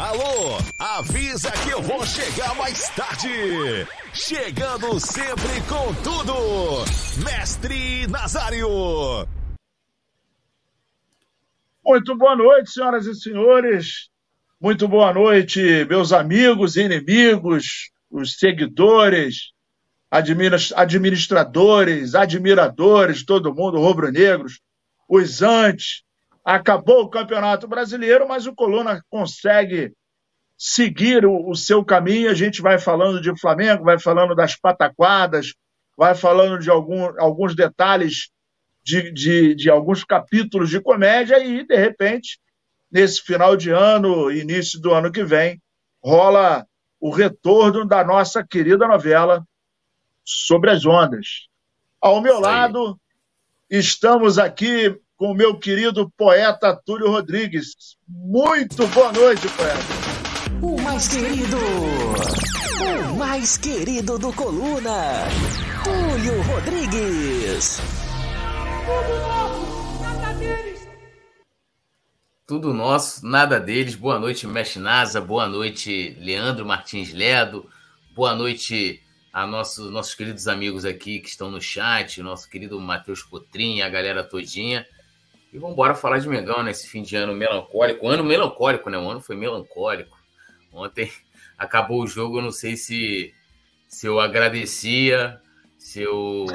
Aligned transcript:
Alô, 0.00 0.56
avisa 0.78 1.52
que 1.62 1.68
eu 1.68 1.82
vou 1.82 2.06
chegar 2.06 2.56
mais 2.56 2.88
tarde. 2.88 3.28
Chegando 4.14 4.98
sempre 4.98 5.60
com 5.68 5.92
tudo, 6.02 6.32
Mestre 7.22 8.06
Nazário. 8.06 8.66
Muito 11.84 12.16
boa 12.16 12.34
noite, 12.34 12.70
senhoras 12.70 13.04
e 13.04 13.14
senhores. 13.14 14.08
Muito 14.58 14.88
boa 14.88 15.12
noite, 15.12 15.84
meus 15.84 16.14
amigos 16.14 16.76
e 16.76 16.84
inimigos, 16.84 17.90
os 18.10 18.38
seguidores, 18.38 19.52
administradores, 20.10 22.14
admiradores, 22.14 23.22
todo 23.22 23.54
mundo, 23.54 23.78
rubro-negros, 23.78 24.62
os 25.06 25.42
antes, 25.42 26.04
acabou 26.44 27.02
o 27.02 27.08
Campeonato 27.08 27.68
Brasileiro, 27.68 28.26
mas 28.26 28.46
o 28.46 28.54
Coluna 28.54 29.04
consegue 29.08 29.92
seguir 30.56 31.24
o, 31.24 31.48
o, 31.48 31.54
seu 31.54 31.84
caminho. 31.84 32.30
A 32.30 32.34
gente 32.34 32.60
vai 32.60 32.78
falando 32.78 33.20
de 33.20 33.38
Flamengo, 33.38 33.84
vai 33.84 33.98
falando 33.98 34.34
das 34.34 34.56
pataquadas, 34.56 35.54
vai 35.96 36.14
falando 36.14 36.58
de 36.58 36.70
algum, 36.70 37.04
alguns 37.20 37.54
detalhes 37.54 38.30
de, 38.82 39.12
de, 39.12 39.54
de 39.54 39.70
alguns 39.70 40.04
capítulos 40.04 40.70
de 40.70 40.80
comédia 40.80 41.38
e, 41.38 41.66
de 41.66 41.76
repente, 41.76 42.38
nesse 42.90 43.22
final 43.22 43.56
de 43.56 43.70
ano, 43.70 44.30
início 44.30 44.80
do 44.80 44.92
ano 44.92 45.12
que 45.12 45.24
vem, 45.24 45.60
rola 46.02 46.66
o 46.98 47.10
retorno 47.10 47.86
da 47.86 48.04
nossa 48.04 48.44
querida 48.44 48.86
novela 48.86 49.44
Sobre 50.24 50.70
as 50.70 50.84
Ondas. 50.84 51.48
Ao 52.00 52.20
meu 52.20 52.38
lado, 52.38 52.98
estamos 53.68 54.38
aqui 54.38 54.96
com 55.20 55.32
o 55.32 55.34
meu 55.34 55.54
querido 55.58 56.10
poeta 56.16 56.74
Túlio 56.74 57.10
Rodrigues. 57.10 57.98
Muito 58.08 58.86
boa 58.86 59.12
noite, 59.12 59.46
poeta. 59.50 59.78
O 60.62 60.80
mais 60.80 61.08
querido, 61.08 61.58
o 63.12 63.16
mais 63.18 63.58
querido 63.58 64.18
do 64.18 64.32
Coluna, 64.32 65.28
Túlio 65.84 66.40
Rodrigues. 66.44 67.82
Tudo 68.86 69.12
nosso, 69.20 70.02
nada 70.02 70.32
deles. 70.38 70.88
Tudo 72.46 72.72
nosso, 72.72 73.26
nada 73.26 73.60
deles. 73.60 73.94
Boa 73.94 74.18
noite, 74.18 74.46
Mestre 74.46 74.80
Nasa. 74.80 75.20
Boa 75.20 75.46
noite, 75.46 76.16
Leandro 76.18 76.64
Martins 76.64 77.12
Ledo. 77.12 77.68
Boa 78.14 78.34
noite 78.34 79.02
a 79.34 79.46
nossos, 79.46 79.90
nossos 79.90 80.14
queridos 80.14 80.48
amigos 80.48 80.86
aqui 80.86 81.18
que 81.18 81.28
estão 81.28 81.50
no 81.50 81.60
chat, 81.60 82.22
nosso 82.22 82.48
querido 82.48 82.80
Matheus 82.80 83.22
Cotrim, 83.22 83.82
a 83.82 83.88
galera 83.90 84.24
todinha. 84.24 84.86
E 85.52 85.58
vamos 85.58 85.74
embora 85.74 85.94
falar 85.94 86.18
de 86.18 86.28
Mengão 86.28 86.62
nesse 86.62 86.88
fim 86.88 87.02
de 87.02 87.16
ano 87.16 87.34
melancólico. 87.34 88.06
Ano 88.06 88.22
melancólico, 88.22 88.88
né? 88.88 88.96
O 88.98 89.10
ano 89.10 89.20
foi 89.20 89.36
melancólico. 89.36 90.16
Ontem 90.72 91.10
acabou 91.58 92.02
o 92.02 92.06
jogo, 92.06 92.38
eu 92.38 92.42
não 92.42 92.52
sei 92.52 92.76
se, 92.76 93.34
se 93.88 94.06
eu 94.06 94.20
agradecia, 94.20 95.40
se 95.76 96.02
eu. 96.02 96.46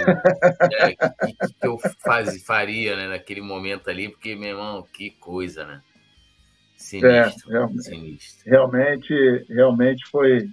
É, 0.79 0.95
que, 0.95 1.33
que, 1.33 1.53
que, 1.59 1.67
eu 1.67 1.77
faz, 2.03 2.43
faria 2.43 2.95
né, 2.95 3.07
naquele 3.07 3.41
momento 3.41 3.89
ali, 3.89 4.09
porque, 4.09 4.35
meu 4.35 4.49
irmão, 4.49 4.85
que 4.93 5.11
coisa, 5.11 5.66
né? 5.66 5.81
Sinistro. 6.77 7.51
É, 7.51 7.53
realmente, 7.53 7.83
sinistro. 7.83 8.49
realmente, 8.49 9.45
realmente 9.49 10.09
foi, 10.09 10.49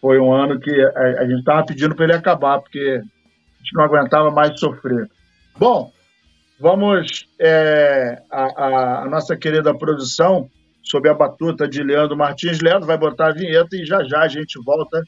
foi 0.00 0.18
um 0.18 0.32
ano 0.32 0.58
que 0.60 0.70
a, 0.70 1.20
a 1.20 1.26
gente 1.26 1.40
estava 1.40 1.66
pedindo 1.66 1.94
para 1.94 2.04
ele 2.04 2.14
acabar, 2.14 2.60
porque 2.60 2.78
a 2.78 3.58
gente 3.58 3.74
não 3.74 3.84
aguentava 3.84 4.30
mais 4.30 4.58
sofrer. 4.58 5.10
Bom, 5.56 5.92
Vamos, 6.60 7.28
é, 7.40 8.20
a, 8.28 9.02
a, 9.02 9.08
nossa 9.08 9.36
querida 9.36 9.72
produção, 9.78 10.50
sob 10.82 11.08
a 11.08 11.14
batuta 11.14 11.68
de 11.68 11.84
Leandro 11.84 12.16
Martins 12.16 12.60
Leandro, 12.60 12.84
vai 12.86 12.98
botar 12.98 13.28
a 13.28 13.32
vinheta 13.32 13.76
e 13.76 13.86
já 13.86 14.02
já 14.02 14.22
a 14.22 14.28
gente 14.28 14.58
volta 14.64 15.00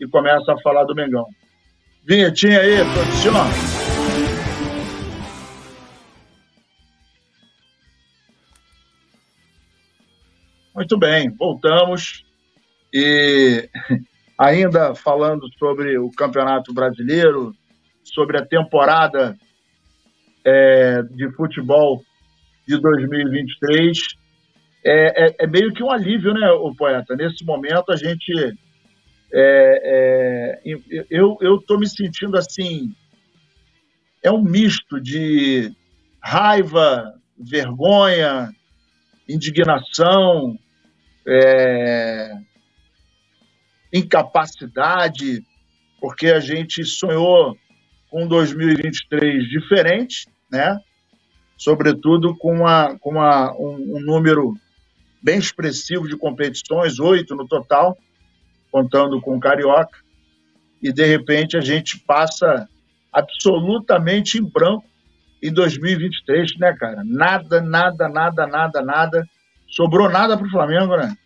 e 0.00 0.06
começa 0.08 0.50
a 0.50 0.60
falar 0.62 0.84
do 0.84 0.94
Mengão. 0.94 1.26
Vinhetinha 2.06 2.58
aí, 2.58 2.76
produção. 2.92 3.34
Muito 10.74 10.98
bem, 10.98 11.30
voltamos. 11.30 12.24
E 12.92 13.68
ainda 14.38 14.94
falando 14.94 15.46
sobre 15.58 15.98
o 15.98 16.10
Campeonato 16.10 16.72
Brasileiro, 16.72 17.54
sobre 18.02 18.38
a 18.38 18.46
temporada 18.46 19.36
é, 20.44 21.02
de 21.02 21.30
futebol 21.32 22.02
de 22.66 22.78
2023 22.78 23.98
é, 24.84 25.26
é, 25.26 25.36
é, 25.40 25.46
meio 25.46 25.72
que 25.72 25.82
um 25.82 25.90
alívio, 25.90 26.34
né, 26.34 26.50
o 26.50 26.74
poeta? 26.74 27.16
Nesse 27.16 27.44
momento 27.44 27.90
a 27.90 27.96
gente. 27.96 28.32
É, 29.32 30.60
é 30.64 30.76
eu 31.10 31.38
estou 31.56 31.78
me 31.78 31.88
sentindo 31.88 32.36
assim. 32.36 32.94
É 34.22 34.30
um 34.30 34.42
misto 34.42 35.00
de 35.00 35.74
raiva, 36.22 37.14
vergonha, 37.38 38.50
indignação, 39.28 40.58
é, 41.26 42.32
incapacidade, 43.92 45.42
porque 46.00 46.28
a 46.28 46.40
gente 46.40 46.84
sonhou 46.84 47.56
com 48.10 48.26
2023 48.26 49.48
diferente, 49.48 50.26
né? 50.54 50.78
sobretudo 51.56 52.36
com, 52.36 52.52
uma, 52.52 52.98
com 52.98 53.10
uma, 53.10 53.52
um, 53.54 53.96
um 53.96 54.00
número 54.00 54.54
bem 55.22 55.38
expressivo 55.38 56.08
de 56.08 56.16
competições, 56.16 56.98
oito 56.98 57.34
no 57.34 57.46
total, 57.46 57.96
contando 58.70 59.20
com 59.20 59.36
o 59.36 59.40
Carioca, 59.40 59.98
e 60.82 60.92
de 60.92 61.04
repente 61.06 61.56
a 61.56 61.60
gente 61.60 61.98
passa 62.00 62.68
absolutamente 63.12 64.38
em 64.38 64.42
branco 64.42 64.84
em 65.42 65.52
2023, 65.52 66.58
né, 66.58 66.74
cara? 66.78 67.02
Nada, 67.04 67.60
nada, 67.60 68.08
nada, 68.08 68.46
nada, 68.46 68.82
nada. 68.82 69.28
Sobrou 69.68 70.10
nada 70.10 70.36
para 70.36 70.46
o 70.46 70.50
Flamengo, 70.50 70.96
né? 70.96 71.16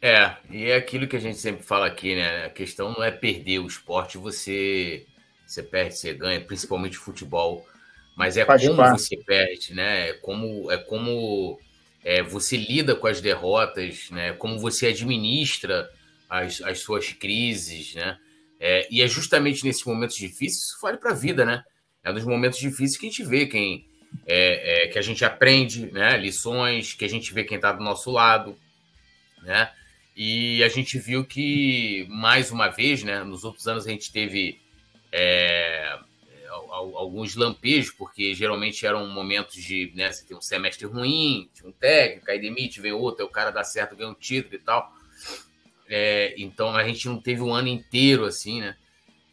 É, 0.00 0.32
e 0.50 0.64
é 0.64 0.76
aquilo 0.76 1.06
que 1.06 1.16
a 1.16 1.20
gente 1.20 1.38
sempre 1.38 1.62
fala 1.62 1.86
aqui, 1.86 2.14
né? 2.14 2.46
A 2.46 2.50
questão 2.50 2.92
não 2.92 3.02
é 3.02 3.10
perder 3.10 3.60
o 3.60 3.66
esporte, 3.66 4.18
você, 4.18 5.06
você 5.46 5.62
perde, 5.62 5.96
você 5.96 6.12
ganha, 6.12 6.40
principalmente 6.40 6.96
futebol 6.96 7.66
mas 8.14 8.36
é 8.36 8.44
Faz 8.44 8.62
como 8.62 8.76
parte. 8.76 9.00
você 9.00 9.16
perde, 9.16 9.74
né? 9.74 10.10
É 10.10 10.12
como, 10.14 10.70
é 10.70 10.78
como 10.78 11.58
é, 12.04 12.22
você 12.22 12.56
lida 12.56 12.94
com 12.94 13.06
as 13.06 13.20
derrotas, 13.20 14.10
né? 14.10 14.32
Como 14.34 14.58
você 14.58 14.88
administra 14.88 15.90
as, 16.28 16.60
as 16.62 16.80
suas 16.80 17.12
crises, 17.12 17.94
né? 17.94 18.18
É, 18.60 18.86
e 18.90 19.02
é 19.02 19.08
justamente 19.08 19.64
nesses 19.64 19.84
momentos 19.84 20.16
difíceis, 20.16 20.66
isso 20.66 20.78
vale 20.80 20.98
para 20.98 21.10
a 21.10 21.14
vida, 21.14 21.44
né? 21.44 21.64
É 22.04 22.12
nos 22.12 22.24
momentos 22.24 22.58
difíceis 22.58 22.96
que 22.96 23.06
a 23.06 23.10
gente 23.10 23.24
vê 23.24 23.46
quem 23.46 23.86
é, 24.26 24.84
é, 24.84 24.88
que 24.88 24.98
a 24.98 25.02
gente 25.02 25.24
aprende, 25.24 25.90
né? 25.92 26.16
Lições, 26.16 26.92
que 26.92 27.04
a 27.04 27.08
gente 27.08 27.32
vê 27.32 27.44
quem 27.44 27.56
está 27.56 27.72
do 27.72 27.82
nosso 27.82 28.10
lado, 28.10 28.56
né? 29.42 29.70
E 30.14 30.62
a 30.62 30.68
gente 30.68 30.98
viu 30.98 31.24
que 31.24 32.06
mais 32.10 32.50
uma 32.50 32.68
vez, 32.68 33.02
né? 33.02 33.24
Nos 33.24 33.44
outros 33.44 33.66
anos 33.66 33.86
a 33.86 33.90
gente 33.90 34.12
teve 34.12 34.60
é, 35.10 35.98
alguns 36.72 37.36
lampejos, 37.36 37.90
porque 37.90 38.34
geralmente 38.34 38.86
eram 38.86 39.06
momentos 39.08 39.62
de, 39.62 39.92
né, 39.94 40.10
você 40.10 40.24
tem 40.24 40.36
um 40.36 40.40
semestre 40.40 40.86
ruim, 40.86 41.50
tinha 41.52 41.68
um 41.68 41.72
técnico, 41.72 42.30
aí 42.30 42.40
demite, 42.40 42.80
vem 42.80 42.92
outro, 42.92 43.22
aí 43.22 43.28
o 43.28 43.32
cara 43.32 43.50
dá 43.50 43.62
certo, 43.62 43.94
ganha 43.94 44.10
um 44.10 44.14
título 44.14 44.54
e 44.54 44.58
tal. 44.58 44.92
É, 45.88 46.34
então 46.38 46.74
a 46.74 46.82
gente 46.84 47.06
não 47.06 47.20
teve 47.20 47.42
um 47.42 47.52
ano 47.52 47.68
inteiro 47.68 48.24
assim, 48.24 48.60
né? 48.60 48.76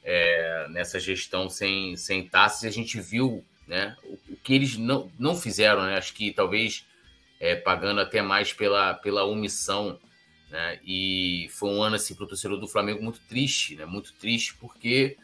É, 0.04 0.68
nessa 0.70 1.00
gestão 1.00 1.50
sem, 1.50 1.96
sem 1.96 2.28
taças, 2.28 2.66
a 2.66 2.70
gente 2.70 3.00
viu 3.00 3.46
né, 3.68 3.96
o, 4.04 4.34
o, 4.34 4.36
que 4.38 4.54
eles 4.54 4.78
não, 4.78 5.12
não 5.18 5.36
fizeram, 5.36 5.84
né? 5.86 5.98
Acho 5.98 6.14
que 6.14 6.34
talvez 6.34 6.86
é, 7.40 7.56
pagando 7.56 8.02
até 8.02 8.22
mais 8.22 8.52
pela, 8.52 8.94
pela 8.96 9.24
omissão. 9.24 10.00
Né? 10.50 10.80
E 10.84 11.48
foi 11.52 11.70
um 11.70 11.82
ano 11.82 11.96
assim, 11.96 12.16
para 12.16 12.26
o 12.26 12.28
torcedor 12.28 12.60
do 12.60 12.68
Flamengo 12.68 13.04
muito 13.04 13.22
triste, 13.30 13.76
né? 13.76 13.86
Muito 13.86 14.14
triste, 14.14 14.56
porque 14.56 15.16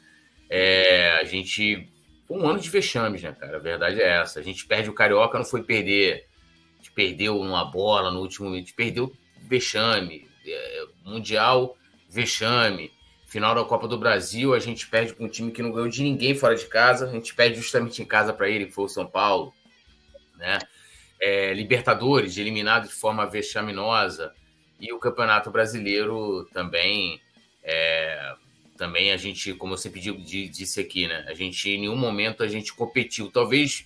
é, 0.50 1.18
a 1.20 1.24
gente 1.24 1.90
foi 2.28 2.38
um 2.38 2.48
ano 2.48 2.60
de 2.60 2.70
vexames, 2.70 3.22
né, 3.22 3.36
cara? 3.40 3.58
A 3.58 3.60
verdade 3.60 4.02
é 4.02 4.18
essa. 4.18 4.40
A 4.40 4.44
gente 4.44 4.66
perde 4.66 4.90
o 4.90 4.94
Carioca, 4.94 5.38
não 5.38 5.46
foi 5.46 5.64
perder. 5.64 6.28
A 6.74 6.78
gente 6.78 6.92
perdeu 6.92 7.40
uma 7.40 7.64
bola 7.66 8.12
no 8.12 8.20
último 8.20 8.48
momento, 8.48 8.64
a 8.64 8.66
gente 8.66 8.76
perdeu 8.76 9.14
vexame. 9.44 10.28
É, 10.48 10.86
mundial, 11.04 11.78
vexame. 12.10 12.92
Final 13.28 13.56
da 13.56 13.64
Copa 13.64 13.88
do 13.88 13.98
Brasil, 13.98 14.54
a 14.54 14.60
gente 14.60 14.88
perde 14.88 15.14
para 15.14 15.26
um 15.26 15.30
time 15.30 15.52
que 15.52 15.62
não 15.62 15.72
ganhou 15.72 15.90
de 15.90 16.02
ninguém 16.02 16.36
fora 16.36 16.56
de 16.56 16.66
casa. 16.66 17.08
A 17.08 17.12
gente 17.12 17.34
perde 17.36 17.58
justamente 17.58 18.02
em 18.02 18.06
casa 18.06 18.34
para 18.34 18.50
ele, 18.50 18.66
que 18.66 18.72
foi 18.72 18.86
o 18.86 18.90
São 18.90 19.06
Paulo. 19.06 19.54
Né? 20.38 20.60
É, 21.20 21.54
Libertadores, 21.54 22.38
eliminado 22.38 22.88
de 22.88 22.94
forma 22.94 23.26
vexaminosa. 23.26 24.34
E 24.80 24.92
o 24.92 25.00
Campeonato 25.00 25.52
Brasileiro 25.52 26.46
também. 26.54 27.22
É, 27.64 28.36
também 28.78 29.12
a 29.12 29.18
gente, 29.18 29.54
como 29.54 29.74
eu 29.74 29.78
sempre 29.78 30.00
digo, 30.00 30.22
disse 30.22 30.80
aqui, 30.80 31.08
né? 31.08 31.26
A 31.28 31.34
gente 31.34 31.70
em 31.70 31.82
nenhum 31.82 31.96
momento 31.96 32.44
a 32.44 32.48
gente 32.48 32.74
competiu. 32.74 33.32
Talvez 33.32 33.86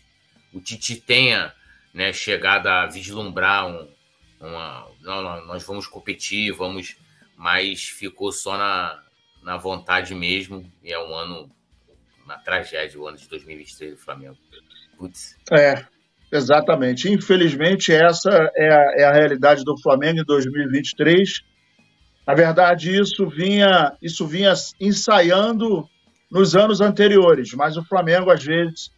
o 0.54 0.60
Titi 0.60 0.96
tenha 0.96 1.54
né, 1.94 2.12
chegado 2.12 2.68
a 2.68 2.88
vislumbrar 2.88 3.68
um, 3.68 3.88
uma, 4.40 4.88
não, 5.02 5.46
nós 5.46 5.64
vamos 5.64 5.86
competir, 5.88 6.52
vamos, 6.52 6.96
mas 7.36 7.84
ficou 7.84 8.32
só 8.32 8.58
na, 8.58 9.04
na 9.44 9.58
vontade 9.58 10.16
mesmo. 10.16 10.72
E 10.84 10.92
é 10.92 11.00
um 11.00 11.14
ano, 11.14 11.52
uma 12.24 12.38
tragédia, 12.38 13.00
o 13.00 13.08
ano 13.08 13.18
de 13.18 13.28
2023 13.28 13.94
do 13.94 13.98
Flamengo. 13.98 14.38
Putz. 14.98 15.38
É, 15.52 15.86
exatamente. 16.32 17.10
Infelizmente, 17.12 17.94
essa 17.94 18.52
é 18.56 18.74
a, 18.74 18.94
é 18.98 19.04
a 19.04 19.14
realidade 19.14 19.64
do 19.64 19.78
Flamengo 19.78 20.22
em 20.22 20.26
2023. 20.26 21.44
Na 22.30 22.36
verdade, 22.36 22.96
isso 22.96 23.28
vinha, 23.28 23.92
isso 24.00 24.28
vinha 24.28 24.54
ensaiando 24.80 25.90
nos 26.32 26.56
anos 26.56 26.80
anteriores, 26.80 27.56
mas 27.56 27.76
o 27.76 27.84
Flamengo, 27.84 28.30
às 28.30 28.44
vezes, 28.44 28.92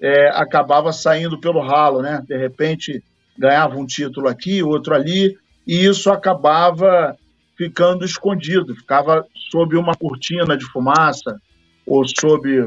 é, 0.00 0.30
acabava 0.30 0.90
saindo 0.90 1.38
pelo 1.38 1.60
ralo, 1.60 2.00
né? 2.00 2.24
De 2.26 2.34
repente, 2.34 3.04
ganhava 3.38 3.76
um 3.76 3.84
título 3.84 4.26
aqui, 4.26 4.62
outro 4.62 4.94
ali, 4.94 5.36
e 5.66 5.84
isso 5.84 6.10
acabava 6.10 7.14
ficando 7.58 8.06
escondido, 8.06 8.74
ficava 8.74 9.26
sob 9.50 9.76
uma 9.76 9.94
cortina 9.94 10.56
de 10.56 10.64
fumaça 10.64 11.38
ou 11.86 12.02
sob 12.08 12.58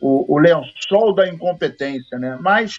o, 0.00 0.36
o 0.36 0.38
lençol 0.38 1.12
da 1.16 1.28
incompetência, 1.28 2.16
né? 2.16 2.38
Mas 2.40 2.76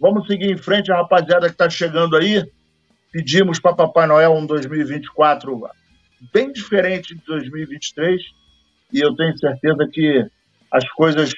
vamos 0.00 0.28
seguir 0.28 0.52
em 0.52 0.56
frente, 0.56 0.92
a 0.92 0.98
rapaziada 0.98 1.48
que 1.48 1.54
está 1.54 1.68
chegando 1.68 2.16
aí, 2.16 2.48
pedimos 3.10 3.58
para 3.58 3.74
Papai 3.74 4.06
Noel 4.06 4.32
um 4.34 4.46
2024 4.46 5.66
bem 6.32 6.52
diferente 6.52 7.14
de 7.14 7.24
2023 7.24 8.20
e 8.92 9.00
eu 9.00 9.14
tenho 9.14 9.36
certeza 9.38 9.88
que 9.92 10.24
as 10.72 10.88
coisas 10.90 11.32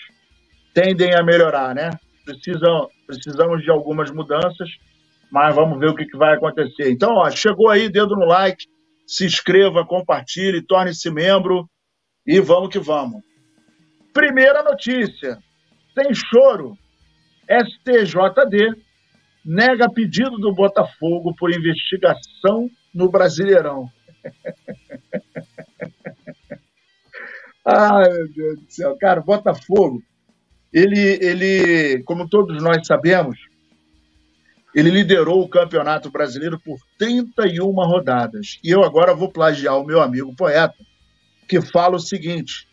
tendem 0.74 1.14
a 1.14 1.22
melhorar, 1.22 1.74
né? 1.74 1.90
Precisam, 2.24 2.88
precisamos 3.06 3.62
de 3.62 3.70
algumas 3.70 4.10
mudanças, 4.10 4.68
mas 5.30 5.54
vamos 5.54 5.78
ver 5.78 5.90
o 5.90 5.94
que, 5.94 6.06
que 6.06 6.16
vai 6.16 6.34
acontecer. 6.34 6.90
Então, 6.90 7.14
ó, 7.14 7.30
chegou 7.30 7.68
aí, 7.68 7.88
dedo 7.88 8.14
no 8.16 8.26
like, 8.26 8.64
se 9.06 9.24
inscreva, 9.24 9.84
compartilhe, 9.84 10.62
torne-se 10.62 11.10
membro 11.10 11.68
e 12.26 12.40
vamos 12.40 12.68
que 12.68 12.78
vamos. 12.78 13.22
Primeira 14.12 14.62
notícia: 14.62 15.38
sem 15.94 16.14
choro, 16.14 16.76
STJD 17.48 18.76
nega 19.44 19.90
pedido 19.90 20.36
do 20.38 20.52
Botafogo 20.52 21.34
por 21.36 21.50
investigação 21.50 22.68
no 22.94 23.10
Brasileirão. 23.10 23.88
Ai, 27.64 28.12
meu 28.12 28.28
Deus 28.32 28.58
do 28.58 28.66
céu. 28.68 28.96
Cara, 28.98 29.20
Botafogo, 29.20 30.02
ele, 30.72 31.18
ele, 31.20 32.02
como 32.04 32.28
todos 32.28 32.62
nós 32.62 32.86
sabemos, 32.86 33.38
ele 34.74 34.90
liderou 34.90 35.42
o 35.42 35.48
Campeonato 35.48 36.10
Brasileiro 36.10 36.58
por 36.60 36.78
31 36.98 37.70
rodadas. 37.72 38.58
E 38.62 38.70
eu 38.70 38.84
agora 38.84 39.14
vou 39.14 39.30
plagiar 39.30 39.78
o 39.78 39.84
meu 39.84 40.00
amigo 40.00 40.34
poeta, 40.34 40.76
que 41.48 41.60
fala 41.60 41.96
o 41.96 42.00
seguinte: 42.00 42.68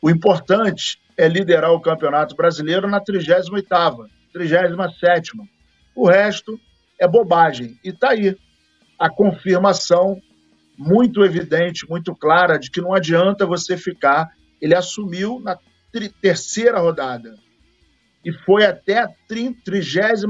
o 0.00 0.08
importante 0.08 0.98
é 1.16 1.28
liderar 1.28 1.72
o 1.72 1.80
Campeonato 1.80 2.34
Brasileiro 2.36 2.88
na 2.88 3.00
38ª, 3.00 4.08
37ª. 4.34 5.22
O 5.94 6.08
resto 6.08 6.58
é 6.98 7.06
bobagem. 7.06 7.78
E 7.84 7.90
está 7.90 8.10
aí 8.10 8.36
a 8.98 9.08
confirmação 9.10 10.20
muito 10.76 11.24
evidente, 11.24 11.88
muito 11.88 12.14
clara 12.14 12.58
de 12.58 12.70
que 12.70 12.80
não 12.80 12.94
adianta 12.94 13.46
você 13.46 13.76
ficar. 13.76 14.30
Ele 14.60 14.74
assumiu 14.74 15.40
na 15.40 15.58
terceira 16.20 16.78
rodada 16.78 17.36
e 18.24 18.32
foi 18.32 18.64
até 18.64 19.00
a 19.00 19.10
33 19.28 20.22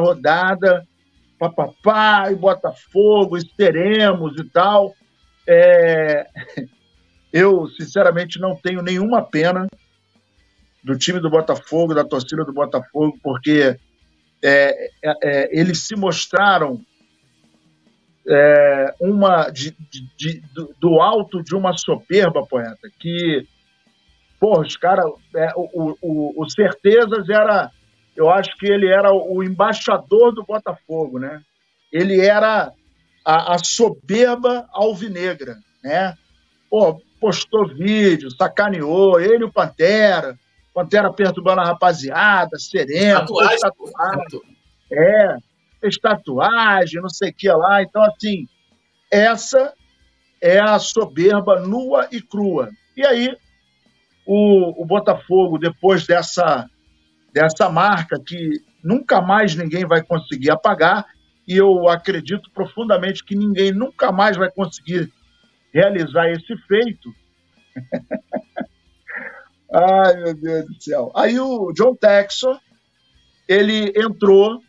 rodada, 0.00 0.86
papapá, 1.38 2.30
e 2.30 2.34
Botafogo, 2.34 3.38
teremos 3.56 4.38
e 4.38 4.44
tal. 4.44 4.94
É... 5.46 6.26
Eu, 7.32 7.68
sinceramente, 7.68 8.40
não 8.40 8.56
tenho 8.56 8.82
nenhuma 8.82 9.22
pena 9.22 9.68
do 10.82 10.98
time 10.98 11.20
do 11.20 11.30
Botafogo, 11.30 11.94
da 11.94 12.04
torcida 12.04 12.44
do 12.44 12.52
Botafogo, 12.52 13.16
porque 13.22 13.78
é, 14.42 14.90
é, 15.00 15.14
é 15.22 15.48
eles 15.56 15.86
se 15.86 15.94
mostraram 15.94 16.84
é, 18.26 18.94
uma 19.00 19.50
de, 19.50 19.76
de, 19.90 20.08
de, 20.16 20.42
do 20.78 21.00
alto 21.00 21.42
de 21.42 21.54
uma 21.54 21.76
soberba, 21.76 22.46
poeta, 22.46 22.90
que 22.98 23.46
Pô, 24.40 24.58
os 24.58 24.74
caras. 24.78 25.04
É, 25.36 25.52
o, 25.54 25.94
o, 26.00 26.42
o 26.42 26.50
Certezas 26.50 27.28
era. 27.28 27.70
Eu 28.16 28.30
acho 28.30 28.56
que 28.56 28.66
ele 28.66 28.88
era 28.88 29.12
o 29.12 29.42
embaixador 29.42 30.34
do 30.34 30.42
Botafogo, 30.42 31.18
né? 31.18 31.42
Ele 31.92 32.18
era 32.20 32.72
a, 33.24 33.54
a 33.54 33.58
soberba 33.58 34.66
alvinegra, 34.72 35.58
né? 35.84 36.14
Pô, 36.68 37.00
postou 37.20 37.68
vídeo, 37.68 38.30
sacaneou, 38.30 39.20
ele 39.20 39.44
e 39.44 39.44
o 39.44 39.52
Pantera. 39.52 40.38
Pantera 40.72 41.12
perturbando 41.12 41.60
a 41.60 41.66
rapaziada, 41.66 42.58
sereno. 42.58 43.20
Tatuagem, 43.20 43.58
tatuagem. 43.58 44.40
É, 44.92 45.36
fez 45.80 45.96
tatuagem, 45.98 47.00
não 47.00 47.08
sei 47.08 47.30
o 47.30 47.34
que 47.34 47.48
lá. 47.50 47.82
Então, 47.82 48.02
assim, 48.02 48.46
essa 49.10 49.74
é 50.40 50.58
a 50.58 50.78
soberba 50.78 51.60
nua 51.60 52.08
e 52.12 52.20
crua. 52.20 52.70
E 52.96 53.06
aí, 53.06 53.36
o, 54.26 54.82
o 54.82 54.84
Botafogo, 54.84 55.58
depois 55.58 56.06
dessa, 56.06 56.68
dessa 57.32 57.68
marca 57.68 58.20
que 58.20 58.62
nunca 58.82 59.20
mais 59.20 59.54
ninguém 59.54 59.84
vai 59.84 60.02
conseguir 60.02 60.50
apagar, 60.50 61.06
e 61.46 61.56
eu 61.56 61.88
acredito 61.88 62.50
profundamente 62.52 63.24
que 63.24 63.34
ninguém 63.34 63.72
nunca 63.72 64.12
mais 64.12 64.36
vai 64.36 64.50
conseguir 64.50 65.12
realizar 65.72 66.30
esse 66.30 66.56
feito. 66.68 67.12
Ai, 69.72 70.16
meu 70.16 70.34
Deus 70.34 70.66
do 70.66 70.82
céu. 70.82 71.12
Aí 71.14 71.38
o 71.38 71.72
John 71.72 71.94
Texor, 71.94 72.58
ele 73.48 73.92
entrou, 73.96 74.60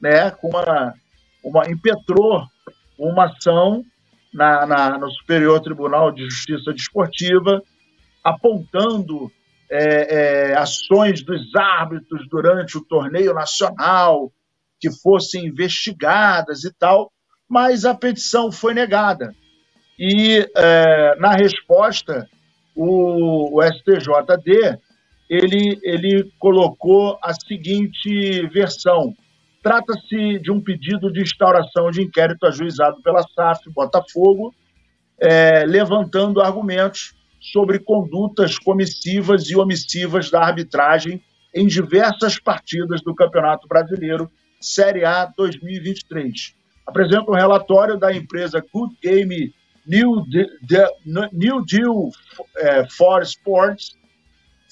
né, 0.00 0.30
com 0.30 0.48
uma, 0.48 0.94
uma 1.42 1.70
impetrou 1.70 2.44
uma 2.98 3.26
ação 3.26 3.84
na, 4.32 4.66
na, 4.66 4.98
no 4.98 5.10
Superior 5.10 5.60
Tribunal 5.60 6.10
de 6.12 6.24
Justiça 6.24 6.72
Desportiva, 6.72 7.62
apontando 8.22 9.30
é, 9.70 10.50
é, 10.50 10.58
ações 10.58 11.22
dos 11.22 11.54
árbitros 11.54 12.28
durante 12.28 12.76
o 12.76 12.84
torneio 12.84 13.34
nacional 13.34 14.32
que 14.80 14.90
fossem 14.90 15.46
investigadas 15.46 16.64
e 16.64 16.72
tal, 16.72 17.10
mas 17.48 17.84
a 17.84 17.94
petição 17.94 18.52
foi 18.52 18.74
negada. 18.74 19.34
E, 19.98 20.46
é, 20.54 21.16
na 21.18 21.32
resposta, 21.32 22.28
o, 22.74 23.58
o, 23.58 23.62
STJD 23.62 24.78
ele, 25.28 25.80
ele 25.82 26.30
colocou 26.38 27.18
a 27.22 27.32
seguinte 27.32 28.46
versão. 28.48 29.14
Trata-se 29.66 30.38
de 30.38 30.52
um 30.52 30.60
pedido 30.60 31.12
de 31.12 31.20
instauração 31.20 31.90
de 31.90 32.00
inquérito 32.00 32.46
ajuizado 32.46 33.02
pela 33.02 33.24
SAF 33.34 33.68
Botafogo, 33.70 34.54
é, 35.20 35.64
levantando 35.66 36.40
argumentos 36.40 37.16
sobre 37.40 37.80
condutas 37.80 38.60
comissivas 38.60 39.50
e 39.50 39.56
omissivas 39.56 40.30
da 40.30 40.40
arbitragem 40.40 41.20
em 41.52 41.66
diversas 41.66 42.38
partidas 42.38 43.02
do 43.02 43.12
Campeonato 43.12 43.66
Brasileiro 43.66 44.30
Série 44.60 45.04
A 45.04 45.26
2023. 45.36 46.54
Apresenta 46.86 47.28
um 47.28 47.34
relatório 47.34 47.98
da 47.98 48.14
empresa 48.14 48.64
Good 48.72 48.96
Game 49.02 49.52
New, 49.84 50.24
De 50.28 50.46
New 51.32 51.64
Deal 51.64 52.12
é, 52.58 52.88
for 52.88 53.20
Sports, 53.22 53.96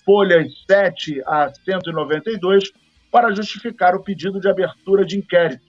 folhas 0.04 0.52
7 0.70 1.20
a 1.26 1.52
192, 1.64 2.70
para 3.14 3.32
justificar 3.32 3.94
o 3.94 4.02
pedido 4.02 4.40
de 4.40 4.48
abertura 4.48 5.06
de 5.06 5.16
inquérito. 5.16 5.64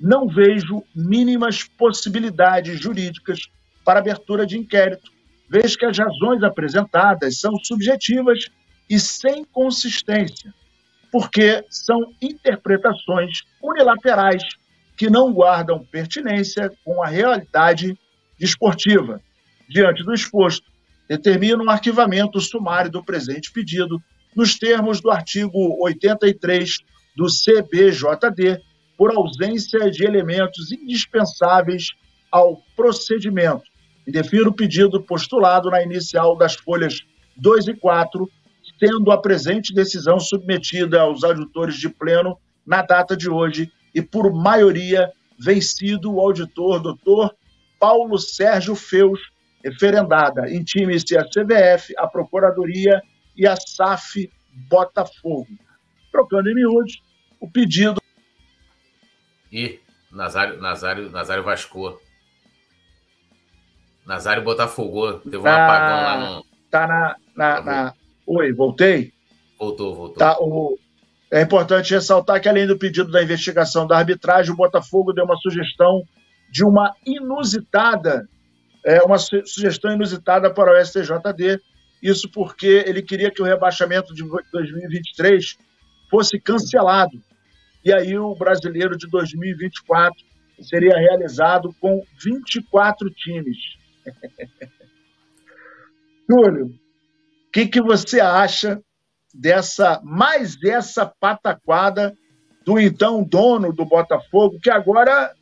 Não 0.00 0.28
vejo 0.28 0.84
mínimas 0.94 1.64
possibilidades 1.64 2.78
jurídicas 2.78 3.40
para 3.84 3.98
abertura 3.98 4.46
de 4.46 4.56
inquérito 4.56 5.10
vez 5.50 5.74
que 5.74 5.84
as 5.84 5.98
razões 5.98 6.44
apresentadas 6.44 7.40
são 7.40 7.56
subjetivas 7.56 8.50
e 8.88 9.00
sem 9.00 9.44
consistência, 9.44 10.54
porque 11.10 11.64
são 11.68 11.98
interpretações 12.22 13.42
unilaterais 13.60 14.44
que 14.96 15.10
não 15.10 15.32
guardam 15.32 15.84
pertinência 15.84 16.70
com 16.84 17.02
a 17.02 17.08
realidade 17.08 17.98
desportiva. 18.38 19.20
Diante 19.68 20.04
do 20.04 20.14
exposto, 20.14 20.70
determina 21.08 21.60
um 21.60 21.68
arquivamento 21.68 22.40
sumário 22.40 22.92
do 22.92 23.02
presente 23.02 23.50
pedido 23.50 24.00
nos 24.36 24.58
termos 24.58 25.00
do 25.00 25.10
artigo 25.10 25.82
83 25.82 26.78
do 27.16 27.26
CBJD, 27.26 28.60
por 28.96 29.10
ausência 29.10 29.90
de 29.90 30.04
elementos 30.04 30.70
indispensáveis 30.70 31.94
ao 32.30 32.62
procedimento, 32.76 33.64
e 34.06 34.12
defiro 34.12 34.50
o 34.50 34.54
pedido 34.54 35.02
postulado 35.02 35.70
na 35.70 35.82
inicial 35.82 36.36
das 36.36 36.54
folhas 36.54 37.00
2 37.36 37.68
e 37.68 37.74
4, 37.74 38.30
tendo 38.78 39.10
a 39.10 39.20
presente 39.20 39.74
decisão 39.74 40.20
submetida 40.20 41.00
aos 41.00 41.24
adjutores 41.24 41.76
de 41.76 41.88
pleno 41.88 42.38
na 42.66 42.82
data 42.82 43.16
de 43.16 43.30
hoje 43.30 43.72
e 43.94 44.02
por 44.02 44.32
maioria 44.32 45.10
vencido 45.38 46.12
o 46.12 46.20
auditor 46.20 46.80
doutor 46.80 47.34
Paulo 47.78 48.18
Sérgio 48.18 48.74
Feus, 48.74 49.20
referendada. 49.64 50.50
Intime-se 50.52 51.16
a 51.16 51.24
CBF, 51.24 51.94
a 51.98 52.06
Procuradoria 52.06 53.00
e 53.36 53.46
a 53.46 53.56
SAF 53.56 54.30
Botafogo. 54.68 55.48
Trocando 56.10 56.48
em 56.48 56.54
miúdos, 56.54 57.02
o 57.40 57.50
pedido. 57.50 58.00
E 59.52 59.80
Nazário, 60.10 60.60
Nazário, 60.60 61.10
Nazário 61.10 61.44
Vasco. 61.44 62.00
Nazário 64.06 64.42
Botafogo. 64.42 65.14
Teve 65.20 65.38
um 65.38 65.42
tá, 65.42 65.64
apagão 65.64 66.02
lá 66.02 66.18
no. 66.18 66.44
Tá 66.70 66.86
na, 66.86 67.16
na, 67.36 67.60
na. 67.60 67.94
Oi, 68.26 68.52
voltei? 68.52 69.12
Voltou, 69.58 69.94
voltou. 69.94 70.16
Tá, 70.16 70.36
o... 70.40 70.78
É 71.30 71.42
importante 71.42 71.92
ressaltar 71.92 72.40
que, 72.40 72.48
além 72.48 72.66
do 72.66 72.78
pedido 72.78 73.10
da 73.10 73.22
investigação 73.22 73.86
da 73.86 73.98
arbitragem, 73.98 74.52
o 74.52 74.56
Botafogo 74.56 75.12
deu 75.12 75.24
uma 75.24 75.36
sugestão 75.36 76.04
de 76.50 76.64
uma 76.64 76.94
inusitada, 77.04 78.28
é, 78.84 79.02
uma 79.02 79.18
su 79.18 79.44
sugestão 79.44 79.92
inusitada 79.92 80.52
para 80.52 80.72
o 80.72 80.84
STJD. 80.84 81.60
Isso 82.02 82.30
porque 82.30 82.84
ele 82.86 83.02
queria 83.02 83.30
que 83.30 83.42
o 83.42 83.44
rebaixamento 83.44 84.14
de 84.14 84.22
2023 84.52 85.56
fosse 86.10 86.38
cancelado. 86.38 87.20
E 87.84 87.92
aí 87.92 88.18
o 88.18 88.34
brasileiro 88.34 88.96
de 88.96 89.08
2024 89.08 90.16
seria 90.62 90.96
realizado 90.96 91.74
com 91.80 92.02
24 92.22 93.10
times. 93.10 93.56
Túlio, 96.28 96.66
o 96.66 97.50
que, 97.52 97.66
que 97.66 97.80
você 97.80 98.20
acha 98.20 98.80
dessa 99.32 100.00
mais 100.02 100.56
essa 100.64 101.06
pataquada 101.06 102.16
do 102.64 102.80
então 102.80 103.22
dono 103.22 103.72
do 103.72 103.84
Botafogo, 103.84 104.58
que 104.60 104.70
agora 104.70 105.32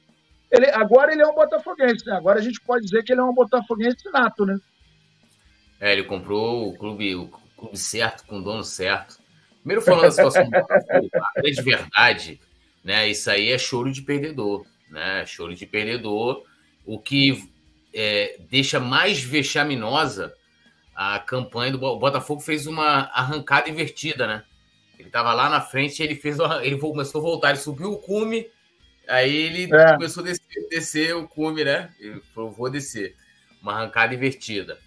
ele, 0.50 0.70
agora 0.70 1.12
ele 1.12 1.22
é 1.22 1.26
um 1.26 1.34
botafoguense, 1.34 2.06
né? 2.06 2.14
Agora 2.14 2.38
a 2.38 2.42
gente 2.42 2.60
pode 2.60 2.84
dizer 2.84 3.02
que 3.02 3.12
ele 3.12 3.20
é 3.20 3.24
um 3.24 3.34
botafoguense 3.34 4.08
nato, 4.12 4.44
né? 4.44 4.56
É, 5.84 5.92
ele 5.92 6.04
comprou 6.04 6.70
o 6.70 6.78
clube, 6.78 7.14
o 7.14 7.28
clube 7.58 7.76
certo, 7.76 8.24
com 8.24 8.38
o 8.38 8.42
dono 8.42 8.64
certo. 8.64 9.18
Primeiro 9.58 9.82
falando 9.82 10.04
da 10.04 10.10
situação 10.12 10.42
do 10.42 10.50
Botafogo, 10.50 11.10
grande 11.36 11.60
verdade, 11.60 12.40
né? 12.82 13.06
Isso 13.10 13.30
aí 13.30 13.52
é 13.52 13.58
choro 13.58 13.92
de 13.92 14.00
perdedor, 14.00 14.64
né? 14.88 15.26
Choro 15.26 15.54
de 15.54 15.66
perdedor, 15.66 16.42
o 16.86 16.98
que 16.98 17.50
é, 17.92 18.38
deixa 18.48 18.80
mais 18.80 19.22
vexaminosa 19.22 20.34
a 20.94 21.18
campanha 21.18 21.72
do 21.72 21.98
Botafogo 21.98 22.40
fez 22.40 22.66
uma 22.66 23.10
arrancada 23.12 23.68
invertida, 23.68 24.26
né? 24.26 24.42
Ele 24.98 25.08
estava 25.08 25.34
lá 25.34 25.50
na 25.50 25.60
frente, 25.60 26.02
ele 26.02 26.14
fez, 26.14 26.38
ele 26.62 26.78
começou 26.78 27.20
a 27.20 27.24
voltar, 27.24 27.50
ele 27.50 27.58
subiu 27.58 27.92
o 27.92 27.98
cume, 27.98 28.48
aí 29.06 29.36
ele 29.36 29.64
é. 29.70 29.92
começou 29.92 30.22
a 30.22 30.28
descer, 30.28 30.68
descer, 30.70 31.14
o 31.14 31.28
cume, 31.28 31.62
né? 31.62 31.92
Ele 32.00 32.22
falou, 32.34 32.50
vou 32.50 32.70
descer, 32.70 33.14
uma 33.60 33.74
arrancada 33.74 34.14
invertida 34.14 34.78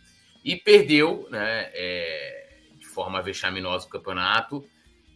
e 0.48 0.56
perdeu, 0.56 1.28
né? 1.30 1.70
É, 1.74 2.48
de 2.80 2.86
forma 2.88 3.22
vexaminosa 3.22 3.86
o 3.86 3.90
campeonato. 3.90 4.66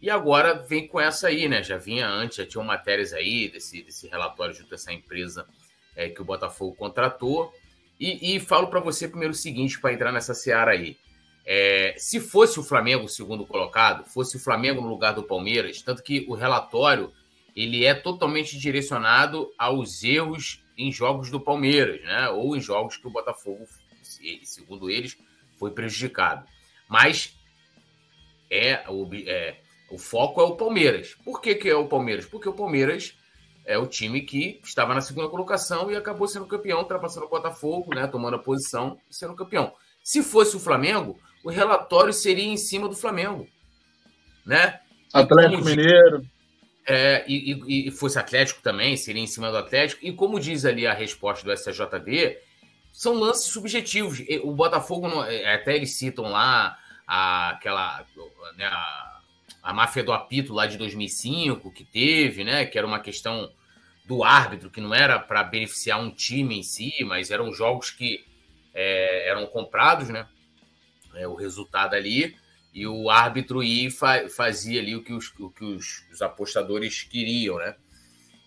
E 0.02 0.10
agora 0.10 0.52
vem 0.52 0.86
com 0.86 1.00
essa 1.00 1.28
aí, 1.28 1.48
né? 1.48 1.62
Já 1.62 1.78
vinha 1.78 2.06
antes, 2.06 2.36
já 2.36 2.44
tinham 2.44 2.62
matérias 2.62 3.14
aí 3.14 3.48
desse, 3.48 3.82
desse 3.82 4.06
relatório 4.08 4.54
junto 4.54 4.70
a 4.72 4.74
essa 4.74 4.92
empresa 4.92 5.46
é, 5.96 6.10
que 6.10 6.20
o 6.20 6.24
Botafogo 6.24 6.76
contratou. 6.76 7.50
E, 7.98 8.36
e 8.36 8.40
falo 8.40 8.66
para 8.66 8.78
você 8.78 9.08
primeiro 9.08 9.32
o 9.32 9.36
seguinte, 9.36 9.80
para 9.80 9.94
entrar 9.94 10.12
nessa 10.12 10.34
seara 10.34 10.72
aí. 10.72 10.98
É, 11.46 11.94
se 11.96 12.20
fosse 12.20 12.60
o 12.60 12.62
Flamengo 12.62 13.04
o 13.04 13.08
segundo 13.08 13.46
colocado, 13.46 14.04
fosse 14.04 14.36
o 14.36 14.40
Flamengo 14.40 14.82
no 14.82 14.88
lugar 14.88 15.14
do 15.14 15.22
Palmeiras, 15.22 15.80
tanto 15.80 16.02
que 16.02 16.26
o 16.28 16.34
relatório 16.34 17.10
ele 17.56 17.86
é 17.86 17.94
totalmente 17.94 18.58
direcionado 18.58 19.50
aos 19.56 20.04
erros 20.04 20.62
em 20.76 20.92
jogos 20.92 21.30
do 21.30 21.40
Palmeiras, 21.40 22.02
né? 22.02 22.28
Ou 22.28 22.54
em 22.54 22.60
jogos 22.60 22.98
que 22.98 23.06
o 23.06 23.10
Botafogo, 23.10 23.66
segundo 24.44 24.90
eles, 24.90 25.16
foi 25.58 25.70
prejudicado. 25.70 26.46
Mas 26.88 27.34
é 28.50 28.84
o, 28.88 29.08
é, 29.14 29.56
o 29.90 29.98
foco 29.98 30.40
é 30.40 30.44
o 30.44 30.56
Palmeiras. 30.56 31.14
Por 31.24 31.40
que, 31.40 31.54
que 31.54 31.68
é 31.68 31.74
o 31.74 31.88
Palmeiras? 31.88 32.26
Porque 32.26 32.48
o 32.48 32.52
Palmeiras 32.52 33.16
é 33.64 33.78
o 33.78 33.86
time 33.86 34.22
que 34.22 34.60
estava 34.64 34.94
na 34.94 35.00
segunda 35.00 35.28
colocação 35.28 35.90
e 35.90 35.96
acabou 35.96 36.26
sendo 36.26 36.46
campeão, 36.46 36.80
ultrapassando 36.80 37.26
o 37.26 37.30
Botafogo, 37.30 37.94
né, 37.94 38.06
tomando 38.06 38.36
a 38.36 38.38
posição 38.38 38.98
e 39.08 39.14
sendo 39.14 39.36
campeão. 39.36 39.72
Se 40.02 40.22
fosse 40.22 40.56
o 40.56 40.60
Flamengo, 40.60 41.18
o 41.44 41.50
relatório 41.50 42.12
seria 42.12 42.44
em 42.44 42.56
cima 42.56 42.88
do 42.88 42.96
Flamengo, 42.96 43.46
né? 44.44 44.80
Atlético 45.12 45.64
Mineiro. 45.64 46.26
É, 46.84 47.24
e, 47.28 47.86
e, 47.86 47.90
fosse 47.92 48.18
Atlético 48.18 48.60
também, 48.60 48.96
seria 48.96 49.22
em 49.22 49.26
cima 49.26 49.52
do 49.52 49.56
Atlético. 49.56 50.04
E 50.04 50.12
como 50.12 50.40
diz 50.40 50.64
ali 50.64 50.84
a 50.84 50.92
resposta 50.92 51.44
do 51.44 51.56
STJD, 51.56 52.38
são 52.92 53.14
lances 53.14 53.46
subjetivos. 53.46 54.22
O 54.42 54.52
Botafogo, 54.52 55.08
é, 55.24 55.54
até 55.54 55.74
eles 55.74 55.94
citam 55.94 56.30
lá 56.30 56.78
a, 57.06 57.50
aquela 57.50 58.06
né, 58.56 58.66
a, 58.66 59.20
a 59.62 59.72
máfia 59.72 60.04
do 60.04 60.12
apito 60.12 60.52
lá 60.52 60.66
de 60.66 60.76
2005 60.76 61.72
que 61.72 61.84
teve, 61.84 62.44
né? 62.44 62.66
Que 62.66 62.76
era 62.76 62.86
uma 62.86 63.00
questão 63.00 63.50
do 64.04 64.22
árbitro, 64.22 64.70
que 64.70 64.80
não 64.80 64.94
era 64.94 65.18
para 65.18 65.42
beneficiar 65.42 66.00
um 66.00 66.10
time 66.10 66.58
em 66.58 66.62
si, 66.62 66.92
mas 67.04 67.30
eram 67.30 67.52
jogos 67.52 67.90
que 67.90 68.24
é, 68.74 69.28
eram 69.28 69.46
comprados, 69.46 70.08
né? 70.08 70.28
É, 71.14 71.26
o 71.26 71.34
resultado 71.34 71.94
ali, 71.94 72.36
e 72.74 72.86
o 72.86 73.10
árbitro 73.10 73.62
ia 73.62 73.90
fa 73.90 74.28
fazia 74.28 74.80
ali 74.80 74.96
o 74.96 75.02
que, 75.02 75.12
os, 75.12 75.32
o 75.38 75.50
que 75.50 75.64
os, 75.64 76.06
os 76.10 76.22
apostadores 76.22 77.02
queriam, 77.02 77.58
né? 77.58 77.76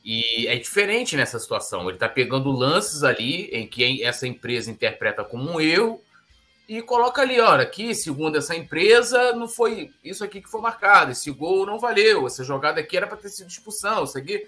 E 0.05 0.45
é 0.45 0.55
diferente 0.55 1.17
nessa 1.17 1.39
situação. 1.39 1.81
Ele 1.81 1.93
está 1.93 2.07
pegando 2.07 2.51
lances 2.51 3.03
ali 3.03 3.45
em 3.45 3.65
que 3.65 4.03
essa 4.03 4.27
empresa 4.27 4.69
interpreta 4.69 5.23
como 5.23 5.51
um 5.51 5.59
erro 5.59 5.99
e 6.69 6.79
coloca 6.83 7.23
ali, 7.23 7.39
olha, 7.39 7.63
aqui, 7.63 7.95
segundo 7.95 8.37
essa 8.37 8.55
empresa, 8.55 9.33
não 9.33 9.47
foi 9.47 9.91
isso 10.03 10.23
aqui 10.23 10.41
que 10.41 10.49
foi 10.49 10.61
marcado, 10.61 11.11
esse 11.11 11.31
gol 11.31 11.65
não 11.65 11.79
valeu, 11.79 12.27
essa 12.27 12.43
jogada 12.43 12.79
aqui 12.79 12.95
era 12.95 13.07
para 13.07 13.17
ter 13.17 13.29
sido 13.29 13.49
expulsão, 13.49 14.03
isso 14.03 14.15
aqui. 14.15 14.47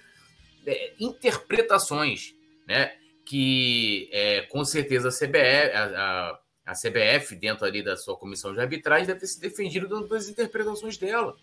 É, 0.65 0.93
interpretações, 0.99 2.35
né? 2.67 2.93
Que 3.25 4.09
é, 4.11 4.41
com 4.43 4.63
certeza 4.63 5.09
a 5.09 5.11
CBF, 5.11 5.75
a, 5.75 6.39
a, 6.67 6.73
CBF, 6.73 7.35
dentro 7.35 7.65
ali 7.65 7.81
da 7.81 7.97
sua 7.97 8.15
comissão 8.15 8.53
de 8.53 8.59
arbitragem, 8.59 9.07
deve 9.07 9.21
ter 9.21 9.27
se 9.27 9.39
defendido 9.39 10.07
das 10.07 10.29
interpretações 10.29 10.97
dela. 10.97 11.35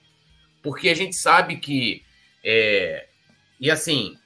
Porque 0.62 0.88
a 0.88 0.94
gente 0.94 1.16
sabe 1.16 1.56
que. 1.56 2.04
É, 2.44 3.08
e 3.60 3.70
assim, 3.70 4.16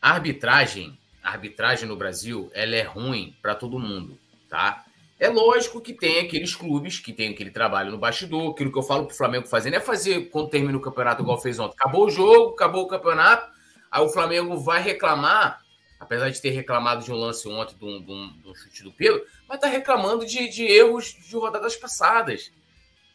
a 0.00 0.12
arbitragem, 0.12 0.98
arbitragem 1.22 1.88
no 1.88 1.96
Brasil, 1.96 2.50
ela 2.54 2.76
é 2.76 2.82
ruim 2.82 3.36
para 3.42 3.54
todo 3.54 3.78
mundo, 3.78 4.18
tá? 4.48 4.84
É 5.20 5.28
lógico 5.28 5.80
que 5.80 5.92
tem 5.92 6.20
aqueles 6.20 6.54
clubes 6.54 7.00
que 7.00 7.12
tem 7.12 7.30
aquele 7.30 7.50
trabalho 7.50 7.90
no 7.90 7.98
bastidor. 7.98 8.52
Aquilo 8.52 8.70
que 8.70 8.78
eu 8.78 8.82
falo 8.84 9.04
para 9.04 9.14
o 9.14 9.16
Flamengo 9.16 9.48
fazendo 9.48 9.74
é 9.74 9.80
fazer 9.80 10.30
quando 10.30 10.48
termina 10.48 10.78
o 10.78 10.80
campeonato, 10.80 11.22
igual 11.22 11.40
fez 11.40 11.58
ontem. 11.58 11.74
Acabou 11.76 12.06
o 12.06 12.10
jogo, 12.10 12.54
acabou 12.54 12.84
o 12.84 12.88
campeonato. 12.88 13.50
Aí 13.90 14.00
o 14.00 14.08
Flamengo 14.08 14.56
vai 14.56 14.80
reclamar, 14.80 15.60
apesar 15.98 16.30
de 16.30 16.40
ter 16.40 16.50
reclamado 16.50 17.02
de 17.02 17.10
um 17.10 17.16
lance 17.16 17.48
ontem, 17.48 17.76
de 17.76 17.84
um, 17.84 18.00
de 18.00 18.12
um, 18.12 18.40
de 18.40 18.48
um 18.48 18.54
chute 18.54 18.84
do 18.84 18.92
Pedro, 18.92 19.24
mas 19.48 19.56
está 19.56 19.66
reclamando 19.66 20.24
de, 20.24 20.48
de, 20.48 20.64
erros 20.64 21.06
de 21.06 21.34
rodadas 21.34 21.74
passadas. 21.74 22.52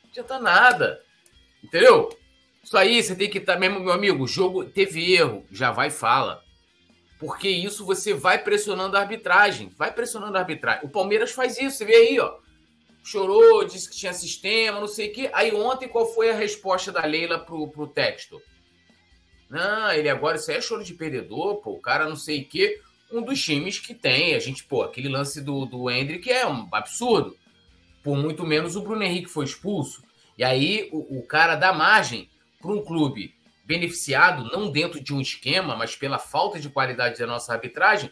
Não 0.03 0.09
adianta 0.09 0.39
nada. 0.39 1.01
Entendeu? 1.63 2.09
Isso 2.63 2.77
aí 2.77 3.03
você 3.03 3.15
tem 3.15 3.29
que 3.29 3.39
estar, 3.39 3.53
tá, 3.53 3.59
mesmo, 3.59 3.79
meu 3.79 3.91
amigo, 3.91 4.25
jogo 4.25 4.63
teve 4.63 5.13
erro, 5.13 5.45
já 5.51 5.71
vai 5.71 5.89
e 5.89 5.91
fala 5.91 6.43
porque 7.23 7.47
isso 7.47 7.85
você 7.85 8.13
vai 8.13 8.43
pressionando 8.43 8.97
a 8.97 8.99
arbitragem, 8.99 9.71
vai 9.77 9.93
pressionando 9.93 10.35
a 10.35 10.41
arbitragem. 10.41 10.85
O 10.85 10.89
Palmeiras 10.89 11.31
faz 11.31 11.57
isso, 11.57 11.77
você 11.77 11.85
vê 11.85 11.95
aí, 11.95 12.19
ó. 12.19 12.35
Chorou, 13.01 13.63
disse 13.63 13.89
que 13.89 13.95
tinha 13.95 14.11
sistema, 14.11 14.81
não 14.81 14.89
sei 14.89 15.09
o 15.09 15.13
quê. 15.13 15.29
Aí 15.33 15.53
ontem 15.53 15.87
qual 15.87 16.05
foi 16.13 16.29
a 16.29 16.35
resposta 16.35 16.91
da 16.91 17.05
Leila 17.05 17.39
pro, 17.39 17.69
pro 17.69 17.87
texto? 17.87 18.41
Não, 19.49 19.93
ele 19.93 20.09
agora, 20.09 20.35
isso 20.35 20.51
aí 20.51 20.57
é 20.57 20.61
choro 20.61 20.83
de 20.83 20.93
perdedor, 20.93 21.61
pô, 21.61 21.71
o 21.71 21.81
cara 21.81 22.09
não 22.09 22.17
sei 22.17 22.41
o 22.41 22.45
quê. 22.45 22.81
Um 23.09 23.21
dos 23.21 23.41
times 23.41 23.79
que 23.79 23.93
tem, 23.93 24.35
a 24.35 24.39
gente, 24.39 24.65
pô, 24.65 24.81
aquele 24.83 25.07
lance 25.07 25.39
do, 25.39 25.65
do 25.65 25.89
Hendrick 25.89 26.29
é 26.29 26.45
um 26.45 26.67
absurdo. 26.73 27.37
Por 28.03 28.17
muito 28.17 28.45
menos 28.45 28.75
o 28.75 28.81
Bruno 28.81 29.01
Henrique 29.01 29.29
foi 29.29 29.45
expulso. 29.45 30.03
E 30.37 30.43
aí 30.43 30.89
o, 30.91 31.19
o 31.19 31.25
cara 31.25 31.55
dá 31.55 31.71
margem 31.71 32.29
para 32.63 32.71
um 32.71 32.81
clube 32.81 33.35
beneficiado, 33.65 34.45
não 34.45 34.71
dentro 34.71 35.03
de 35.03 35.13
um 35.13 35.19
esquema, 35.19 35.75
mas 35.75 35.97
pela 35.97 36.17
falta 36.17 36.59
de 36.59 36.69
qualidade 36.69 37.19
da 37.19 37.27
nossa 37.27 37.51
arbitragem, 37.53 38.09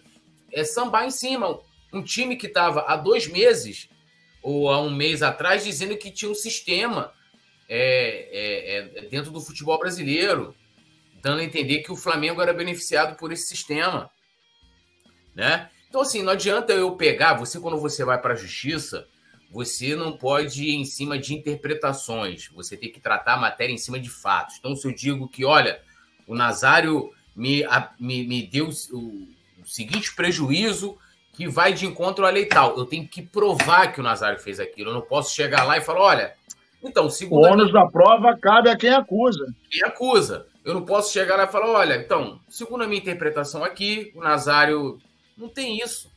é 0.52 0.66
sambar 0.66 1.06
em 1.06 1.10
cima. 1.10 1.58
Um 1.94 2.04
time 2.04 2.36
que 2.36 2.48
estava 2.48 2.82
há 2.82 2.98
dois 2.98 3.28
meses 3.28 3.90
ou 4.44 4.70
há 4.70 4.82
um 4.82 4.94
mês 4.94 5.24
atrás 5.24 5.64
dizendo 5.64 5.98
que 5.98 6.12
tinha 6.12 6.30
um 6.30 6.36
sistema 6.36 7.14
é, 7.70 8.28
é, 8.32 8.78
é, 8.78 9.02
dentro 9.08 9.32
do 9.32 9.40
futebol 9.40 9.80
brasileiro, 9.80 10.54
dando 11.22 11.40
a 11.40 11.44
entender 11.44 11.80
que 11.80 11.92
o 11.92 11.96
Flamengo 11.96 12.42
era 12.42 12.54
beneficiado 12.54 13.16
por 13.16 13.32
esse 13.32 13.48
sistema. 13.48 14.10
Né? 15.34 15.70
Então, 15.88 16.02
assim, 16.02 16.22
não 16.22 16.34
adianta 16.34 16.74
eu 16.74 16.96
pegar, 16.98 17.36
você, 17.36 17.60
quando 17.60 17.80
você 17.80 18.04
vai 18.04 18.20
para 18.20 18.34
a 18.34 18.38
justiça, 18.38 19.08
você 19.52 19.96
não 19.96 20.14
pode 20.14 20.64
ir 20.64 20.76
em 20.76 20.86
cima 20.86 21.20
de 21.20 21.34
interpretações, 21.34 22.48
você 22.54 22.78
tem 22.78 22.90
que 22.90 23.02
tratar 23.02 23.34
a 23.34 23.38
matéria 23.38 23.74
em 23.74 23.78
cima 23.78 24.00
de 24.00 24.10
fatos. 24.10 24.56
Então, 24.58 24.76
se 24.76 24.88
eu 24.88 24.96
digo 24.96 25.28
que, 25.28 25.44
olha, 25.44 25.82
o 26.26 26.34
Nazário 26.34 27.12
me, 27.36 27.64
a, 27.66 27.92
me, 28.00 28.26
me 28.26 28.42
deu 28.48 28.70
o, 28.92 29.28
o, 29.62 29.66
seguinte 29.66 30.16
prejuízo 30.16 30.98
que 31.34 31.50
vai 31.50 31.74
de 31.74 31.86
encontro 31.86 32.26
à 32.26 32.30
lei 32.30 32.46
tal. 32.46 32.78
Eu 32.78 32.86
tenho 32.86 33.06
que 33.06 33.22
provar 33.22 33.92
que 33.92 34.00
o 34.00 34.04
Nazário 34.04 34.40
fez 34.40 34.60
aquilo. 34.60 34.90
Eu 34.90 34.94
não 34.94 35.02
posso 35.02 35.36
chegar 35.36 35.66
lá 35.66 35.78
e 35.78 35.82
falar, 35.82 36.02
olha, 36.02 36.34
então, 36.82 37.10
segundo. 37.10 37.46
O 37.46 37.52
ônus 37.52 37.74
da 37.74 37.86
prova 37.86 38.38
cabe 38.38 38.70
a 38.70 38.78
quem 38.78 38.90
acusa. 38.90 39.54
Quem 39.70 39.84
acusa. 39.84 40.48
Eu 40.64 40.74
não 40.74 40.86
posso 40.86 41.12
chegar 41.12 41.36
lá 41.36 41.44
e 41.44 41.52
falar, 41.52 41.70
olha, 41.70 41.96
então, 41.96 42.40
segundo 42.48 42.84
a 42.84 42.88
minha 42.88 43.02
interpretação 43.02 43.64
aqui, 43.64 44.12
o 44.16 44.22
Nazário 44.22 44.98
não 45.38 45.50
tem 45.50 45.78
isso. 45.80 46.10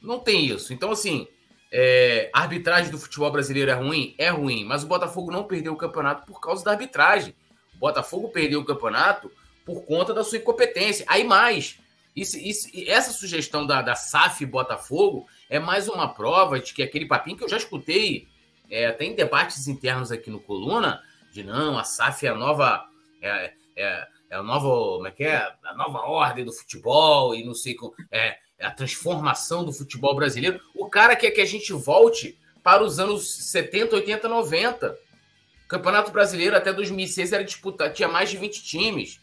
Não 0.00 0.20
tem 0.20 0.46
isso. 0.46 0.72
Então, 0.72 0.92
assim, 0.92 1.26
é, 1.76 2.30
a 2.32 2.42
arbitragem 2.42 2.88
do 2.88 2.98
futebol 3.00 3.32
brasileiro 3.32 3.68
é 3.68 3.74
ruim? 3.74 4.14
É 4.16 4.28
ruim, 4.28 4.64
mas 4.64 4.84
o 4.84 4.86
Botafogo 4.86 5.32
não 5.32 5.42
perdeu 5.42 5.72
o 5.72 5.76
campeonato 5.76 6.24
por 6.24 6.40
causa 6.40 6.64
da 6.64 6.70
arbitragem. 6.70 7.34
O 7.74 7.78
Botafogo 7.78 8.28
perdeu 8.28 8.60
o 8.60 8.64
campeonato 8.64 9.28
por 9.66 9.84
conta 9.84 10.14
da 10.14 10.22
sua 10.22 10.38
incompetência. 10.38 11.04
Aí 11.08 11.24
mais, 11.24 11.80
isso, 12.14 12.38
isso, 12.38 12.68
essa 12.86 13.12
sugestão 13.12 13.66
da, 13.66 13.82
da 13.82 13.96
SAF 13.96 14.46
Botafogo 14.46 15.26
é 15.50 15.58
mais 15.58 15.88
uma 15.88 16.14
prova 16.14 16.60
de 16.60 16.72
que 16.72 16.80
aquele 16.80 17.06
papinho 17.06 17.36
que 17.36 17.42
eu 17.42 17.48
já 17.48 17.56
escutei 17.56 18.28
é, 18.70 18.86
até 18.86 19.06
em 19.06 19.16
debates 19.16 19.66
internos 19.66 20.12
aqui 20.12 20.30
no 20.30 20.38
Coluna, 20.38 21.02
de 21.32 21.42
não, 21.42 21.76
a 21.76 21.82
SAF 21.82 22.24
é 22.24 22.28
a 22.28 22.36
nova. 22.36 22.86
É, 23.20 23.52
é, 23.74 24.08
é 24.30 24.36
a 24.36 24.42
nova. 24.44 24.68
Como 24.68 25.08
é 25.08 25.10
que 25.10 25.24
é? 25.24 25.38
A 25.64 25.74
nova 25.74 26.02
ordem 26.02 26.44
do 26.44 26.52
futebol 26.52 27.34
e 27.34 27.44
não 27.44 27.52
sei 27.52 27.74
como. 27.74 27.92
É, 28.12 28.38
a 28.60 28.70
transformação 28.70 29.64
do 29.64 29.72
futebol 29.72 30.14
brasileiro. 30.14 30.60
O 30.74 30.88
cara 30.88 31.16
quer 31.16 31.30
que 31.30 31.40
a 31.40 31.46
gente 31.46 31.72
volte 31.72 32.38
para 32.62 32.82
os 32.82 32.98
anos 32.98 33.50
70, 33.50 33.96
80, 33.96 34.28
90. 34.28 34.98
O 35.64 35.68
Campeonato 35.68 36.10
Brasileiro 36.10 36.56
até 36.56 36.72
2006 36.72 37.32
era 37.32 37.44
disputado, 37.44 37.94
tinha 37.94 38.08
mais 38.08 38.30
de 38.30 38.36
20 38.36 38.62
times. 38.62 39.20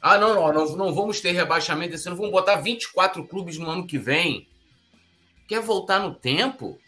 Ah, 0.00 0.18
não, 0.18 0.34
não, 0.34 0.52
não, 0.52 0.76
não 0.76 0.94
vamos 0.94 1.20
ter 1.20 1.32
rebaixamento 1.32 1.94
esse 1.94 2.06
ano, 2.06 2.16
vamos 2.16 2.32
botar 2.32 2.56
24 2.56 3.26
clubes 3.26 3.58
no 3.58 3.68
ano 3.68 3.86
que 3.86 3.98
vem. 3.98 4.48
Quer 5.48 5.60
voltar 5.60 6.00
no 6.00 6.14
tempo? 6.14 6.78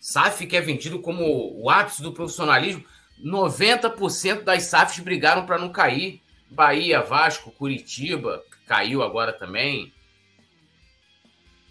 SAF 0.00 0.46
que 0.46 0.56
é 0.56 0.60
vendido 0.60 1.00
como 1.00 1.60
o 1.62 1.70
ápice 1.70 2.02
do 2.02 2.12
profissionalismo, 2.12 2.84
90% 3.22 4.42
das 4.42 4.64
SAFs 4.64 4.98
brigaram 5.00 5.46
para 5.46 5.58
não 5.58 5.70
cair. 5.70 6.22
Bahia, 6.50 7.00
Vasco, 7.00 7.52
Curitiba, 7.52 8.42
caiu 8.70 9.02
agora 9.02 9.32
também. 9.32 9.92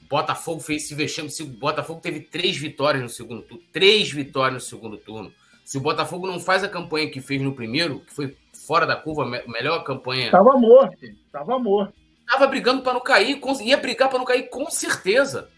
Botafogo 0.10 0.60
fez 0.60 0.84
esse 0.84 0.94
vexame. 0.94 1.30
O 1.40 1.46
Botafogo 1.46 2.02
teve 2.02 2.20
três 2.20 2.58
vitórias 2.58 3.02
no 3.02 3.08
segundo 3.08 3.42
turno. 3.42 3.64
Três 3.72 4.12
vitórias 4.12 4.62
no 4.62 4.70
segundo 4.70 4.98
turno. 4.98 5.34
Se 5.64 5.78
o 5.78 5.82
Botafogo 5.82 6.28
não 6.28 6.42
faz 6.42 6.62
a 6.62 6.68
campanha 6.68 7.10
que 7.10 7.22
fez 7.22 7.42
no 7.42 7.56
primeiro, 7.56 8.02
que 8.02 8.14
foi 8.14 8.36
fora 8.68 8.86
da 8.86 8.98
curva, 8.98 9.24
melhor 9.48 9.82
campanha. 9.86 10.30
Tava 10.30 10.58
morto, 10.58 10.98
tava 11.32 11.58
morto. 11.58 11.94
Tava 12.28 12.48
brigando 12.48 12.82
para 12.82 12.94
não 12.94 13.02
cair, 13.02 13.40
ia 13.62 13.78
brigar 13.78 14.10
para 14.10 14.20
não 14.20 14.26
cair 14.26 14.50
com 14.50 14.70
certeza. 14.70 15.50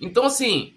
Então, 0.00 0.24
assim, 0.24 0.74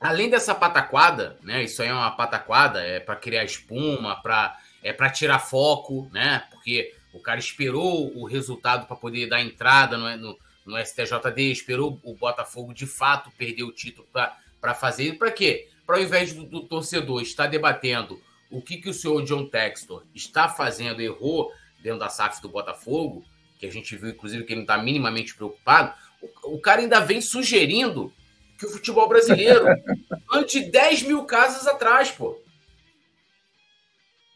além 0.00 0.28
dessa 0.28 0.56
pataquada, 0.56 1.38
né? 1.40 1.62
Isso 1.62 1.82
aí 1.82 1.88
é 1.88 1.94
uma 1.94 2.10
pataquada, 2.10 2.80
é 2.80 2.98
para 2.98 3.14
criar 3.14 3.44
espuma, 3.44 4.20
para 4.20 4.58
é 4.82 4.92
para 4.92 5.08
tirar 5.08 5.38
foco, 5.38 6.10
né? 6.12 6.44
Porque 6.50 6.94
o 7.14 7.20
cara 7.20 7.38
esperou 7.38 8.12
o 8.16 8.26
resultado 8.26 8.86
para 8.86 8.96
poder 8.96 9.28
dar 9.28 9.40
entrada 9.40 9.96
no, 9.96 10.16
no, 10.16 10.38
no, 10.66 10.84
STJD, 10.84 11.52
esperou 11.52 12.00
o 12.02 12.14
Botafogo 12.14 12.74
de 12.74 12.86
fato 12.86 13.30
perder 13.38 13.62
o 13.62 13.72
título 13.72 14.06
para 14.12 14.74
fazer. 14.74 15.16
Para 15.16 15.30
quê? 15.30 15.68
Para 15.86 15.96
ao 15.96 16.02
invés 16.02 16.32
do, 16.32 16.44
do, 16.44 16.62
torcedor 16.62 17.22
estar 17.22 17.46
debatendo 17.46 18.20
o 18.50 18.60
que, 18.60 18.78
que 18.78 18.90
o 18.90 18.94
senhor 18.94 19.22
John 19.24 19.46
Textor 19.46 20.02
está 20.14 20.48
fazendo, 20.48 21.00
errou 21.00 21.52
dentro 21.80 22.00
da 22.00 22.08
SAF 22.08 22.42
do 22.42 22.48
Botafogo, 22.48 23.24
que 23.58 23.66
a 23.66 23.70
gente 23.70 23.94
viu, 23.96 24.10
inclusive, 24.10 24.44
que 24.44 24.52
ele 24.52 24.60
não 24.60 24.64
está 24.64 24.78
minimamente 24.78 25.34
preocupado, 25.34 25.94
o, 26.20 26.56
o 26.56 26.60
cara 26.60 26.80
ainda 26.80 26.98
vem 27.00 27.20
sugerindo 27.20 28.12
que 28.58 28.66
o 28.66 28.70
futebol 28.70 29.08
brasileiro 29.08 29.66
ante 30.32 30.60
10 30.60 31.02
mil 31.02 31.24
casos 31.24 31.66
atrás, 31.66 32.10
pô. 32.10 32.38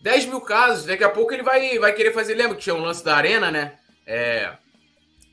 10 0.01 0.27
mil 0.27 0.41
casos. 0.41 0.85
Daqui 0.87 1.05
a 1.05 1.09
pouco 1.09 1.33
ele 1.33 1.43
vai, 1.43 1.79
vai 1.79 1.93
querer 1.93 2.13
fazer. 2.13 2.35
Lembra 2.35 2.57
que 2.57 2.63
tinha 2.63 2.75
um 2.75 2.83
lance 2.83 3.05
da 3.05 3.17
Arena, 3.17 3.51
né? 3.51 3.79
É, 4.07 4.53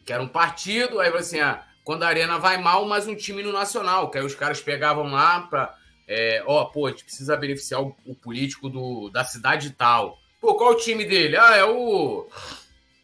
que 0.06 0.12
era 0.12 0.22
um 0.22 0.28
partido. 0.28 1.00
Aí 1.00 1.10
assim, 1.16 1.40
ah, 1.40 1.64
quando 1.84 2.04
a 2.04 2.08
Arena 2.08 2.38
vai 2.38 2.58
mal, 2.58 2.86
mais 2.86 3.08
um 3.08 3.16
time 3.16 3.44
no 3.44 3.52
Nacional. 3.52 4.10
Que 4.10 4.18
aí 4.18 4.26
os 4.26 4.36
caras 4.36 4.62
pegavam 4.62 5.12
lá 5.12 5.42
pra. 5.42 5.76
É, 6.08 6.44
ó, 6.46 6.66
pô, 6.66 6.86
a 6.86 6.92
gente 6.92 7.04
precisa 7.04 7.36
beneficiar 7.36 7.82
o, 7.82 7.96
o, 8.06 8.16
político 8.16 8.70
do, 8.70 9.10
da 9.10 9.24
cidade 9.24 9.72
tal. 9.72 10.18
Pô, 10.40 10.54
qual 10.56 10.74
é 10.74 10.76
o 10.76 10.78
time 10.78 11.06
dele? 11.06 11.38
Ah, 11.38 11.56
é 11.56 11.66
o. 11.66 12.28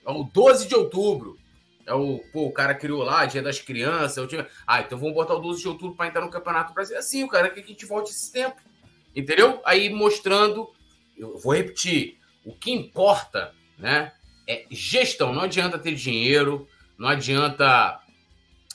É 0.06 0.12
o 0.12 0.24
12 0.24 0.68
de 0.68 0.76
outubro. 0.76 1.38
É 1.86 1.94
o, 1.94 2.20
pô, 2.32 2.46
o 2.46 2.54
cara 2.54 2.76
criou 2.76 3.04
lá, 3.04 3.26
Dia 3.26 3.42
das 3.42 3.60
Crianças. 3.60 4.18
É 4.18 4.22
o 4.22 4.28
time... 4.28 4.46
Ah, 4.66 4.82
então 4.82 4.98
vamos 4.98 5.14
botar 5.14 5.34
o 5.34 5.40
12 5.40 5.62
de 5.62 5.68
outubro 5.68 5.96
para 5.96 6.08
entrar 6.08 6.22
no 6.22 6.30
Campeonato 6.30 6.74
Brasileiro. 6.74 7.04
Assim, 7.04 7.24
o 7.24 7.28
cara 7.28 7.50
quer 7.50 7.62
que 7.62 7.66
a 7.66 7.74
gente 7.74 7.86
volte 7.86 8.12
esse 8.12 8.32
tempo. 8.32 8.56
Entendeu? 9.16 9.62
Aí 9.66 9.90
mostrando, 9.90 10.72
eu 11.22 11.38
vou 11.38 11.54
repetir, 11.54 12.18
o 12.44 12.54
que 12.54 12.72
importa, 12.72 13.54
né? 13.78 14.12
É 14.48 14.66
gestão. 14.72 15.32
Não 15.32 15.44
adianta 15.44 15.78
ter 15.78 15.94
dinheiro, 15.94 16.68
não 16.98 17.08
adianta 17.08 18.02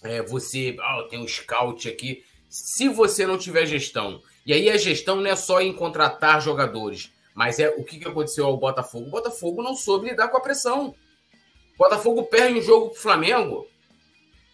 é, 0.02 0.22
você, 0.22 0.76
ah, 0.80 1.06
tem 1.10 1.18
um 1.18 1.26
scout 1.26 1.88
aqui. 1.88 2.24
Se 2.48 2.88
você 2.88 3.26
não 3.26 3.36
tiver 3.36 3.66
gestão, 3.66 4.22
e 4.46 4.52
aí 4.52 4.70
a 4.70 4.76
gestão 4.76 5.16
não 5.16 5.28
é 5.28 5.34
só 5.34 5.60
em 5.60 5.72
contratar 5.72 6.40
jogadores, 6.40 7.12
mas 7.34 7.58
é 7.58 7.68
o 7.68 7.82
que, 7.82 8.06
aconteceu 8.06 8.46
ao 8.46 8.56
Botafogo. 8.56 9.08
O 9.08 9.10
Botafogo 9.10 9.62
não 9.62 9.74
soube 9.74 10.08
lidar 10.08 10.28
com 10.28 10.36
a 10.36 10.40
pressão. 10.40 10.94
Botafogo 11.76 12.22
perde 12.24 12.60
um 12.60 12.62
jogo 12.62 12.90
pro 12.90 13.02
Flamengo. 13.02 13.66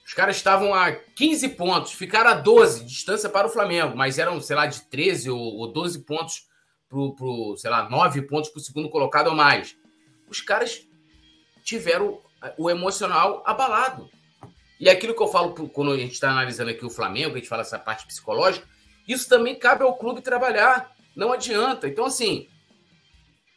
Os 0.05 0.15
caras 0.15 0.37
estavam 0.37 0.75
a 0.75 0.91
15 0.93 1.51
pontos, 1.51 1.93
ficaram 1.93 2.31
a 2.31 2.35
12 2.35 2.85
distância 2.85 3.29
para 3.29 3.47
o 3.47 3.51
Flamengo, 3.51 3.97
mas 3.97 4.19
eram, 4.19 4.41
sei 4.41 4.57
lá, 4.57 4.67
de 4.67 4.81
13 4.85 5.31
ou, 5.31 5.39
ou 5.39 5.73
12 5.73 6.01
pontos 6.01 6.52
pro, 6.93 7.15
pro, 7.15 7.57
sei 7.57 7.71
lá, 7.71 7.89
9 7.89 8.21
pontos 8.23 8.51
para 8.51 8.61
o 8.61 8.63
segundo 8.63 8.91
colocado 8.91 9.29
ou 9.29 9.35
mais. 9.35 9.75
Os 10.29 10.43
caras 10.43 10.87
tiveram 11.65 12.21
o 12.59 12.69
emocional 12.69 13.43
abalado. 13.47 14.11
E 14.79 14.91
aquilo 14.91 15.15
que 15.15 15.23
eu 15.23 15.29
falo 15.29 15.55
quando 15.71 15.93
a 15.93 15.97
gente 15.97 16.13
está 16.13 16.31
analisando 16.31 16.71
aqui 16.71 16.85
o 16.85 16.91
Flamengo, 16.91 17.35
a 17.35 17.39
gente 17.39 17.49
fala 17.49 17.63
essa 17.63 17.79
parte 17.79 18.07
psicológica, 18.07 18.69
isso 19.09 19.27
também 19.27 19.59
cabe 19.59 19.83
ao 19.83 19.97
clube 19.97 20.21
trabalhar. 20.21 20.95
Não 21.17 21.33
adianta. 21.33 21.89
Então, 21.89 22.05
assim, 22.05 22.47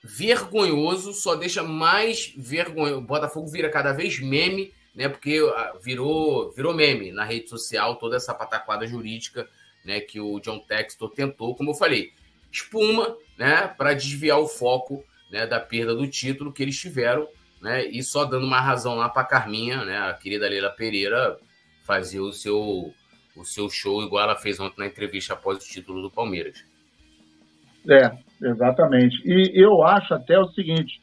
vergonhoso, 0.01 1.13
só 1.13 1.35
deixa 1.35 1.61
mais 1.61 2.33
vergonhoso. 2.37 2.99
O 2.99 3.01
Botafogo 3.01 3.47
vira 3.47 3.69
cada 3.69 3.91
vez 3.91 4.19
meme, 4.19 4.73
né? 4.95 5.09
Porque 5.09 5.41
ah, 5.57 5.73
virou, 5.81 6.51
virou 6.53 6.73
meme 6.73 7.11
na 7.11 7.25
rede 7.25 7.49
social 7.49 7.97
toda 7.97 8.15
essa 8.15 8.33
pataquada 8.33 8.87
jurídica, 8.87 9.49
né? 9.83 9.99
Que 9.99 10.21
o 10.21 10.39
John 10.39 10.59
Textor 10.59 11.09
tentou, 11.09 11.55
como 11.55 11.71
eu 11.71 11.75
falei, 11.75 12.13
espuma, 12.55 13.15
né? 13.37 13.67
Para 13.67 13.93
desviar 13.93 14.39
o 14.39 14.47
foco, 14.47 15.03
né? 15.31 15.45
Da 15.45 15.59
perda 15.59 15.93
do 15.95 16.07
título 16.07 16.53
que 16.53 16.63
eles 16.63 16.79
tiveram, 16.79 17.27
né? 17.61 17.85
E 17.85 18.01
só 18.03 18.25
dando 18.25 18.45
uma 18.45 18.61
razão 18.61 18.95
lá 18.95 19.09
para 19.09 19.23
Carminha, 19.23 19.83
né? 19.83 19.97
A 19.97 20.13
querida 20.13 20.47
Leila 20.47 20.69
Pereira 20.69 21.37
fazer 21.83 22.19
o 22.19 22.31
seu 22.31 22.93
o 23.35 23.43
seu 23.43 23.69
show 23.69 24.01
igual 24.01 24.23
ela 24.23 24.35
fez 24.37 24.59
ontem 24.61 24.79
na 24.79 24.87
entrevista 24.87 25.33
após 25.33 25.57
o 25.57 25.67
título 25.67 26.01
do 26.01 26.09
Palmeiras. 26.09 26.63
É, 27.87 28.11
exatamente. 28.41 29.21
E 29.25 29.51
eu 29.53 29.83
acho 29.83 30.13
até 30.13 30.39
o 30.39 30.47
seguinte: 30.49 31.01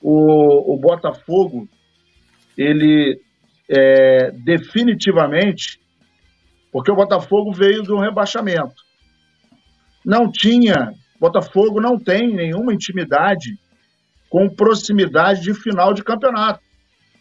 o, 0.00 0.74
o 0.74 0.78
Botafogo, 0.78 1.68
ele 2.56 3.20
é, 3.68 4.30
definitivamente, 4.30 5.80
porque 6.70 6.90
o 6.90 6.96
Botafogo 6.96 7.52
veio 7.52 7.82
de 7.82 7.92
um 7.92 7.98
rebaixamento. 7.98 8.85
Não 10.06 10.30
tinha, 10.30 10.92
Botafogo 11.18 11.80
não 11.80 11.98
tem 11.98 12.32
nenhuma 12.32 12.72
intimidade 12.72 13.58
com 14.30 14.48
proximidade 14.48 15.42
de 15.42 15.52
final 15.52 15.92
de 15.92 16.04
campeonato. 16.04 16.60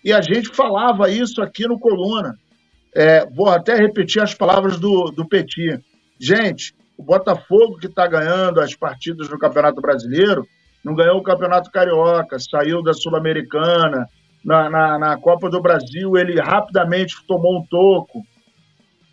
E 0.03 0.13
a 0.13 0.21
gente 0.21 0.49
falava 0.49 1.09
isso 1.09 1.41
aqui 1.41 1.67
no 1.67 1.79
Coluna. 1.79 2.35
É, 2.95 3.25
vou 3.25 3.49
até 3.49 3.75
repetir 3.75 4.21
as 4.21 4.35
palavras 4.35 4.79
do, 4.79 5.05
do 5.05 5.27
Petit. 5.27 5.83
Gente, 6.19 6.75
o 6.95 7.03
Botafogo, 7.03 7.77
que 7.79 7.87
está 7.87 8.05
ganhando 8.05 8.61
as 8.61 8.75
partidas 8.75 9.29
no 9.29 9.39
Campeonato 9.39 9.81
Brasileiro, 9.81 10.45
não 10.83 10.93
ganhou 10.93 11.17
o 11.17 11.23
Campeonato 11.23 11.71
Carioca, 11.71 12.37
saiu 12.37 12.83
da 12.83 12.93
Sul-Americana, 12.93 14.05
na, 14.45 14.69
na, 14.69 14.99
na, 14.99 15.17
Copa 15.17 15.49
do 15.49 15.59
Brasil 15.59 16.15
ele 16.15 16.39
rapidamente 16.39 17.15
tomou 17.27 17.57
um 17.57 17.65
toco 17.65 18.21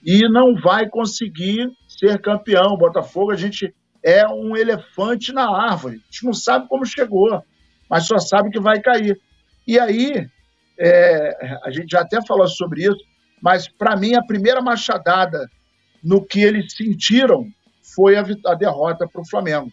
e 0.04 0.28
não 0.28 0.54
vai 0.54 0.88
conseguir 0.88 1.70
ser 1.86 2.20
campeão. 2.20 2.72
O 2.72 2.78
Botafogo, 2.78 3.30
a 3.30 3.36
gente 3.36 3.74
é 4.02 4.26
um 4.26 4.56
elefante 4.56 5.32
na 5.32 5.48
árvore. 5.48 5.96
A 5.96 6.12
gente 6.12 6.24
não 6.24 6.32
sabe 6.32 6.68
como 6.68 6.84
chegou, 6.84 7.42
mas 7.88 8.06
só 8.06 8.18
sabe 8.18 8.50
que 8.50 8.60
vai 8.60 8.80
cair. 8.80 9.18
E 9.66 9.78
aí, 9.78 10.26
é, 10.78 11.58
a 11.64 11.70
gente 11.70 11.90
já 11.90 12.00
até 12.00 12.18
falou 12.26 12.48
sobre 12.48 12.82
isso, 12.82 13.04
mas 13.40 13.68
para 13.68 13.96
mim 13.96 14.14
a 14.14 14.24
primeira 14.24 14.60
machadada 14.60 15.48
no 16.02 16.24
que 16.24 16.40
eles 16.40 16.74
sentiram 16.74 17.46
foi 17.94 18.16
a, 18.16 18.24
a 18.46 18.54
derrota 18.54 19.06
para 19.06 19.22
o 19.22 19.28
Flamengo. 19.28 19.70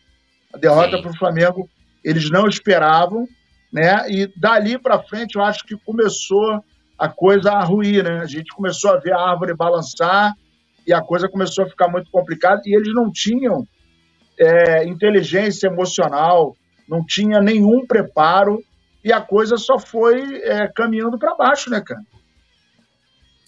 A 0.53 0.57
derrota 0.57 1.01
para 1.01 1.11
o 1.11 1.17
Flamengo, 1.17 1.69
eles 2.03 2.29
não 2.29 2.47
esperavam, 2.47 3.27
né? 3.71 4.09
E 4.09 4.31
dali 4.35 4.77
para 4.77 5.01
frente 5.01 5.35
eu 5.35 5.43
acho 5.43 5.63
que 5.65 5.75
começou 5.77 6.63
a 6.99 7.07
coisa 7.07 7.53
a 7.53 7.63
ruir, 7.63 8.03
né? 8.03 8.19
A 8.19 8.25
gente 8.25 8.53
começou 8.53 8.91
a 8.91 8.97
ver 8.97 9.13
a 9.13 9.21
árvore 9.21 9.55
balançar 9.55 10.33
e 10.85 10.91
a 10.91 11.01
coisa 11.01 11.29
começou 11.29 11.63
a 11.63 11.69
ficar 11.69 11.87
muito 11.87 12.11
complicada 12.11 12.61
e 12.65 12.75
eles 12.75 12.93
não 12.93 13.09
tinham 13.09 13.65
é, 14.37 14.83
inteligência 14.85 15.67
emocional, 15.67 16.57
não 16.87 17.05
tinha 17.05 17.39
nenhum 17.39 17.87
preparo 17.87 18.61
e 19.01 19.13
a 19.13 19.21
coisa 19.21 19.55
só 19.55 19.79
foi 19.79 20.41
é, 20.41 20.67
caminhando 20.67 21.17
para 21.17 21.35
baixo, 21.35 21.69
né, 21.69 21.81
cara? 21.81 22.01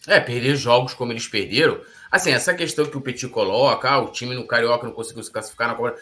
É, 0.08 0.20
perder 0.20 0.56
jogos 0.56 0.94
como 0.94 1.12
eles 1.12 1.28
perderam. 1.28 1.82
Assim, 2.10 2.32
essa 2.32 2.54
questão 2.54 2.86
que 2.86 2.98
o 2.98 3.02
Petit 3.02 3.28
coloca, 3.28 3.90
ah, 3.90 4.00
o 4.00 4.12
time 4.12 4.34
no 4.34 4.48
Carioca 4.48 4.88
não 4.88 4.94
conseguiu 4.94 5.24
se 5.24 5.32
classificar 5.32 5.68
na 5.68 5.76
Copa, 5.76 5.96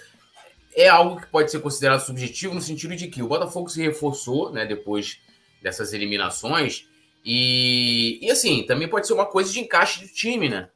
é 0.76 0.88
algo 0.88 1.20
que 1.20 1.28
pode 1.28 1.50
ser 1.50 1.60
considerado 1.60 2.00
subjetivo 2.00 2.54
no 2.54 2.62
sentido 2.62 2.96
de 2.96 3.08
que 3.08 3.24
o 3.24 3.28
Botafogo 3.28 3.70
se 3.70 3.82
reforçou, 3.82 4.52
né, 4.54 4.66
depois 4.66 5.20
dessas 5.62 5.94
eliminações, 5.94 6.88
e, 7.24 8.20
e 8.22 8.32
assim, 8.32 8.64
também 8.64 8.88
pode 8.88 9.08
ser 9.08 9.14
uma 9.14 9.26
coisa 9.26 9.52
de 9.52 9.60
encaixe 9.60 10.02
do 10.02 10.14
time, 10.14 10.50
né? 10.50 10.70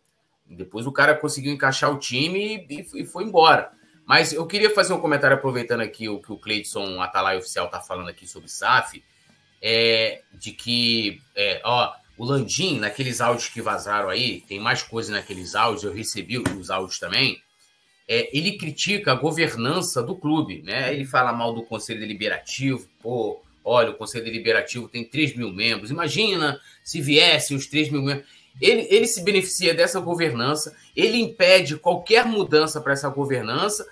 Depois 0.46 0.86
o 0.86 0.92
cara 0.92 1.16
conseguiu 1.16 1.52
encaixar 1.52 1.92
o 1.92 1.98
time 1.98 2.66
e, 2.70 3.02
e 3.02 3.06
foi 3.06 3.24
embora. 3.24 3.72
Mas 4.06 4.34
eu 4.34 4.46
queria 4.46 4.70
fazer 4.70 4.94
um 4.94 5.00
comentário 5.00 5.38
aproveitando 5.38 5.82
aqui 5.82 6.10
o 6.10 6.20
que 6.20 6.32
o 6.32 6.38
Cleidson 6.38 7.02
Atalay 7.02 7.38
Oficial 7.38 7.68
está 7.68 7.80
falando 7.80 8.10
aqui 8.10 8.28
sobre 8.28 8.50
SAF, 8.50 9.04
é, 9.62 10.22
de 10.34 10.52
que, 10.52 11.22
é, 11.36 11.62
ó, 11.64 11.94
o 12.18 12.26
Landim, 12.26 12.80
naqueles 12.80 13.22
áudios 13.22 13.48
que 13.48 13.62
vazaram 13.62 14.10
aí, 14.10 14.42
tem 14.42 14.60
mais 14.60 14.84
coisa 14.84 15.14
naqueles 15.14 15.56
áudios, 15.56 15.84
eu 15.84 15.94
recebi 15.94 16.38
os 16.38 16.70
áudios 16.70 17.00
também, 17.00 17.42
é, 18.08 18.30
ele 18.38 18.58
critica 18.58 19.14
a 19.14 19.16
governança 19.16 20.04
do 20.04 20.16
clube, 20.16 20.62
né? 20.64 20.94
Ele 20.94 21.06
fala 21.06 21.32
mal 21.32 21.54
do 21.54 21.64
Conselho 21.64 22.02
Deliberativo, 22.02 22.88
pô, 23.02 23.42
olha, 23.64 23.92
o 23.92 23.96
Conselho 23.96 24.26
Deliberativo 24.26 24.88
tem 24.88 25.04
3 25.04 25.36
mil 25.36 25.52
membros, 25.52 25.92
imagina 25.92 26.60
se 26.84 27.02
viessem 27.02 27.56
os 27.56 27.68
3 27.68 27.90
mil 27.90 28.02
membros. 28.02 28.28
Ele, 28.62 28.88
ele 28.90 29.08
se 29.08 29.24
beneficia 29.24 29.74
dessa 29.74 30.00
governança, 30.00 30.76
ele 30.96 31.18
impede 31.18 31.78
qualquer 31.78 32.26
mudança 32.26 32.80
para 32.80 32.94
essa 32.94 33.10
governança. 33.10 33.88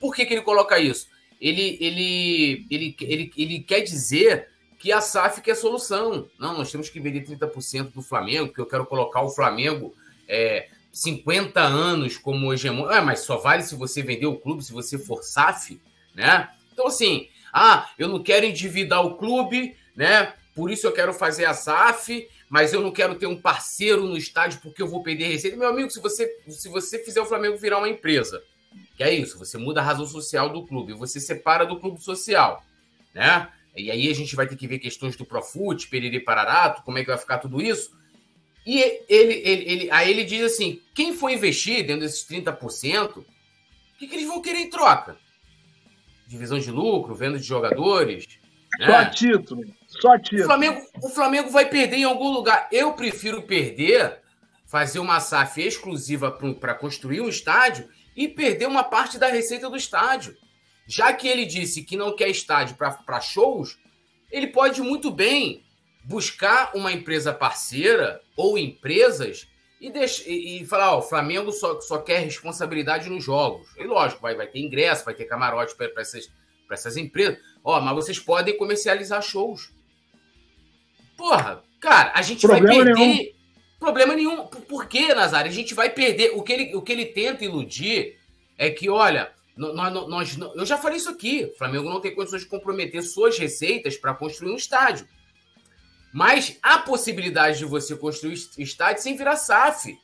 Por 0.00 0.14
que, 0.14 0.26
que 0.26 0.34
ele 0.34 0.42
coloca 0.42 0.78
isso? 0.78 1.08
Ele, 1.40 1.78
ele, 1.80 2.66
ele, 2.70 2.96
ele, 3.00 3.32
ele 3.36 3.60
quer 3.60 3.80
dizer 3.80 4.48
que 4.78 4.92
a 4.92 5.00
SAF 5.00 5.40
quer 5.40 5.54
solução. 5.54 6.28
Não, 6.38 6.56
nós 6.56 6.70
temos 6.70 6.88
que 6.88 7.00
vender 7.00 7.24
30% 7.24 7.92
do 7.92 8.02
Flamengo, 8.02 8.52
que 8.52 8.60
eu 8.60 8.66
quero 8.66 8.86
colocar 8.86 9.22
o 9.22 9.30
Flamengo 9.30 9.94
é, 10.28 10.68
50 10.92 11.60
anos 11.60 12.16
como 12.16 12.52
hegemônico. 12.52 12.92
Ah, 12.92 13.02
mas 13.02 13.20
só 13.20 13.38
vale 13.38 13.62
se 13.62 13.74
você 13.74 14.02
vender 14.02 14.26
o 14.26 14.36
clube, 14.36 14.64
se 14.64 14.72
você 14.72 14.98
for 14.98 15.22
SAF, 15.22 15.80
né? 16.14 16.50
Então, 16.72 16.86
assim, 16.86 17.28
ah, 17.58 17.88
eu 17.98 18.06
não 18.06 18.22
quero 18.22 18.44
endividar 18.44 19.02
o 19.02 19.16
clube, 19.16 19.74
né? 19.96 20.34
Por 20.54 20.70
isso 20.70 20.86
eu 20.86 20.92
quero 20.92 21.14
fazer 21.14 21.46
a 21.46 21.54
SAF, 21.54 22.28
mas 22.50 22.74
eu 22.74 22.82
não 22.82 22.92
quero 22.92 23.14
ter 23.14 23.26
um 23.26 23.40
parceiro 23.40 24.04
no 24.06 24.14
estádio 24.14 24.60
porque 24.60 24.82
eu 24.82 24.86
vou 24.86 25.02
perder 25.02 25.28
receita. 25.28 25.56
Meu 25.56 25.70
amigo, 25.70 25.90
se 25.90 25.98
você, 25.98 26.30
se 26.50 26.68
você 26.68 27.02
fizer 27.02 27.18
o 27.18 27.24
Flamengo 27.24 27.56
virar 27.56 27.78
uma 27.78 27.88
empresa, 27.88 28.42
que 28.94 29.02
é 29.02 29.10
isso, 29.14 29.38
você 29.38 29.56
muda 29.56 29.80
a 29.80 29.82
razão 29.82 30.04
social 30.04 30.50
do 30.50 30.66
clube, 30.66 30.92
você 30.92 31.18
separa 31.18 31.64
do 31.64 31.80
clube 31.80 31.98
social, 31.98 32.62
né? 33.14 33.48
E 33.74 33.90
aí 33.90 34.10
a 34.10 34.14
gente 34.14 34.36
vai 34.36 34.46
ter 34.46 34.56
que 34.56 34.68
ver 34.68 34.78
questões 34.78 35.16
do 35.16 35.24
Profut, 35.24 35.88
Periri 35.88 36.20
Pararato, 36.20 36.82
como 36.82 36.98
é 36.98 37.00
que 37.00 37.08
vai 37.08 37.18
ficar 37.18 37.38
tudo 37.38 37.62
isso. 37.62 37.90
E 38.66 38.80
ele, 39.08 39.32
ele, 39.44 39.64
ele, 39.72 39.90
aí 39.90 40.10
ele 40.10 40.24
diz 40.24 40.52
assim: 40.52 40.82
quem 40.94 41.14
for 41.14 41.30
investir 41.30 41.86
dentro 41.86 42.02
desses 42.02 42.22
30%, 42.26 43.16
o 43.16 43.24
que, 43.98 44.06
que 44.06 44.14
eles 44.14 44.26
vão 44.26 44.42
querer 44.42 44.58
em 44.58 44.68
troca? 44.68 45.16
Divisão 46.26 46.58
de 46.58 46.70
lucro, 46.70 47.14
venda 47.14 47.38
de 47.38 47.44
jogadores. 47.44 48.26
Né? 48.78 48.86
Só 48.86 49.10
título. 49.10 49.64
Só 49.88 50.18
título. 50.18 50.42
O 50.42 50.46
Flamengo, 50.46 50.82
o 51.02 51.08
Flamengo 51.08 51.50
vai 51.50 51.66
perder 51.66 51.96
em 51.96 52.04
algum 52.04 52.30
lugar. 52.30 52.68
Eu 52.72 52.92
prefiro 52.92 53.42
perder, 53.42 54.18
fazer 54.66 54.98
uma 54.98 55.20
SAF 55.20 55.60
exclusiva 55.60 56.30
para 56.30 56.74
construir 56.74 57.20
um 57.20 57.28
estádio 57.28 57.88
e 58.16 58.26
perder 58.26 58.66
uma 58.66 58.82
parte 58.82 59.18
da 59.18 59.28
receita 59.28 59.70
do 59.70 59.76
estádio. 59.76 60.36
Já 60.86 61.12
que 61.12 61.26
ele 61.26 61.44
disse 61.44 61.82
que 61.82 61.96
não 61.96 62.14
quer 62.14 62.28
estádio 62.28 62.76
para 62.76 63.20
shows, 63.20 63.78
ele 64.30 64.48
pode 64.48 64.80
muito 64.82 65.10
bem 65.10 65.64
buscar 66.04 66.70
uma 66.74 66.92
empresa 66.92 67.32
parceira 67.32 68.20
ou 68.36 68.56
empresas 68.56 69.46
e, 69.86 69.90
deixa, 69.90 70.28
e, 70.28 70.62
e 70.62 70.66
falar: 70.66 70.96
ó, 70.96 70.98
o 70.98 71.02
Flamengo 71.02 71.52
só, 71.52 71.80
só 71.80 71.98
quer 71.98 72.18
responsabilidade 72.18 73.08
nos 73.08 73.22
jogos. 73.22 73.68
E 73.76 73.84
lógico, 73.84 74.20
vai, 74.20 74.34
vai 74.34 74.48
ter 74.48 74.58
ingresso, 74.58 75.04
vai 75.04 75.14
ter 75.14 75.26
camarote 75.26 75.76
para 75.76 75.88
essas, 75.98 76.28
essas 76.68 76.96
empresas. 76.96 77.38
Ó, 77.62 77.80
mas 77.80 77.94
vocês 77.94 78.18
podem 78.18 78.56
comercializar 78.56 79.22
shows. 79.22 79.70
Porra, 81.16 81.62
cara, 81.80 82.10
a 82.16 82.22
gente 82.22 82.40
Problema 82.40 82.66
vai 82.66 82.76
perder. 82.84 82.94
Nenhum. 82.94 83.32
Problema 83.78 84.16
nenhum. 84.16 84.46
Por 84.46 84.86
quê, 84.88 85.14
Nazário? 85.14 85.50
A 85.50 85.54
gente 85.54 85.72
vai 85.72 85.88
perder. 85.88 86.32
O 86.34 86.42
que 86.42 86.52
ele, 86.52 86.74
o 86.74 86.82
que 86.82 86.90
ele 86.92 87.06
tenta 87.06 87.44
iludir 87.44 88.18
é 88.58 88.70
que, 88.70 88.90
olha, 88.90 89.30
nós, 89.56 90.08
nós, 90.08 90.38
eu 90.56 90.66
já 90.66 90.76
falei 90.76 90.96
isso 90.96 91.10
aqui. 91.10 91.44
O 91.44 91.56
Flamengo 91.56 91.88
não 91.88 92.00
tem 92.00 92.12
condições 92.12 92.42
de 92.42 92.48
comprometer 92.48 93.02
suas 93.04 93.38
receitas 93.38 93.96
para 93.96 94.14
construir 94.14 94.50
um 94.50 94.56
estádio. 94.56 95.06
Mas 96.16 96.56
há 96.62 96.78
possibilidade 96.78 97.58
de 97.58 97.66
você 97.66 97.94
construir 97.94 98.38
estádio 98.56 99.02
sem 99.02 99.18
virar 99.18 99.36
SAF. 99.36 99.98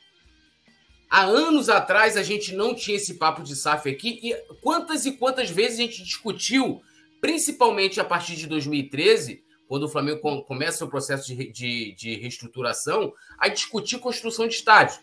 Há 1.09 1.23
anos 1.23 1.69
atrás 1.69 2.15
a 2.15 2.21
gente 2.21 2.53
não 2.53 2.75
tinha 2.75 2.97
esse 2.97 3.15
papo 3.15 3.41
de 3.41 3.55
SAF 3.55 3.89
aqui 3.89 4.19
e 4.21 4.35
quantas 4.61 5.07
e 5.07 5.13
quantas 5.13 5.49
vezes 5.49 5.79
a 5.79 5.81
gente 5.81 6.03
discutiu, 6.03 6.83
principalmente 7.19 7.99
a 7.99 8.05
partir 8.05 8.35
de 8.35 8.45
2013, 8.45 9.43
quando 9.67 9.85
o 9.85 9.89
Flamengo 9.89 10.43
começa 10.43 10.85
o 10.85 10.87
processo 10.87 11.25
de, 11.25 11.51
de, 11.51 11.95
de 11.95 12.15
reestruturação, 12.17 13.11
a 13.39 13.47
discutir 13.47 13.97
construção 13.97 14.47
de 14.47 14.53
estádio. 14.53 14.99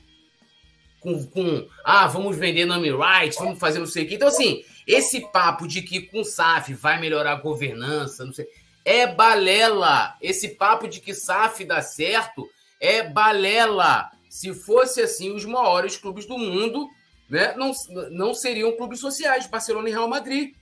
Com, 1.01 1.27
com, 1.27 1.67
ah, 1.85 2.07
vamos 2.07 2.37
vender 2.37 2.67
nome 2.67 2.89
rights, 2.89 3.37
vamos 3.37 3.59
fazer 3.59 3.81
não 3.81 3.87
sei 3.87 4.05
o 4.05 4.09
quê. 4.09 4.15
Então, 4.15 4.29
assim, 4.29 4.63
esse 4.87 5.21
papo 5.33 5.67
de 5.67 5.83
que 5.83 6.03
com 6.03 6.23
SAF 6.23 6.73
vai 6.73 7.01
melhorar 7.01 7.33
a 7.33 7.41
governança, 7.41 8.25
não 8.25 8.33
sei, 8.33 8.47
é 8.85 9.07
balela. 9.07 10.17
Esse 10.21 10.51
papo 10.51 10.89
de 10.89 11.01
que 11.01 11.15
SAF 11.15 11.65
dá 11.65 11.83
certo 11.83 12.49
é 12.81 13.03
balela. 13.03 14.11
Se 14.29 14.55
fosse 14.55 15.03
assim, 15.03 15.33
os 15.33 15.45
maiores 15.45 15.97
clubes 15.97 16.27
do 16.27 16.39
mundo 16.39 16.89
né, 17.29 17.55
não, 17.57 17.73
não 18.11 18.35
seriam 18.35 18.77
clubes 18.77 19.01
sociais, 19.01 19.47
Barcelona 19.47 19.89
e 19.89 19.93
Real 19.93 20.09
Madrid. 20.09 20.55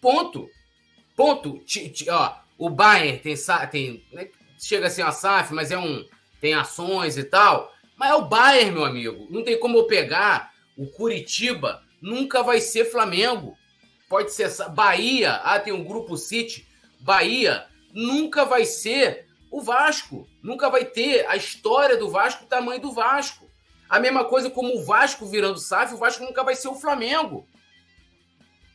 Ponto. 0.00 0.48
Ponto. 1.16 1.58
T, 1.64 1.88
t, 1.88 2.10
ó, 2.10 2.34
o 2.56 2.70
Bayern 2.70 3.18
tem, 3.18 3.34
tem 3.70 4.04
né, 4.12 4.28
chega 4.60 4.86
a 4.86 4.90
ser 4.90 5.02
uma 5.02 5.12
SAF, 5.12 5.52
mas 5.52 5.70
é 5.70 5.78
um 5.78 6.04
tem 6.40 6.54
ações 6.54 7.16
e 7.16 7.24
tal. 7.24 7.72
Mas 7.96 8.10
é 8.10 8.14
o 8.14 8.26
Bayern, 8.26 8.72
meu 8.72 8.84
amigo. 8.84 9.26
Não 9.30 9.42
tem 9.42 9.58
como 9.58 9.78
eu 9.78 9.86
pegar 9.86 10.52
o 10.76 10.86
Curitiba, 10.86 11.82
nunca 12.00 12.42
vai 12.42 12.60
ser 12.60 12.84
Flamengo. 12.84 13.56
Pode 14.08 14.32
ser 14.32 14.48
Bahia, 14.70 15.34
ah, 15.36 15.58
tem 15.58 15.72
um 15.72 15.84
grupo 15.84 16.16
City. 16.16 16.67
Bahia 17.08 17.64
nunca 17.94 18.44
vai 18.44 18.66
ser 18.66 19.24
o 19.50 19.62
Vasco. 19.62 20.28
Nunca 20.42 20.68
vai 20.68 20.84
ter 20.84 21.26
a 21.26 21.36
história 21.36 21.96
do 21.96 22.10
Vasco, 22.10 22.44
o 22.44 22.46
tamanho 22.46 22.82
do 22.82 22.92
Vasco. 22.92 23.50
A 23.88 23.98
mesma 23.98 24.26
coisa 24.26 24.50
como 24.50 24.76
o 24.76 24.84
Vasco 24.84 25.24
virando 25.24 25.58
SAF, 25.58 25.94
o 25.94 25.96
Vasco 25.96 26.22
nunca 26.22 26.44
vai 26.44 26.54
ser 26.54 26.68
o 26.68 26.74
Flamengo. 26.74 27.48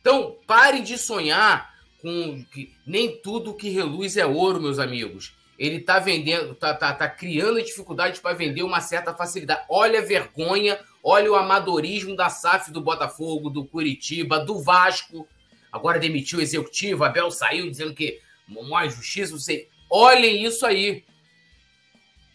Então, 0.00 0.36
parem 0.48 0.82
de 0.82 0.98
sonhar 0.98 1.72
com 2.02 2.44
que 2.52 2.74
nem 2.84 3.16
tudo 3.22 3.54
que 3.54 3.68
reluz 3.68 4.16
é 4.16 4.26
ouro, 4.26 4.60
meus 4.60 4.80
amigos. 4.80 5.36
Ele 5.56 5.76
está 5.76 6.00
vendendo, 6.00 6.56
tá, 6.56 6.74
tá, 6.74 6.92
tá 6.92 7.08
criando 7.08 7.62
dificuldade 7.62 8.18
para 8.18 8.34
vender 8.34 8.64
uma 8.64 8.80
certa 8.80 9.14
facilidade. 9.14 9.64
Olha 9.68 10.00
a 10.00 10.04
vergonha, 10.04 10.76
olha 11.04 11.30
o 11.30 11.36
amadorismo 11.36 12.16
da 12.16 12.28
SAF 12.28 12.72
do 12.72 12.80
Botafogo, 12.80 13.48
do 13.48 13.64
Curitiba, 13.64 14.40
do 14.40 14.60
Vasco. 14.60 15.24
Agora 15.70 16.00
demitiu 16.00 16.40
o 16.40 16.42
executivo, 16.42 17.04
Abel 17.04 17.30
saiu 17.30 17.70
dizendo 17.70 17.94
que 17.94 18.23
mais 18.46 18.94
justiça, 18.94 19.32
não 19.32 19.38
sei. 19.38 19.68
Olhem 19.90 20.44
isso 20.44 20.64
aí. 20.66 21.04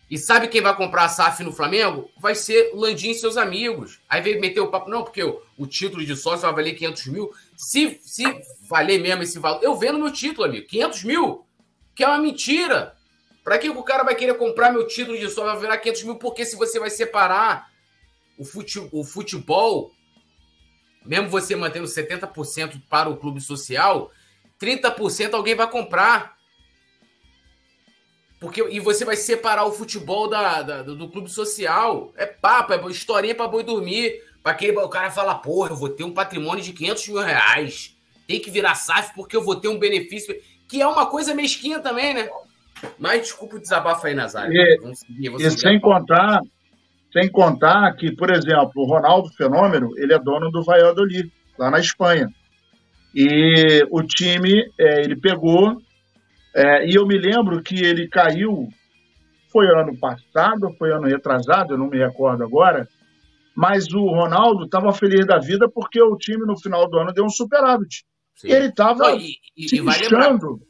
E 0.10 0.18
sabe 0.18 0.48
quem 0.48 0.62
vai 0.62 0.76
comprar 0.76 1.06
a 1.06 1.10
SAF 1.10 1.44
no 1.44 1.52
Flamengo? 1.52 2.10
Vai 2.18 2.34
ser 2.34 2.72
o 2.74 2.80
Landim 2.80 3.12
e 3.12 3.16
seus 3.16 3.38
amigos. 3.38 4.02
Aí 4.10 4.22
veio 4.22 4.42
meter 4.42 4.60
o 4.60 4.72
papo, 4.72 4.90
não, 4.90 5.04
porque 5.04 5.24
o, 5.24 5.40
o 5.56 5.68
título 5.68 6.04
de 6.04 6.16
sócio 6.16 6.42
vai 6.42 6.54
valer 6.54 6.74
500 6.74 7.08
mil. 7.08 7.32
Se, 7.56 8.00
se 8.04 8.24
valer 8.68 9.00
mesmo 9.00 9.22
esse 9.22 9.38
valor, 9.38 9.64
eu 9.64 9.76
vendo 9.76 10.00
meu 10.00 10.12
título, 10.12 10.48
amigo, 10.48 10.68
500 10.68 11.04
mil, 11.04 11.46
que 11.94 12.04
é 12.04 12.08
uma 12.08 12.18
mentira. 12.18 12.96
Para 13.44 13.60
que 13.60 13.70
o 13.70 13.84
cara 13.84 14.04
vai 14.04 14.16
querer 14.16 14.34
comprar 14.36 14.72
meu 14.72 14.88
título 14.88 15.18
de 15.18 15.26
sócio 15.30 15.44
vai 15.44 15.60
virar 15.60 15.78
500 15.78 16.04
mil? 16.04 16.16
Porque 16.16 16.44
se 16.44 16.56
você 16.56 16.80
vai 16.80 16.90
separar 16.90 17.70
o, 18.36 18.44
fute, 18.44 18.80
o 18.92 19.04
futebol, 19.04 19.92
mesmo 21.06 21.30
você 21.30 21.56
mantendo 21.56 21.86
70% 21.86 22.82
para 22.90 23.10
o 23.10 23.18
clube 23.18 23.40
social, 23.42 24.12
30% 24.62 25.34
alguém 25.34 25.56
vai 25.56 25.70
comprar. 25.70 26.38
Porque, 28.40 28.66
e 28.70 28.80
você 28.80 29.04
vai 29.04 29.16
separar 29.16 29.66
o 29.66 29.72
futebol 29.72 30.30
da, 30.30 30.62
da 30.62 30.84
do 30.84 31.10
clube 31.10 31.30
social. 31.30 32.14
É 32.16 32.26
papo, 32.26 32.74
é 32.74 32.92
historinha 32.92 33.36
para 33.36 33.48
boi 33.48 33.64
dormir. 33.64 34.24
Para 34.42 34.54
aquele 34.54 34.78
o 34.78 34.88
cara 34.88 35.12
fala, 35.12 35.36
porra, 35.36 35.72
eu 35.72 35.76
vou 35.76 35.90
ter 35.90 36.04
um 36.04 36.14
patrimônio 36.14 36.64
de 36.64 36.72
500 36.72 37.08
mil 37.10 37.22
reais. 37.22 37.96
Tem 38.28 38.40
que 38.40 38.52
virar 38.52 38.76
SAF 38.76 39.14
porque 39.14 39.36
eu 39.36 39.44
vou 39.44 39.56
ter 39.56 39.68
um 39.68 39.80
benefício. 39.80 40.36
que 40.68 40.82
é 40.82 40.88
uma 40.88 41.08
coisa 41.08 41.34
mesquinha 41.34 41.80
também, 41.80 42.14
né? 42.14 42.30
Mas 42.98 43.24
desculpa 43.24 43.58
o 43.58 43.60
desabafo 43.60 44.08
aí, 44.08 44.14
Nazário. 44.14 44.54
E, 44.54 44.78
vamos 44.80 45.00
seguir, 45.00 45.30
vamos 45.30 45.44
e 45.44 45.52
sem 45.52 45.80
contar, 45.80 46.42
sem 47.12 47.30
contar 47.30 47.94
que, 47.96 48.12
por 48.12 48.30
exemplo, 48.30 48.72
o 48.76 48.86
Ronaldo 48.86 49.30
Fenômeno, 49.30 49.92
ele 49.98 50.14
é 50.14 50.20
dono 50.20 50.50
do 50.50 50.64
Valladolid, 50.64 51.30
lá 51.58 51.70
na 51.70 51.80
Espanha. 51.80 52.30
E 53.14 53.86
o 53.90 54.04
time, 54.04 54.72
é, 54.80 55.02
ele 55.02 55.16
pegou, 55.16 55.82
é, 56.56 56.88
e 56.88 56.96
eu 56.96 57.06
me 57.08 57.18
lembro 57.18 57.62
que 57.64 57.84
ele 57.84 58.08
caiu, 58.08 58.68
foi 59.52 59.68
ano 59.68 59.98
passado, 59.98 60.74
foi 60.78 60.92
ano 60.92 61.08
retrasado, 61.08 61.74
eu 61.74 61.78
não 61.78 61.90
me 61.90 61.98
recordo 61.98 62.44
agora, 62.44 62.88
mas 63.56 63.88
o 63.94 64.06
Ronaldo 64.06 64.66
estava 64.66 64.94
feliz 64.94 65.26
da 65.26 65.40
vida 65.40 65.68
porque 65.68 66.02
o 66.02 66.16
time 66.16 66.46
no 66.46 66.58
final 66.60 66.90
do 66.90 66.98
ano 67.00 67.12
deu 67.12 67.26
um 67.26 67.30
superávit. 67.30 68.06
Sim. 68.36 68.52
Ele 68.52 68.68
estava 68.68 69.20
se 69.20 69.82
lixando. 69.82 70.62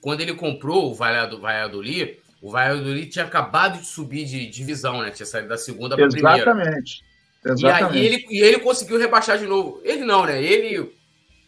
Quando 0.00 0.20
ele 0.20 0.34
comprou 0.34 0.90
o 0.90 0.94
Valladolid, 0.94 2.18
o 2.40 2.50
Valladolid 2.50 3.08
tinha 3.08 3.24
acabado 3.24 3.80
de 3.80 3.86
subir 3.86 4.24
de 4.24 4.46
divisão, 4.46 5.02
né? 5.02 5.10
Tinha 5.10 5.26
saído 5.26 5.48
da 5.48 5.56
segunda 5.56 5.96
para 5.96 6.06
a 6.06 6.08
primeira. 6.08 6.36
Exatamente. 6.36 7.02
Exatamente. 7.44 7.96
E, 7.96 7.98
aí 7.98 8.06
ele, 8.06 8.26
e 8.30 8.40
ele 8.40 8.58
conseguiu 8.60 8.98
rebaixar 8.98 9.38
de 9.38 9.46
novo. 9.46 9.80
Ele 9.82 10.04
não, 10.04 10.24
né? 10.24 10.40
Ele 10.40 10.92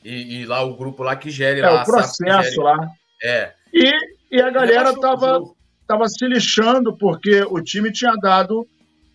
e, 0.04 0.40
e 0.40 0.46
lá 0.46 0.62
o 0.62 0.76
grupo 0.76 1.02
lá 1.02 1.16
que 1.16 1.30
gere 1.30 1.60
é, 1.60 1.68
lá. 1.68 1.82
o 1.82 1.84
processo 1.84 2.50
gere... 2.50 2.62
lá. 2.62 2.90
É. 3.22 3.52
E, 3.72 3.92
e 4.30 4.40
a 4.40 4.50
galera 4.50 4.98
tava, 4.98 5.40
tava 5.86 6.08
se 6.08 6.26
lixando 6.26 6.96
porque 6.96 7.42
o 7.42 7.62
time 7.62 7.92
tinha 7.92 8.14
dado 8.20 8.66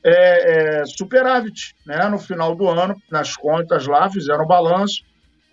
é, 0.03 0.81
é, 0.81 0.85
superávit, 0.85 1.75
né? 1.85 2.07
No 2.07 2.19
final 2.19 2.55
do 2.55 2.69
ano, 2.69 2.95
nas 3.11 3.35
contas 3.35 3.87
lá, 3.87 4.09
fizeram 4.09 4.45
balanço. 4.45 5.03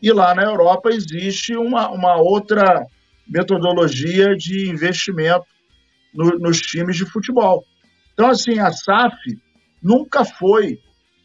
E 0.01 0.13
lá 0.13 0.35
na 0.35 0.43
Europa 0.43 0.91
existe 0.91 1.57
uma, 1.57 1.89
uma 1.89 2.17
outra 2.17 2.85
metodologia 3.27 4.37
de 4.37 4.69
investimento 4.69 5.47
no, 6.13 6.39
nos 6.39 6.61
times 6.61 6.97
de 6.97 7.07
futebol. 7.07 7.65
Então, 8.13 8.29
assim, 8.29 8.59
a 8.59 8.71
SAF 8.71 9.17
nunca 9.83 10.25
foi 10.25 10.79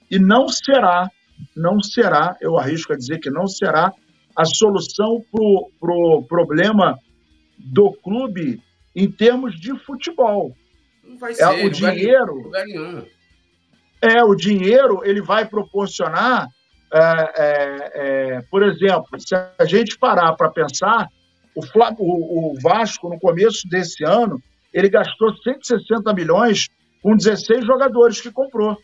e 0.10 0.17
não 0.17 0.48
será, 0.48 1.10
não 1.56 1.82
será, 1.82 2.36
eu 2.41 2.58
arrisco 2.58 2.93
a 2.93 2.97
dizer 2.97 3.19
que 3.19 3.30
não 3.30 3.47
será 3.47 3.91
a 4.36 4.45
solução 4.45 5.23
para 5.32 5.41
o 5.41 5.71
pro 5.80 6.23
problema 6.23 6.97
do 7.58 7.91
clube 7.91 8.62
em 8.95 9.10
termos 9.10 9.60
de 9.60 9.78
futebol. 9.80 10.56
Não 11.04 11.17
vai 11.17 11.34
ser, 11.34 11.43
é, 11.43 11.65
o 11.65 11.69
dinheiro. 11.69 12.52
É, 14.02 14.23
o 14.23 14.36
dinheiro 14.36 15.02
ele 15.04 15.21
vai 15.21 15.45
proporcionar, 15.47 16.47
é, 16.93 17.00
é, 17.00 17.91
é, 18.36 18.41
por 18.50 18.62
exemplo, 18.63 19.08
se 19.19 19.34
a 19.34 19.65
gente 19.65 19.97
parar 19.97 20.34
para 20.34 20.50
pensar, 20.50 21.08
o, 21.56 21.62
o, 21.97 22.52
o 22.52 22.62
Vasco, 22.62 23.10
no 23.10 23.19
começo 23.19 23.67
desse 23.67 24.04
ano, 24.04 24.39
ele 24.71 24.89
gastou 24.89 25.36
160 25.36 26.13
milhões 26.13 26.67
com 27.02 27.15
16 27.15 27.65
jogadores 27.65 28.21
que 28.21 28.32
comprou. 28.32 28.78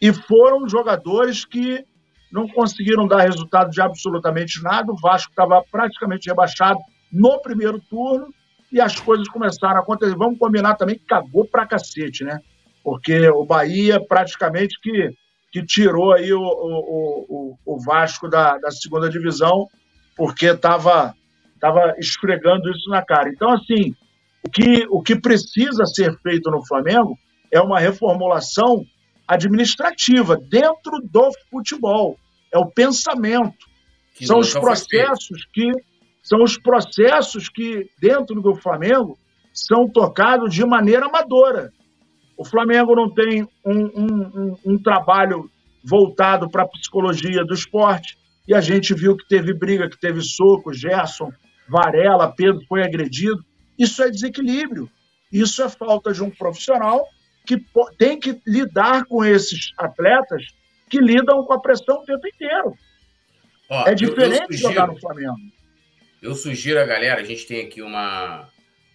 E 0.00 0.12
foram 0.12 0.68
jogadores 0.68 1.44
que 1.44 1.84
não 2.30 2.46
conseguiram 2.48 3.06
dar 3.06 3.22
resultado 3.22 3.70
de 3.70 3.80
absolutamente 3.80 4.62
nada. 4.62 4.92
O 4.92 5.00
Vasco 5.00 5.30
estava 5.30 5.62
praticamente 5.70 6.28
rebaixado 6.28 6.78
no 7.12 7.40
primeiro 7.40 7.80
turno 7.80 8.28
e 8.70 8.80
as 8.80 9.00
coisas 9.00 9.28
começaram 9.28 9.76
a 9.76 9.80
acontecer. 9.80 10.14
Vamos 10.16 10.38
combinar 10.38 10.74
também 10.74 10.98
que 10.98 11.06
cagou 11.06 11.46
pra 11.46 11.66
cacete, 11.66 12.22
né? 12.22 12.40
Porque 12.84 13.28
o 13.30 13.44
Bahia 13.44 13.98
praticamente 14.06 14.78
que, 14.80 15.10
que 15.50 15.64
tirou 15.64 16.12
aí 16.12 16.32
o, 16.32 16.40
o, 16.40 17.26
o, 17.64 17.74
o 17.74 17.80
Vasco 17.80 18.28
da, 18.28 18.58
da 18.58 18.70
segunda 18.70 19.08
divisão 19.08 19.66
porque 20.16 20.46
estava 20.46 21.14
tava 21.60 21.94
esfregando 21.98 22.70
isso 22.70 22.88
na 22.88 23.04
cara. 23.04 23.28
Então, 23.28 23.50
assim, 23.52 23.94
o 24.46 24.50
que, 24.50 24.86
o 24.90 25.02
que 25.02 25.20
precisa 25.20 25.84
ser 25.86 26.16
feito 26.20 26.50
no 26.50 26.64
Flamengo 26.66 27.18
é 27.52 27.60
uma 27.60 27.80
reformulação 27.80 28.84
administrativa 29.28 30.36
dentro 30.36 30.98
do 31.04 31.30
futebol. 31.50 32.18
É 32.52 32.58
o 32.58 32.66
pensamento. 32.66 33.68
Que 34.14 34.26
são 34.26 34.38
os 34.38 34.52
processos 34.52 35.46
que 35.52 35.70
são 36.22 36.42
os 36.42 36.58
processos 36.58 37.48
que 37.48 37.88
dentro 38.00 38.42
do 38.42 38.54
Flamengo 38.54 39.16
são 39.52 39.88
tocados 39.88 40.52
de 40.52 40.64
maneira 40.64 41.06
amadora. 41.06 41.70
O 42.36 42.44
Flamengo 42.44 42.94
não 42.94 43.12
tem 43.12 43.48
um, 43.64 43.84
um, 43.84 44.22
um, 44.34 44.56
um 44.64 44.82
trabalho 44.82 45.50
voltado 45.82 46.50
para 46.50 46.64
a 46.64 46.68
psicologia 46.68 47.44
do 47.44 47.54
esporte 47.54 48.18
e 48.46 48.54
a 48.54 48.60
gente 48.60 48.94
viu 48.94 49.16
que 49.16 49.26
teve 49.26 49.52
briga, 49.52 49.88
que 49.88 49.98
teve 49.98 50.20
soco, 50.22 50.72
Gerson, 50.72 51.30
Varela, 51.68 52.32
Pedro 52.34 52.60
foi 52.66 52.82
agredido. 52.82 53.44
Isso 53.78 54.02
é 54.02 54.10
desequilíbrio. 54.10 54.88
Isso 55.30 55.62
é 55.62 55.68
falta 55.68 56.12
de 56.12 56.22
um 56.22 56.30
profissional 56.30 57.06
que 57.48 57.64
tem 57.96 58.20
que 58.20 58.38
lidar 58.46 59.06
com 59.06 59.24
esses 59.24 59.72
atletas 59.78 60.48
que 60.90 60.98
lidam 60.98 61.42
com 61.44 61.54
a 61.54 61.58
pressão 61.58 62.02
o 62.02 62.04
tempo 62.04 62.28
inteiro. 62.28 62.76
Ó, 63.70 63.88
é 63.88 63.94
diferente 63.94 64.34
eu, 64.34 64.42
eu 64.42 64.52
sugiro, 64.52 64.68
jogar 64.68 64.86
no 64.86 65.00
Flamengo. 65.00 65.36
Eu 66.20 66.34
sugiro 66.34 66.78
a 66.78 66.84
galera, 66.84 67.22
a 67.22 67.24
gente 67.24 67.46
tem 67.46 67.64
aqui 67.64 67.80
uma, 67.80 68.46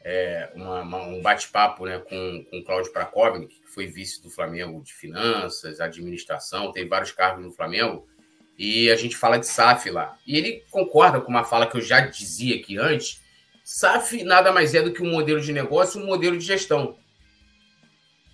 é, 0.04 0.52
uma, 0.54 0.82
uma 0.82 1.02
um 1.08 1.20
bate-papo 1.20 1.88
né, 1.88 1.98
com, 1.98 2.46
com 2.48 2.60
o 2.60 2.64
Cláudio 2.64 2.94
Prakovnik, 2.94 3.56
que 3.60 3.68
foi 3.74 3.88
vice 3.88 4.22
do 4.22 4.30
Flamengo 4.30 4.84
de 4.84 4.94
finanças, 4.94 5.82
administração, 5.82 6.72
tem 6.72 6.88
vários 6.88 7.12
cargos 7.12 7.44
no 7.44 7.52
Flamengo, 7.52 8.08
e 8.56 8.92
a 8.92 8.96
gente 8.96 9.18
fala 9.18 9.40
de 9.40 9.48
SAF 9.48 9.90
lá. 9.90 10.16
E 10.28 10.38
ele 10.38 10.64
concorda 10.70 11.20
com 11.20 11.32
uma 11.32 11.44
fala 11.44 11.66
que 11.66 11.78
eu 11.78 11.82
já 11.82 12.02
dizia 12.02 12.56
aqui 12.56 12.78
antes, 12.78 13.20
SAF 13.64 14.24
nada 14.24 14.52
mais 14.52 14.76
é 14.76 14.82
do 14.84 14.94
que 14.94 15.02
um 15.02 15.10
modelo 15.10 15.42
de 15.42 15.52
negócio, 15.52 16.00
um 16.00 16.06
modelo 16.06 16.38
de 16.38 16.46
gestão. 16.46 17.02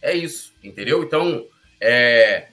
É 0.02 0.14
isso, 0.16 0.54
entendeu? 0.64 1.04
Então, 1.04 1.46
é, 1.82 2.48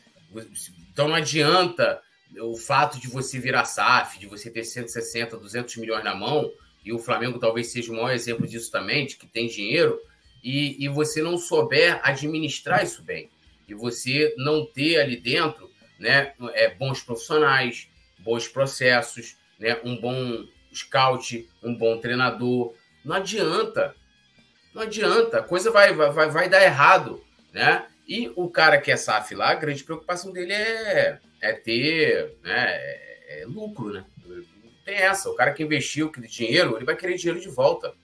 então 0.93 1.09
não 1.09 1.15
adianta 1.15 2.01
o 2.41 2.57
fato 2.57 2.99
de 2.99 3.09
você 3.09 3.39
virar 3.39 3.65
SAF, 3.65 4.19
de 4.19 4.27
você 4.27 4.51
ter 4.51 4.65
160, 4.65 5.37
200 5.37 5.77
milhões 5.77 6.05
na 6.05 6.15
mão, 6.15 6.51
e 6.85 6.93
o 6.93 6.99
Flamengo 6.99 7.39
talvez 7.39 7.69
seja 7.69 7.93
o 7.93 7.97
maior 7.97 8.13
exemplo 8.13 8.47
disso 8.47 8.71
também, 8.71 9.07
de 9.07 9.17
que 9.17 9.27
tem 9.27 9.49
dinheiro, 9.49 10.01
e, 10.43 10.85
e 10.85 10.89
você 10.89 11.23
não 11.23 11.37
souber 11.39 12.01
administrar 12.03 12.85
isso 12.85 13.03
bem. 13.03 13.29
E 13.69 13.75
você 13.75 14.33
não 14.37 14.65
ter 14.65 15.01
ali 15.01 15.17
dentro 15.17 15.71
né, 15.99 16.33
é, 16.53 16.73
bons 16.73 17.03
profissionais, 17.03 17.89
bons 18.19 18.47
processos, 18.47 19.37
né, 19.59 19.81
um 19.83 19.97
bom 19.97 20.47
scout, 20.73 21.49
um 21.63 21.75
bom 21.75 21.99
treinador. 21.99 22.75
Não 23.05 23.17
adianta. 23.17 23.95
Não 24.73 24.83
adianta. 24.83 25.39
A 25.39 25.43
coisa 25.43 25.71
vai, 25.71 25.93
vai, 25.93 26.31
vai 26.31 26.49
dar 26.49 26.63
errado. 26.63 27.25
Né? 27.57 27.87
E 28.07 28.31
o 28.37 28.51
cara 28.51 28.79
que 28.79 28.93
é 28.93 28.97
SAF 28.99 29.35
lá, 29.35 29.53
a 29.53 29.55
grande 29.55 29.83
preocupação 29.83 30.31
dele 30.31 30.53
é, 30.53 31.19
é 31.41 31.53
ter 31.55 32.37
né, 32.45 32.67
é, 32.69 33.41
é 33.41 33.47
lucro. 33.47 33.95
Né? 33.95 34.05
Tem 34.85 34.97
essa. 34.97 35.31
O 35.31 35.35
cara 35.35 35.53
que 35.53 35.63
investiu 35.63 36.09
aquele 36.09 36.27
dinheiro, 36.29 36.77
ele 36.77 36.85
vai 36.85 36.95
querer 36.95 37.17
dinheiro 37.17 37.41
de 37.41 37.49
volta. 37.49 37.95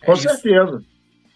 É 0.00 0.06
Com 0.06 0.12
isso. 0.12 0.22
certeza. 0.28 0.80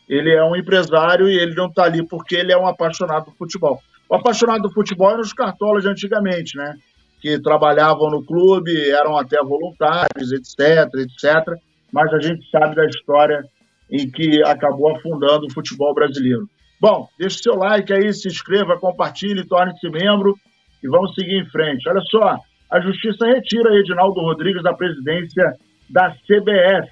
Ele 0.09 0.33
é 0.33 0.43
um 0.45 0.55
empresário 0.55 1.29
e 1.29 1.37
ele 1.37 1.57
não 1.57 1.67
está 1.67 1.83
ali 1.83 2.07
porque 2.07 2.37
ele 2.37 2.53
é 2.53 2.57
um 2.57 2.69
apaixonado 2.69 3.25
por 3.25 3.35
futebol. 3.35 3.83
O 4.09 4.15
apaixonado 4.15 4.63
do 4.63 4.73
futebol 4.73 5.11
eram 5.11 5.21
os 5.21 5.33
cartolas 5.33 5.83
de 5.83 5.89
antigamente, 5.89 6.57
né? 6.57 6.77
Que 7.21 7.43
trabalhavam 7.43 8.09
no 8.09 8.25
clube, 8.25 8.89
eram 8.89 9.19
até 9.19 9.43
voluntários, 9.43 10.31
etc, 10.31 10.89
etc. 10.95 11.61
Mas 11.93 12.15
a 12.15 12.21
gente 12.21 12.49
sabe 12.51 12.77
da 12.77 12.87
história 12.87 13.45
em 13.91 14.09
que 14.09 14.41
acabou 14.45 14.97
afundando 14.97 15.47
o 15.47 15.53
futebol 15.53 15.93
brasileiro. 15.93 16.49
Bom, 16.81 17.09
deixe 17.19 17.39
seu 17.39 17.57
like 17.57 17.93
aí, 17.93 18.13
se 18.13 18.29
inscreva, 18.29 18.79
compartilhe, 18.79 19.47
torne-se 19.47 19.89
membro 19.91 20.35
e 20.83 20.89
vamos 20.89 21.15
seguir 21.15 21.41
em 21.41 21.51
frente. 21.51 21.89
Olha 21.89 22.03
só, 22.09 22.39
a 22.71 22.81
Justiça 22.81 23.27
retira 23.27 23.75
Edinaldo 23.77 24.21
Rodrigues 24.21 24.63
da 24.63 24.73
presidência 24.73 25.55
da 25.91 26.11
CBF. 26.11 26.89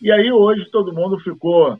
E 0.00 0.12
aí 0.12 0.30
hoje 0.30 0.70
todo 0.70 0.94
mundo 0.94 1.18
ficou 1.18 1.76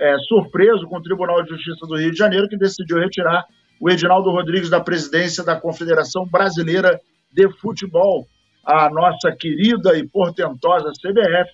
é, 0.00 0.16
surpreso 0.20 0.86
com 0.86 0.96
o 0.96 1.02
Tribunal 1.02 1.42
de 1.42 1.50
Justiça 1.50 1.86
do 1.86 1.96
Rio 1.96 2.12
de 2.12 2.18
Janeiro, 2.18 2.48
que 2.48 2.56
decidiu 2.56 2.98
retirar 2.98 3.44
o 3.80 3.90
Edinaldo 3.90 4.30
Rodrigues 4.30 4.70
da 4.70 4.80
presidência 4.80 5.44
da 5.44 5.60
Confederação 5.60 6.24
Brasileira 6.26 6.98
de 7.32 7.48
Futebol, 7.60 8.26
a 8.64 8.88
nossa 8.88 9.32
querida 9.38 9.98
e 9.98 10.08
portentosa 10.08 10.92
CBF. 10.92 11.50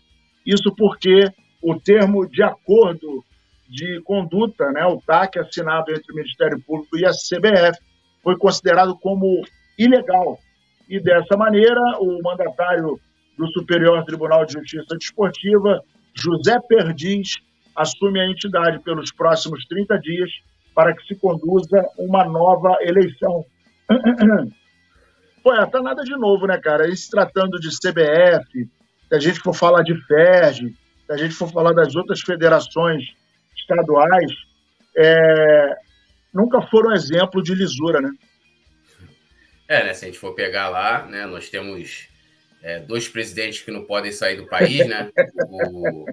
Isso 0.47 0.73
porque 0.77 1.25
o 1.63 1.79
termo 1.81 2.29
de 2.29 2.43
acordo 2.43 3.25
de 3.73 4.03
conduta, 4.03 4.71
né, 4.71 4.85
o 4.85 5.01
TAC, 5.01 5.39
assinado 5.39 5.91
entre 5.91 6.13
o 6.13 6.17
Ministério 6.17 6.61
Público 6.61 6.99
e 6.99 7.07
a 7.07 7.11
CBF, 7.11 7.79
foi 8.23 8.37
considerado 8.37 8.95
como 8.99 9.43
ilegal. 9.79 10.39
E 10.89 11.01
dessa 11.01 11.39
maneira, 11.39 11.81
o 11.99 12.21
mandatário 12.23 13.01
do 13.37 13.47
Superior 13.53 14.05
Tribunal 14.05 14.45
de 14.45 14.53
Justiça 14.53 14.95
Desportiva, 14.95 15.81
José 16.15 16.59
Perdiz, 16.69 17.37
assume 17.75 18.21
a 18.21 18.27
entidade 18.27 18.79
pelos 18.81 19.11
próximos 19.11 19.65
30 19.65 19.99
dias 20.01 20.31
para 20.75 20.95
que 20.95 21.07
se 21.07 21.15
conduza 21.15 21.83
uma 21.99 22.25
nova 22.25 22.77
eleição. 22.83 23.45
Pô, 25.43 25.67
tá 25.67 25.81
nada 25.81 26.03
de 26.05 26.15
novo, 26.15 26.47
né, 26.47 26.59
cara? 26.59 26.89
E 26.89 26.97
se 26.97 27.11
tratando 27.11 27.59
de 27.59 27.69
CBF, 27.69 28.69
se 29.09 29.15
a 29.15 29.19
gente 29.19 29.41
for 29.41 29.55
falar 29.55 29.83
de 29.83 29.95
FERJ, 30.07 30.75
se 31.07 31.13
a 31.13 31.17
gente 31.17 31.35
for 31.35 31.51
falar 31.51 31.73
das 31.73 31.97
outras 31.97 32.21
federações 32.21 33.22
estaduais, 33.63 34.33
é, 34.97 35.77
nunca 36.33 36.61
foram 36.63 36.93
exemplo 36.93 37.43
de 37.43 37.55
lisura, 37.55 38.01
né? 38.01 38.13
É, 39.69 39.85
né? 39.85 39.95
Se 39.95 40.05
a 40.05 40.09
gente 40.09 40.19
for 40.19 40.35
pegar 40.35 40.69
lá, 40.69 41.07
né, 41.07 41.25
nós 41.27 41.49
temos 41.49 42.09
é, 42.63 42.79
dois 42.81 43.09
presidentes 43.09 43.63
que 43.63 43.71
não 43.71 43.85
podem 43.85 44.13
sair 44.13 44.37
do 44.37 44.47
país, 44.47 44.87
né? 44.87 45.11
O, 45.49 46.07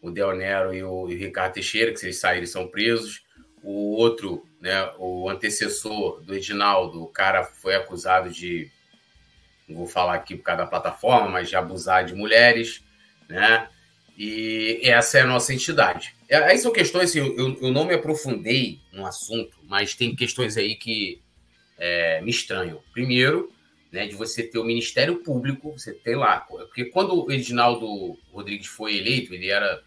o 0.00 0.10
Del 0.10 0.36
Nero 0.36 0.72
e 0.72 0.82
o, 0.82 1.10
e 1.10 1.14
o 1.14 1.18
Ricardo 1.18 1.54
Teixeira, 1.54 1.92
que 1.92 1.98
se 1.98 2.06
eles 2.06 2.18
saírem 2.18 2.46
são 2.46 2.68
presos. 2.68 3.26
O 3.62 3.96
outro, 3.96 4.46
né, 4.60 4.92
o 4.98 5.28
antecessor 5.28 6.22
do 6.22 6.34
Edinaldo, 6.34 7.02
o 7.02 7.08
cara 7.08 7.44
foi 7.44 7.74
acusado 7.74 8.30
de, 8.30 8.70
não 9.68 9.76
vou 9.76 9.86
falar 9.86 10.14
aqui 10.14 10.36
por 10.36 10.44
causa 10.44 10.62
da 10.62 10.68
plataforma, 10.68 11.28
mas 11.28 11.48
de 11.48 11.56
abusar 11.56 12.04
de 12.04 12.14
mulheres, 12.14 12.84
né? 13.28 13.68
E 14.18 14.80
essa 14.82 15.18
é 15.18 15.20
a 15.20 15.26
nossa 15.26 15.54
entidade. 15.54 16.12
É, 16.28 16.38
aí 16.38 16.58
são 16.58 16.72
questões, 16.72 17.10
assim, 17.10 17.20
eu, 17.20 17.56
eu 17.62 17.70
não 17.70 17.84
me 17.84 17.94
aprofundei 17.94 18.80
no 18.92 19.06
assunto, 19.06 19.56
mas 19.62 19.94
tem 19.94 20.16
questões 20.16 20.56
aí 20.56 20.74
que 20.74 21.22
é, 21.78 22.20
me 22.20 22.32
estranham. 22.32 22.82
Primeiro, 22.92 23.52
né, 23.92 24.08
de 24.08 24.16
você 24.16 24.42
ter 24.42 24.58
o 24.58 24.64
Ministério 24.64 25.22
Público, 25.22 25.70
você 25.70 25.94
tem 25.94 26.16
lá. 26.16 26.40
Porque 26.40 26.86
quando 26.86 27.26
o 27.26 27.30
Edinaldo 27.30 28.18
Rodrigues 28.32 28.66
foi 28.66 28.96
eleito, 28.96 29.32
ele 29.32 29.50
era 29.50 29.80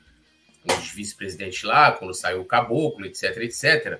um 0.64 0.80
dos 0.80 0.92
vice-presidentes 0.92 1.64
lá, 1.64 1.92
quando 1.92 2.14
saiu 2.14 2.40
o 2.40 2.46
Caboclo, 2.46 3.06
etc, 3.06 3.36
etc. 3.40 4.00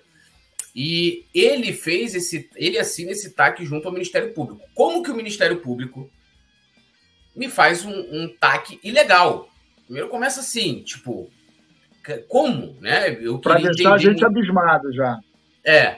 E 0.74 1.26
ele 1.36 1.74
fez 1.74 2.16
esse. 2.16 2.50
Ele 2.56 2.80
assina 2.80 3.12
esse 3.12 3.32
TAC 3.32 3.66
junto 3.66 3.86
ao 3.86 3.94
Ministério 3.94 4.34
Público. 4.34 4.62
Como 4.74 5.04
que 5.04 5.12
o 5.12 5.16
Ministério 5.16 5.58
Público 5.58 6.10
me 7.36 7.50
faz 7.50 7.84
um, 7.84 7.92
um 7.92 8.34
TAC 8.40 8.80
ilegal? 8.82 9.51
Primeiro 9.92 10.08
começa 10.08 10.40
assim, 10.40 10.82
tipo, 10.84 11.30
como, 12.30 12.78
né? 12.80 13.12
Para 13.44 13.60
deixar 13.60 13.96
a 13.96 13.98
gente 13.98 14.24
abismado 14.24 14.90
já. 14.94 15.20
É. 15.66 15.98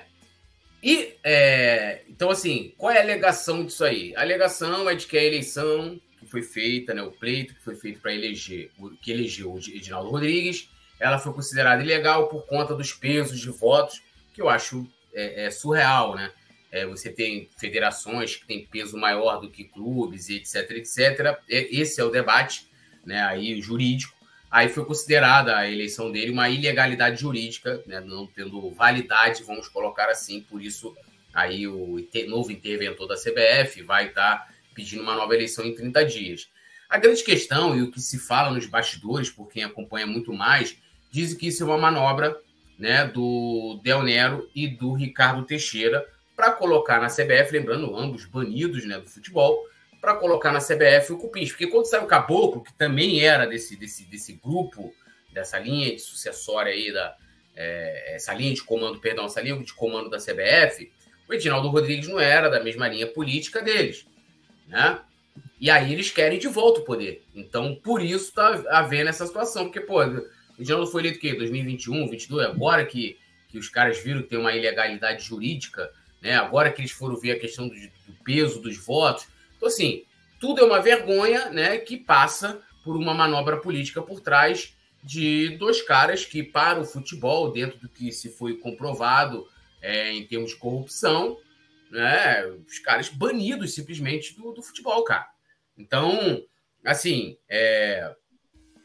E, 0.81 1.13
é, 1.23 2.01
então, 2.09 2.31
assim, 2.31 2.73
qual 2.75 2.91
é 2.91 2.97
a 2.97 3.03
alegação 3.03 3.63
disso 3.63 3.85
aí? 3.85 4.11
A 4.15 4.21
alegação 4.21 4.89
é 4.89 4.95
de 4.95 5.05
que 5.05 5.15
a 5.15 5.23
eleição 5.23 6.01
que 6.19 6.25
foi 6.25 6.41
feita, 6.41 6.91
né, 6.95 7.03
o 7.03 7.11
pleito 7.11 7.53
que 7.53 7.63
foi 7.63 7.75
feito 7.75 7.99
para 7.99 8.11
eleger, 8.11 8.71
que 8.99 9.11
elegeu 9.11 9.53
o 9.53 9.59
Edinaldo 9.59 10.09
Rodrigues, 10.09 10.67
ela 10.99 11.19
foi 11.19 11.31
considerada 11.31 11.83
ilegal 11.83 12.27
por 12.29 12.47
conta 12.47 12.73
dos 12.73 12.93
pesos 12.93 13.39
de 13.39 13.51
votos, 13.51 14.01
que 14.33 14.41
eu 14.41 14.49
acho 14.49 14.87
é, 15.13 15.45
é 15.45 15.51
surreal, 15.51 16.15
né? 16.15 16.31
É, 16.71 16.83
você 16.87 17.11
tem 17.11 17.47
federações 17.59 18.37
que 18.37 18.47
têm 18.47 18.65
peso 18.65 18.97
maior 18.97 19.39
do 19.39 19.51
que 19.51 19.65
clubes, 19.65 20.31
etc, 20.31 20.71
etc. 20.71 21.37
Esse 21.47 22.01
é 22.01 22.03
o 22.03 22.09
debate, 22.09 22.72
né, 23.05 23.21
aí 23.21 23.61
jurídico. 23.61 24.13
Aí 24.49 24.69
foi 24.69 24.85
considerada 24.85 25.57
a 25.57 25.69
eleição 25.69 26.11
dele 26.11 26.31
uma 26.31 26.49
ilegalidade 26.49 27.19
jurídica, 27.19 27.83
né, 27.87 27.99
não 27.99 28.27
tendo 28.27 28.69
validade, 28.71 29.43
vamos 29.43 29.67
colocar 29.67 30.09
assim. 30.09 30.41
Por 30.41 30.61
isso, 30.61 30.95
aí 31.33 31.67
o 31.67 31.97
novo 32.27 32.51
interventor 32.51 33.07
da 33.07 33.15
CBF 33.15 33.81
vai 33.81 34.07
estar 34.07 34.47
pedindo 34.73 35.01
uma 35.01 35.15
nova 35.15 35.33
eleição 35.33 35.65
em 35.65 35.73
30 35.73 36.05
dias. 36.05 36.47
A 36.89 36.97
grande 36.97 37.23
questão, 37.23 37.75
e 37.75 37.81
o 37.81 37.91
que 37.91 37.99
se 37.99 38.19
fala 38.19 38.51
nos 38.51 38.67
bastidores, 38.67 39.29
por 39.29 39.49
quem 39.49 39.63
acompanha 39.63 40.05
muito 40.05 40.31
mais, 40.31 40.77
diz 41.09 41.33
que 41.33 41.47
isso 41.47 41.63
é 41.63 41.65
uma 41.65 41.77
manobra 41.77 42.37
né, 42.77 43.05
do 43.05 43.79
Del 43.83 44.03
Nero 44.03 44.49
e 44.53 44.67
do 44.67 44.93
Ricardo 44.93 45.43
Teixeira 45.43 46.05
para 46.35 46.51
colocar 46.51 46.99
na 46.99 47.07
CBF, 47.07 47.51
lembrando 47.51 47.95
ambos 47.95 48.25
banidos 48.25 48.85
né, 48.85 48.99
do 48.99 49.09
futebol, 49.09 49.63
para 50.03 50.15
colocar 50.15 50.51
na 50.51 50.59
CBF 50.59 51.13
o 51.13 51.17
Cupins. 51.17 51.51
Porque 51.51 51.67
quando 51.67 51.85
saiu 51.85 52.03
o 52.03 52.07
Caboclo, 52.07 52.61
que 52.61 52.73
também 52.73 53.23
era 53.23 53.45
desse, 53.45 53.77
desse, 53.77 54.03
desse 54.03 54.33
grupo, 54.33 54.93
dessa 55.31 55.57
linha 55.57 55.95
de 55.95 55.99
sucessória 55.99 56.73
aí, 56.73 56.91
da, 56.91 57.15
é, 57.55 58.15
essa 58.15 58.33
linha 58.33 58.53
de 58.53 58.61
comando, 58.63 58.99
perdão, 58.99 59.27
essa 59.27 59.39
linha 59.39 59.57
de 59.63 59.73
comando 59.73 60.09
da 60.09 60.17
CBF, 60.17 60.91
o 61.29 61.33
Edinaldo 61.33 61.69
Rodrigues 61.69 62.09
não 62.09 62.19
era 62.19 62.49
da 62.49 62.61
mesma 62.61 62.89
linha 62.89 63.07
política 63.07 63.61
deles 63.61 64.05
né? 64.67 64.99
E 65.61 65.69
aí 65.69 65.93
eles 65.93 66.11
querem 66.11 66.37
de 66.37 66.47
volta 66.47 66.81
o 66.81 66.83
poder. 66.83 67.23
Então, 67.33 67.73
por 67.75 68.01
isso 68.01 68.25
está 68.25 68.63
havendo 68.69 69.09
essa 69.09 69.25
situação. 69.25 69.65
Porque, 69.65 69.79
pô, 69.79 70.03
o 70.03 70.27
Edinaldo 70.59 70.87
foi 70.87 71.03
eleito 71.03 71.19
o 71.19 71.21
quê? 71.21 71.33
2021, 71.33 71.93
2022? 71.93 72.47
Agora 72.47 72.85
que, 72.85 73.17
que 73.47 73.57
os 73.57 73.69
caras 73.69 73.97
viram 73.99 74.21
que 74.21 74.29
tem 74.29 74.39
uma 74.39 74.53
ilegalidade 74.53 75.23
jurídica, 75.23 75.89
né? 76.21 76.35
Agora 76.35 76.71
que 76.71 76.81
eles 76.81 76.91
foram 76.91 77.15
ver 77.15 77.31
a 77.31 77.39
questão 77.39 77.67
do, 77.67 77.75
do 77.75 78.13
peso 78.23 78.61
dos 78.61 78.77
votos. 78.77 79.27
Então, 79.63 79.71
assim, 79.71 80.03
tudo 80.41 80.59
é 80.59 80.65
uma 80.65 80.81
vergonha, 80.81 81.49
né? 81.49 81.77
Que 81.77 81.95
passa 81.95 82.61
por 82.83 82.97
uma 82.97 83.13
manobra 83.13 83.61
política 83.61 84.01
por 84.01 84.19
trás 84.19 84.75
de 85.01 85.55
dois 85.57 85.81
caras 85.81 86.25
que, 86.25 86.43
para 86.43 86.81
o 86.81 86.85
futebol, 86.85 87.49
dentro 87.49 87.79
do 87.79 87.87
que 87.87 88.11
se 88.11 88.29
foi 88.29 88.57
comprovado 88.57 89.47
é, 89.81 90.11
em 90.11 90.27
termos 90.27 90.51
de 90.51 90.57
corrupção, 90.57 91.37
né? 91.89 92.45
Os 92.67 92.77
caras 92.79 93.07
banidos 93.07 93.73
simplesmente 93.73 94.35
do, 94.35 94.51
do 94.51 94.61
futebol, 94.61 95.01
cara. 95.05 95.27
Então, 95.77 96.43
assim, 96.83 97.37
é, 97.47 98.13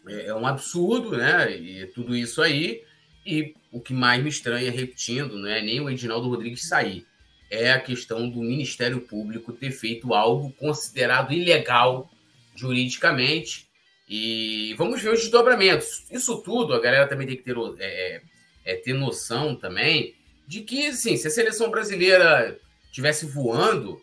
é 0.09 0.33
um 0.33 0.47
absurdo, 0.47 1.17
né? 1.17 1.57
E 1.57 1.87
tudo 1.88 2.14
isso 2.14 2.41
aí. 2.41 2.85
E 3.27 3.53
o 3.73 3.81
que 3.81 3.93
mais 3.93 4.23
me 4.23 4.29
estranha, 4.29 4.71
repetindo, 4.71 5.37
não 5.37 5.49
é 5.49 5.61
nem 5.61 5.81
o 5.81 5.91
Edinaldo 5.91 6.29
Rodrigues 6.29 6.69
sair, 6.69 7.05
é 7.51 7.73
a 7.73 7.81
questão 7.81 8.29
do 8.29 8.41
Ministério 8.41 9.01
Público 9.01 9.53
ter 9.53 9.71
feito 9.71 10.15
algo 10.15 10.53
considerado 10.53 11.33
ilegal 11.33 12.11
juridicamente. 12.55 13.69
E 14.09 14.75
vamos 14.79 15.03
ver 15.03 15.13
os 15.13 15.21
desdobramentos. 15.21 16.05
Isso 16.11 16.39
tudo, 16.43 16.75
a 16.75 16.81
galera 16.81 17.07
também 17.07 17.27
tem 17.27 17.37
que 17.37 17.43
ter, 17.43 17.57
é, 17.79 18.23
é, 18.65 18.75
ter 18.77 18.95
noção 18.95 19.55
também 19.55 20.15
de 20.47 20.63
que, 20.63 20.87
assim, 20.87 21.17
se 21.17 21.27
a 21.27 21.31
seleção 21.31 21.71
brasileira 21.71 22.59
estivesse 22.87 23.27
voando, 23.27 24.01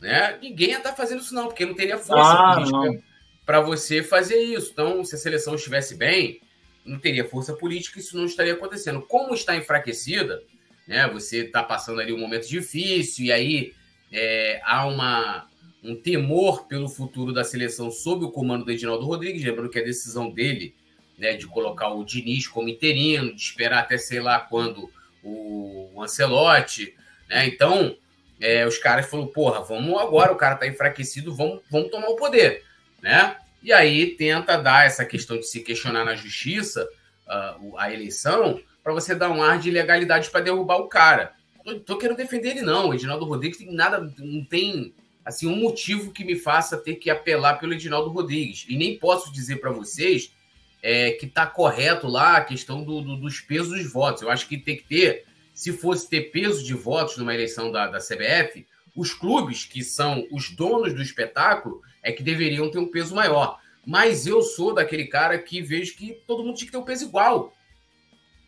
né, 0.00 0.38
ninguém 0.40 0.70
ia 0.70 0.78
estar 0.78 0.94
fazendo 0.94 1.20
isso 1.20 1.34
não, 1.34 1.48
porque 1.48 1.66
não 1.66 1.74
teria 1.74 1.98
força 1.98 2.32
ah, 2.32 2.54
política 2.54 3.04
para 3.44 3.60
você 3.60 4.02
fazer 4.02 4.40
isso. 4.40 4.70
Então, 4.72 5.04
se 5.04 5.14
a 5.14 5.18
seleção 5.18 5.54
estivesse 5.54 5.94
bem, 5.94 6.40
não 6.84 6.98
teria 6.98 7.28
força 7.28 7.52
política, 7.52 7.98
isso 7.98 8.16
não 8.16 8.24
estaria 8.24 8.54
acontecendo. 8.54 9.02
Como 9.02 9.34
está 9.34 9.54
enfraquecida, 9.54 10.42
né, 10.86 11.08
você 11.08 11.44
está 11.44 11.62
passando 11.62 12.00
ali 12.00 12.12
um 12.12 12.18
momento 12.18 12.48
difícil 12.48 13.26
e 13.26 13.32
aí 13.32 13.74
é, 14.12 14.60
há 14.64 14.86
uma, 14.86 15.48
um 15.82 15.94
temor 15.94 16.66
pelo 16.66 16.88
futuro 16.88 17.32
da 17.32 17.44
seleção 17.44 17.90
sob 17.90 18.24
o 18.24 18.30
comando 18.30 18.64
do 18.64 18.72
Edinaldo 18.72 19.06
Rodrigues, 19.06 19.42
lembrando 19.42 19.70
que 19.70 19.78
a 19.78 19.84
decisão 19.84 20.30
dele 20.30 20.74
né, 21.18 21.34
de 21.34 21.46
colocar 21.46 21.88
o 21.88 22.04
Diniz 22.04 22.46
como 22.46 22.68
interino, 22.68 23.34
de 23.34 23.40
esperar 23.40 23.80
até 23.80 23.96
sei 23.96 24.20
lá 24.20 24.40
quando 24.40 24.90
o 25.22 26.02
Ancelotti, 26.02 26.96
né? 27.28 27.46
Então, 27.46 27.96
é, 28.40 28.66
os 28.66 28.76
caras 28.78 29.08
falaram, 29.08 29.30
porra, 29.30 29.60
vamos 29.62 30.00
agora, 30.00 30.32
o 30.32 30.36
cara 30.36 30.56
tá 30.56 30.66
enfraquecido, 30.66 31.34
vamos, 31.34 31.60
vamos 31.70 31.90
tomar 31.90 32.08
o 32.08 32.16
poder, 32.16 32.64
né? 33.00 33.36
E 33.62 33.72
aí 33.72 34.16
tenta 34.16 34.56
dar 34.56 34.84
essa 34.84 35.04
questão 35.04 35.38
de 35.38 35.46
se 35.46 35.60
questionar 35.60 36.04
na 36.04 36.16
justiça 36.16 36.88
uh, 37.28 37.78
a 37.78 37.92
eleição 37.92 38.60
para 38.82 38.92
você 38.92 39.14
dar 39.14 39.30
um 39.30 39.42
ar 39.42 39.58
de 39.58 39.68
ilegalidade 39.68 40.30
para 40.30 40.40
derrubar 40.40 40.78
o 40.78 40.88
cara. 40.88 41.32
Tô, 41.64 41.78
tô 41.80 41.98
querendo 41.98 42.16
defender 42.16 42.50
ele 42.50 42.62
não, 42.62 42.88
o 42.88 42.94
Edinaldo 42.94 43.24
Rodrigues 43.24 43.58
tem 43.58 43.72
nada, 43.72 44.12
não 44.18 44.44
tem 44.44 44.92
assim 45.24 45.46
um 45.46 45.56
motivo 45.56 46.10
que 46.10 46.24
me 46.24 46.36
faça 46.36 46.76
ter 46.76 46.96
que 46.96 47.08
apelar 47.08 47.54
pelo 47.54 47.72
Edinaldo 47.72 48.10
Rodrigues. 48.10 48.66
E 48.68 48.76
nem 48.76 48.98
posso 48.98 49.32
dizer 49.32 49.56
para 49.56 49.70
vocês 49.70 50.32
é, 50.82 51.12
que 51.12 51.26
tá 51.26 51.46
correto 51.46 52.08
lá 52.08 52.36
a 52.38 52.44
questão 52.44 52.82
do, 52.82 53.00
do, 53.00 53.16
dos 53.16 53.40
pesos 53.40 53.68
dos 53.68 53.92
votos. 53.92 54.22
Eu 54.22 54.30
acho 54.30 54.48
que 54.48 54.58
tem 54.58 54.76
que 54.76 54.84
ter 54.84 55.24
se 55.54 55.72
fosse 55.72 56.08
ter 56.08 56.32
peso 56.32 56.64
de 56.64 56.74
votos 56.74 57.16
numa 57.16 57.34
eleição 57.34 57.70
da, 57.70 57.86
da 57.86 57.98
CBF, 57.98 58.66
os 58.96 59.14
clubes, 59.14 59.64
que 59.64 59.82
são 59.82 60.26
os 60.30 60.50
donos 60.50 60.94
do 60.94 61.02
espetáculo, 61.02 61.82
é 62.02 62.10
que 62.10 62.22
deveriam 62.22 62.70
ter 62.70 62.78
um 62.78 62.90
peso 62.90 63.14
maior. 63.14 63.60
Mas 63.86 64.26
eu 64.26 64.42
sou 64.42 64.74
daquele 64.74 65.06
cara 65.06 65.38
que 65.38 65.60
vejo 65.60 65.94
que 65.96 66.18
todo 66.26 66.44
mundo 66.44 66.56
tinha 66.56 66.66
que 66.66 66.72
ter 66.72 66.78
um 66.78 66.84
peso 66.84 67.04
igual. 67.04 67.52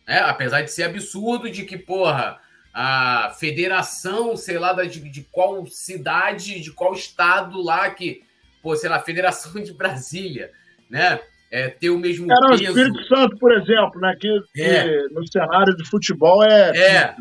É, 0.07 0.19
apesar 0.19 0.63
de 0.63 0.71
ser 0.71 0.85
absurdo 0.85 1.51
de 1.51 1.65
que, 1.65 1.79
porra, 1.79 2.39
a 2.73 3.35
federação, 3.39 4.37
sei 4.37 4.59
lá, 4.59 4.73
de, 4.85 5.01
de 5.01 5.23
qual 5.31 5.67
cidade, 5.67 6.61
de 6.61 6.71
qual 6.71 6.93
estado 6.93 7.63
lá 7.63 7.89
que, 7.91 8.23
pô, 8.63 8.77
sei 8.77 8.91
lá, 8.91 9.01
Federação 9.01 9.63
de 9.63 9.73
Brasília, 9.73 10.53
né? 10.91 11.21
é, 11.55 11.69
ter 11.69 11.89
o 11.91 11.99
mesmo 11.99 12.27
Era 12.31 12.49
peso. 12.49 12.65
o 12.65 12.67
Espírito 12.67 13.07
Santo, 13.07 13.39
por 13.39 13.53
exemplo, 13.53 14.01
né? 14.01 14.17
Que, 14.19 14.43
é. 14.57 14.83
que, 14.83 15.15
no 15.15 15.25
cenário 15.31 15.77
de 15.77 15.89
futebol 15.89 16.43
é. 16.43 16.77
É. 16.77 17.17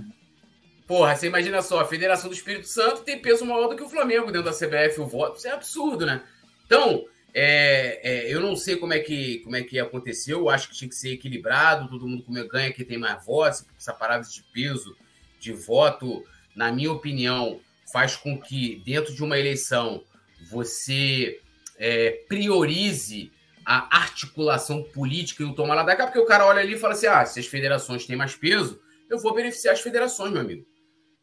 Porra, 0.88 1.16
você 1.16 1.28
imagina 1.28 1.62
só, 1.62 1.82
a 1.82 1.86
Federação 1.86 2.32
do 2.32 2.36
Espírito 2.36 2.68
Santo 2.68 3.04
tem 3.04 3.22
peso 3.22 3.46
maior 3.46 3.68
do 3.68 3.76
que 3.76 3.84
o 3.84 3.90
Flamengo 3.90 4.32
dentro 4.32 4.44
da 4.44 4.52
CBF, 4.52 5.00
o 5.00 5.06
voto. 5.06 5.38
Isso 5.38 5.48
é 5.48 5.52
absurdo, 5.52 6.04
né? 6.04 6.24
Então, 6.66 7.06
é, 7.34 8.00
é, 8.04 8.34
eu 8.34 8.40
não 8.40 8.56
sei 8.56 8.76
como 8.76 8.94
é, 8.94 9.00
que, 9.00 9.40
como 9.40 9.56
é 9.56 9.64
que 9.64 9.80
aconteceu, 9.80 10.40
eu 10.40 10.50
acho 10.50 10.70
que 10.70 10.76
tinha 10.76 10.90
que 10.90 10.96
ser 10.96 11.14
equilibrado, 11.14 11.90
todo 11.90 12.08
mundo 12.08 12.24
como 12.24 12.48
ganha 12.48 12.72
que 12.72 12.86
tem 12.86 12.98
mais 12.98 13.26
votos, 13.26 13.66
essa 13.78 13.94
parada 13.94 14.24
de 14.24 14.44
peso 14.54 14.96
de 15.40 15.52
voto, 15.52 16.24
na 16.56 16.72
minha 16.72 16.92
opinião, 16.92 17.60
faz 17.92 18.16
com 18.16 18.40
que 18.40 18.82
dentro 18.86 19.14
de 19.14 19.24
uma 19.24 19.38
eleição 19.40 20.04
você 20.50 21.40
é, 21.78 22.12
priorize 22.30 23.32
a 23.66 23.98
articulação 23.98 24.84
política 24.84 25.42
e 25.42 25.46
o 25.46 25.56
tomar 25.56 25.76
lá 25.76 25.84
da 25.84 25.96
cá, 25.96 26.06
porque 26.06 26.20
o 26.20 26.26
cara 26.26 26.46
olha 26.46 26.62
ali 26.62 26.74
e 26.74 26.80
fala 26.80 26.94
assim: 26.94 27.08
ah, 27.08 27.26
se 27.26 27.40
as 27.40 27.48
federações 27.48 28.06
têm 28.06 28.16
mais 28.16 28.36
peso, 28.36 28.80
eu 29.10 29.20
vou 29.20 29.34
beneficiar 29.34 29.74
as 29.74 29.82
federações, 29.82 30.32
meu 30.32 30.42
amigo. 30.42 30.66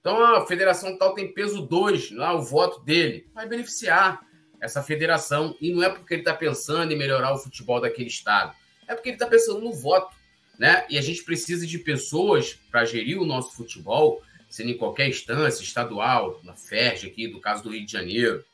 Então 0.00 0.22
a 0.24 0.46
federação 0.46 0.96
tal 0.96 1.14
tem 1.14 1.32
peso 1.32 1.62
2, 1.62 2.12
lá 2.12 2.34
o 2.34 2.42
voto 2.42 2.80
dele 2.80 3.28
vai 3.34 3.46
beneficiar 3.46 4.20
essa 4.60 4.82
federação. 4.82 5.56
E 5.60 5.72
não 5.72 5.82
é 5.82 5.88
porque 5.88 6.14
ele 6.14 6.22
está 6.22 6.34
pensando 6.34 6.92
em 6.92 6.96
melhorar 6.96 7.32
o 7.32 7.38
futebol 7.38 7.80
daquele 7.80 8.08
estado, 8.08 8.54
é 8.86 8.94
porque 8.94 9.10
ele 9.10 9.16
está 9.16 9.26
pensando 9.26 9.60
no 9.60 9.72
voto. 9.72 10.14
Né? 10.58 10.84
E 10.90 10.98
a 10.98 11.02
gente 11.02 11.24
precisa 11.24 11.66
de 11.66 11.78
pessoas 11.78 12.58
para 12.70 12.84
gerir 12.84 13.18
o 13.18 13.24
nosso 13.24 13.56
futebol, 13.56 14.22
sendo 14.48 14.70
em 14.70 14.76
qualquer 14.76 15.08
instância, 15.08 15.62
estadual, 15.62 16.38
na 16.44 16.54
FERJ 16.54 17.06
aqui, 17.06 17.28
do 17.28 17.40
caso 17.40 17.62
do 17.62 17.70
Rio 17.70 17.86
de 17.86 17.90
Janeiro, 17.90 18.44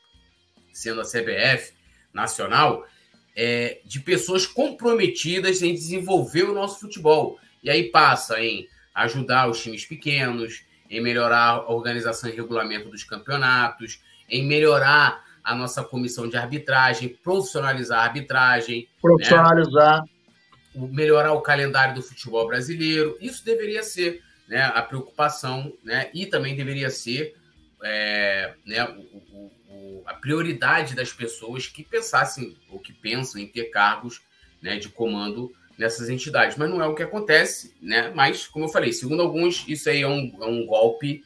sendo 0.72 1.00
a 1.00 1.04
CBF 1.04 1.72
nacional, 2.12 2.86
é, 3.34 3.80
de 3.84 3.98
pessoas 4.00 4.46
comprometidas 4.46 5.62
em 5.62 5.74
desenvolver 5.74 6.44
o 6.44 6.54
nosso 6.54 6.78
futebol. 6.78 7.40
E 7.62 7.68
aí 7.68 7.90
passa 7.90 8.40
em 8.40 8.68
ajudar 8.94 9.50
os 9.50 9.60
times 9.60 9.84
pequenos, 9.84 10.62
em 10.88 11.00
melhorar 11.00 11.48
a 11.48 11.72
organização 11.72 12.30
e 12.30 12.36
regulamento 12.36 12.88
dos 12.88 13.02
campeonatos, 13.02 14.00
em 14.28 14.46
melhorar 14.46 15.25
a 15.46 15.54
nossa 15.54 15.84
comissão 15.84 16.28
de 16.28 16.36
arbitragem, 16.36 17.16
profissionalizar 17.22 18.00
a 18.00 18.02
arbitragem. 18.02 18.80
Né? 18.80 18.86
Profissionalizar. 19.00 20.02
Né? 20.02 20.88
Melhorar 20.90 21.32
o 21.34 21.40
calendário 21.40 21.94
do 21.94 22.02
futebol 22.02 22.48
brasileiro. 22.48 23.16
Isso 23.20 23.44
deveria 23.44 23.84
ser 23.84 24.20
né, 24.48 24.64
a 24.74 24.82
preocupação, 24.82 25.72
né? 25.84 26.10
E 26.12 26.26
também 26.26 26.56
deveria 26.56 26.90
ser 26.90 27.36
é, 27.82 28.54
né, 28.66 28.84
o, 28.84 29.52
o, 29.70 30.02
a 30.04 30.14
prioridade 30.14 30.96
das 30.96 31.12
pessoas 31.12 31.68
que 31.68 31.84
pensassem 31.84 32.56
ou 32.68 32.80
que 32.80 32.92
pensam 32.92 33.40
em 33.40 33.46
ter 33.46 33.66
cargos 33.66 34.20
né, 34.60 34.78
de 34.78 34.88
comando 34.88 35.52
nessas 35.78 36.10
entidades. 36.10 36.56
Mas 36.56 36.68
não 36.68 36.82
é 36.82 36.88
o 36.88 36.94
que 36.94 37.04
acontece, 37.04 37.72
né? 37.80 38.10
Mas, 38.12 38.48
como 38.48 38.64
eu 38.64 38.68
falei, 38.68 38.92
segundo 38.92 39.22
alguns, 39.22 39.64
isso 39.68 39.88
aí 39.88 40.02
é 40.02 40.08
um, 40.08 40.36
é 40.42 40.46
um 40.46 40.66
golpe, 40.66 41.24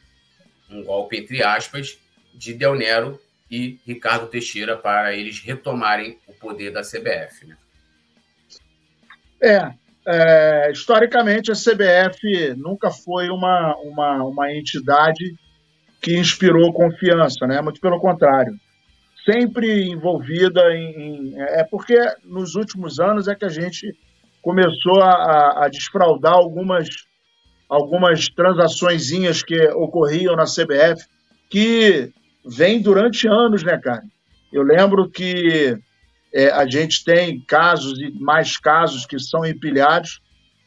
um 0.69 0.83
golpe, 0.83 1.17
entre 1.17 1.43
aspas, 1.43 1.97
de 2.35 2.53
Del 2.53 2.75
Nero 2.75 3.19
e 3.51 3.77
Ricardo 3.85 4.27
Teixeira 4.27 4.77
para 4.77 5.13
eles 5.13 5.41
retomarem 5.41 6.17
o 6.25 6.33
poder 6.33 6.71
da 6.71 6.81
CBF. 6.81 7.45
Né? 7.45 7.57
É, 9.41 9.73
é, 10.07 10.71
historicamente 10.71 11.51
a 11.51 11.55
CBF 11.55 12.55
nunca 12.55 12.89
foi 12.89 13.29
uma, 13.29 13.75
uma, 13.83 14.23
uma 14.23 14.53
entidade 14.53 15.35
que 16.01 16.17
inspirou 16.17 16.73
confiança, 16.73 17.45
né? 17.45 17.61
Muito 17.61 17.81
pelo 17.81 17.99
contrário. 17.99 18.53
Sempre 19.25 19.83
envolvida 19.83 20.73
em, 20.73 21.33
em. 21.33 21.41
É 21.41 21.63
porque 21.63 21.95
nos 22.23 22.55
últimos 22.55 22.99
anos 22.99 23.27
é 23.27 23.35
que 23.35 23.45
a 23.45 23.49
gente 23.49 23.95
começou 24.41 24.99
a, 25.03 25.65
a 25.65 25.67
desfraudar 25.67 26.33
algumas, 26.33 26.87
algumas 27.69 28.27
transaçõezinhas 28.29 29.43
que 29.43 29.61
ocorriam 29.73 30.35
na 30.35 30.45
CBF, 30.45 31.05
que 31.47 32.11
vem 32.45 32.81
durante 32.81 33.27
anos, 33.27 33.63
né, 33.63 33.77
cara? 33.77 34.03
Eu 34.51 34.63
lembro 34.63 35.09
que 35.09 35.77
é, 36.33 36.49
a 36.51 36.65
gente 36.65 37.03
tem 37.03 37.39
casos 37.41 37.99
e 37.99 38.11
mais 38.19 38.57
casos 38.57 39.05
que 39.05 39.19
são 39.19 39.45
empilhados, 39.45 40.21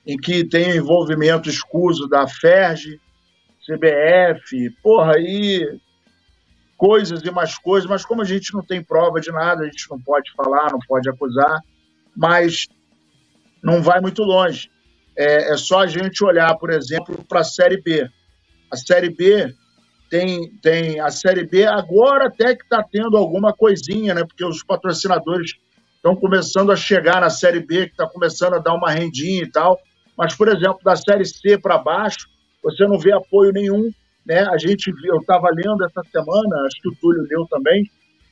em 0.07 0.16
que 0.16 0.45
tem 0.45 0.77
envolvimento 0.77 1.49
escuso 1.49 2.07
da 2.07 2.27
FERJ, 2.27 3.01
CBF, 3.66 4.70
porra, 4.83 5.14
aí 5.16 5.81
coisas 6.77 7.22
e 7.22 7.31
mais 7.31 7.57
coisas, 7.57 7.89
mas 7.89 8.05
como 8.05 8.20
a 8.20 8.25
gente 8.25 8.53
não 8.53 8.62
tem 8.62 8.83
prova 8.83 9.20
de 9.20 9.31
nada, 9.31 9.62
a 9.62 9.66
gente 9.66 9.89
não 9.91 9.99
pode 9.99 10.31
falar, 10.33 10.70
não 10.70 10.81
pode 10.87 11.09
acusar, 11.09 11.61
mas 12.14 12.66
não 13.62 13.83
vai 13.83 14.01
muito 14.01 14.22
longe. 14.22 14.70
É, 15.16 15.53
é 15.53 15.57
só 15.57 15.81
a 15.81 15.87
gente 15.87 16.22
olhar, 16.22 16.55
por 16.57 16.70
exemplo, 16.70 17.25
para 17.27 17.41
a 17.41 17.45
Série 17.45 17.81
B. 17.81 18.07
A 18.70 18.77
Série 18.77 19.09
B 19.09 19.55
tem, 20.15 20.49
tem 20.62 21.01
a 21.01 21.11
Série 21.11 21.45
B 21.45 21.67
agora 21.67 22.29
até 22.29 22.55
que 22.55 22.62
está 22.62 22.81
tendo 22.85 23.17
alguma 23.17 23.53
coisinha, 23.53 24.15
né? 24.15 24.25
Porque 24.25 24.45
os 24.45 24.62
patrocinadores 24.62 25.55
estão 25.97 26.15
começando 26.15 26.71
a 26.71 26.77
chegar 26.77 27.21
na 27.21 27.29
Série 27.29 27.59
B, 27.59 27.87
que 27.87 27.95
está 27.95 28.09
começando 28.09 28.55
a 28.55 28.61
dar 28.61 28.75
uma 28.75 28.93
rendinha 28.93 29.43
e 29.43 29.51
tal. 29.51 29.77
Mas, 30.17 30.33
por 30.37 30.47
exemplo, 30.47 30.79
da 30.85 30.95
Série 30.95 31.25
C 31.25 31.59
para 31.59 31.79
baixo, 31.79 32.29
você 32.62 32.87
não 32.87 32.97
vê 32.97 33.12
apoio 33.12 33.51
nenhum. 33.53 33.91
Né? 34.25 34.47
A 34.53 34.57
gente, 34.57 34.93
eu 35.05 35.17
estava 35.17 35.49
lendo 35.53 35.85
essa 35.85 36.03
semana, 36.12 36.65
acho 36.65 36.81
que 36.81 36.91
o 36.91 36.97
Túlio 37.01 37.27
leu 37.29 37.45
também, 37.51 37.83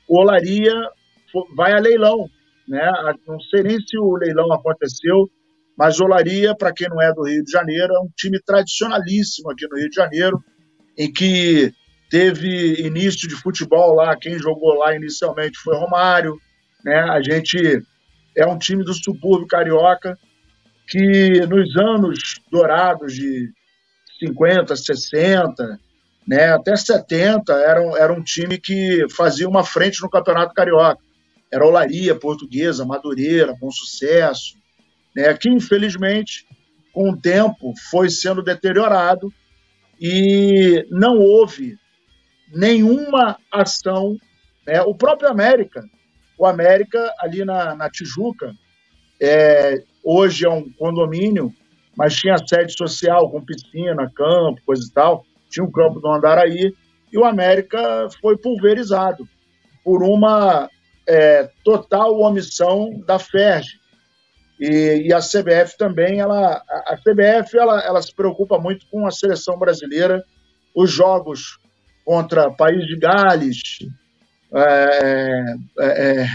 o 0.06 0.20
Olaria 0.20 0.72
vai 1.56 1.72
a 1.72 1.80
leilão. 1.80 2.30
Né? 2.68 2.88
Não 3.26 3.40
sei 3.40 3.64
nem 3.64 3.80
se 3.80 3.98
o 3.98 4.14
leilão 4.18 4.52
aconteceu, 4.52 5.28
mas 5.76 6.00
Olaria, 6.00 6.54
para 6.54 6.72
quem 6.72 6.88
não 6.88 7.02
é 7.02 7.12
do 7.12 7.24
Rio 7.24 7.42
de 7.42 7.50
Janeiro, 7.50 7.92
é 7.92 7.98
um 7.98 8.08
time 8.16 8.38
tradicionalíssimo 8.46 9.50
aqui 9.50 9.66
no 9.68 9.78
Rio 9.78 9.90
de 9.90 9.96
Janeiro, 9.96 10.38
em 10.96 11.12
que 11.12 11.72
teve 12.10 12.86
início 12.86 13.28
de 13.28 13.34
futebol 13.34 13.94
lá, 13.94 14.16
quem 14.16 14.38
jogou 14.38 14.74
lá 14.74 14.94
inicialmente 14.94 15.58
foi 15.58 15.76
Romário, 15.76 16.36
né? 16.84 17.00
A 17.10 17.22
gente 17.22 17.82
é 18.36 18.46
um 18.46 18.58
time 18.58 18.84
do 18.84 18.92
subúrbio 18.92 19.46
carioca 19.46 20.18
que 20.86 21.46
nos 21.46 21.76
anos 21.76 22.34
dourados 22.50 23.14
de 23.14 23.50
50, 24.18 24.76
60, 24.76 25.80
né, 26.26 26.52
até 26.52 26.76
70, 26.76 27.52
era 27.52 27.82
um, 27.82 27.96
era 27.96 28.12
um 28.12 28.22
time 28.22 28.58
que 28.58 29.06
fazia 29.10 29.48
uma 29.48 29.64
frente 29.64 30.00
no 30.02 30.10
Campeonato 30.10 30.54
Carioca. 30.54 31.02
Era 31.52 31.66
Olaria, 31.66 32.14
Portuguesa, 32.14 32.84
Madureira, 32.84 33.54
Bom 33.58 33.70
Sucesso, 33.70 34.56
né, 35.14 35.34
que 35.34 35.48
infelizmente, 35.48 36.46
com 36.92 37.10
o 37.10 37.16
tempo, 37.16 37.72
foi 37.90 38.08
sendo 38.10 38.42
deteriorado 38.42 39.32
e 40.04 40.84
não 40.90 41.16
houve 41.16 41.78
nenhuma 42.52 43.38
ação. 43.52 44.18
Né? 44.66 44.82
O 44.82 44.96
próprio 44.96 45.30
América, 45.30 45.84
o 46.36 46.44
América 46.44 47.14
ali 47.20 47.44
na, 47.44 47.76
na 47.76 47.88
Tijuca, 47.88 48.52
é, 49.20 49.80
hoje 50.04 50.44
é 50.44 50.50
um 50.50 50.68
condomínio, 50.72 51.54
mas 51.96 52.16
tinha 52.16 52.36
sede 52.36 52.76
social 52.76 53.30
com 53.30 53.44
piscina, 53.44 54.10
campo, 54.12 54.60
coisa 54.66 54.84
e 54.84 54.92
tal. 54.92 55.24
Tinha 55.48 55.64
um 55.64 55.70
campo 55.70 56.00
do 56.00 56.08
Andaraí 56.08 56.74
e 57.12 57.16
o 57.16 57.24
América 57.24 58.08
foi 58.20 58.36
pulverizado 58.36 59.28
por 59.84 60.02
uma 60.02 60.68
é, 61.06 61.48
total 61.62 62.18
omissão 62.18 63.00
da 63.06 63.20
FERJ. 63.20 63.78
E, 64.64 65.08
e, 65.08 65.12
a 65.12 65.18
CBF 65.18 65.76
também, 65.76 66.20
ela, 66.20 66.62
a 66.68 66.96
CBF 66.96 67.58
ela, 67.58 67.80
ela 67.80 68.00
se 68.00 68.14
preocupa 68.14 68.58
muito 68.58 68.86
com 68.86 69.04
a 69.06 69.10
seleção 69.10 69.58
brasileira, 69.58 70.22
os 70.72 70.88
jogos 70.88 71.58
contra 72.04 72.50
País 72.50 72.86
de 72.86 72.96
Gales, 72.96 73.60
é, 74.54 75.54
é, 75.80 76.20
é 76.20 76.26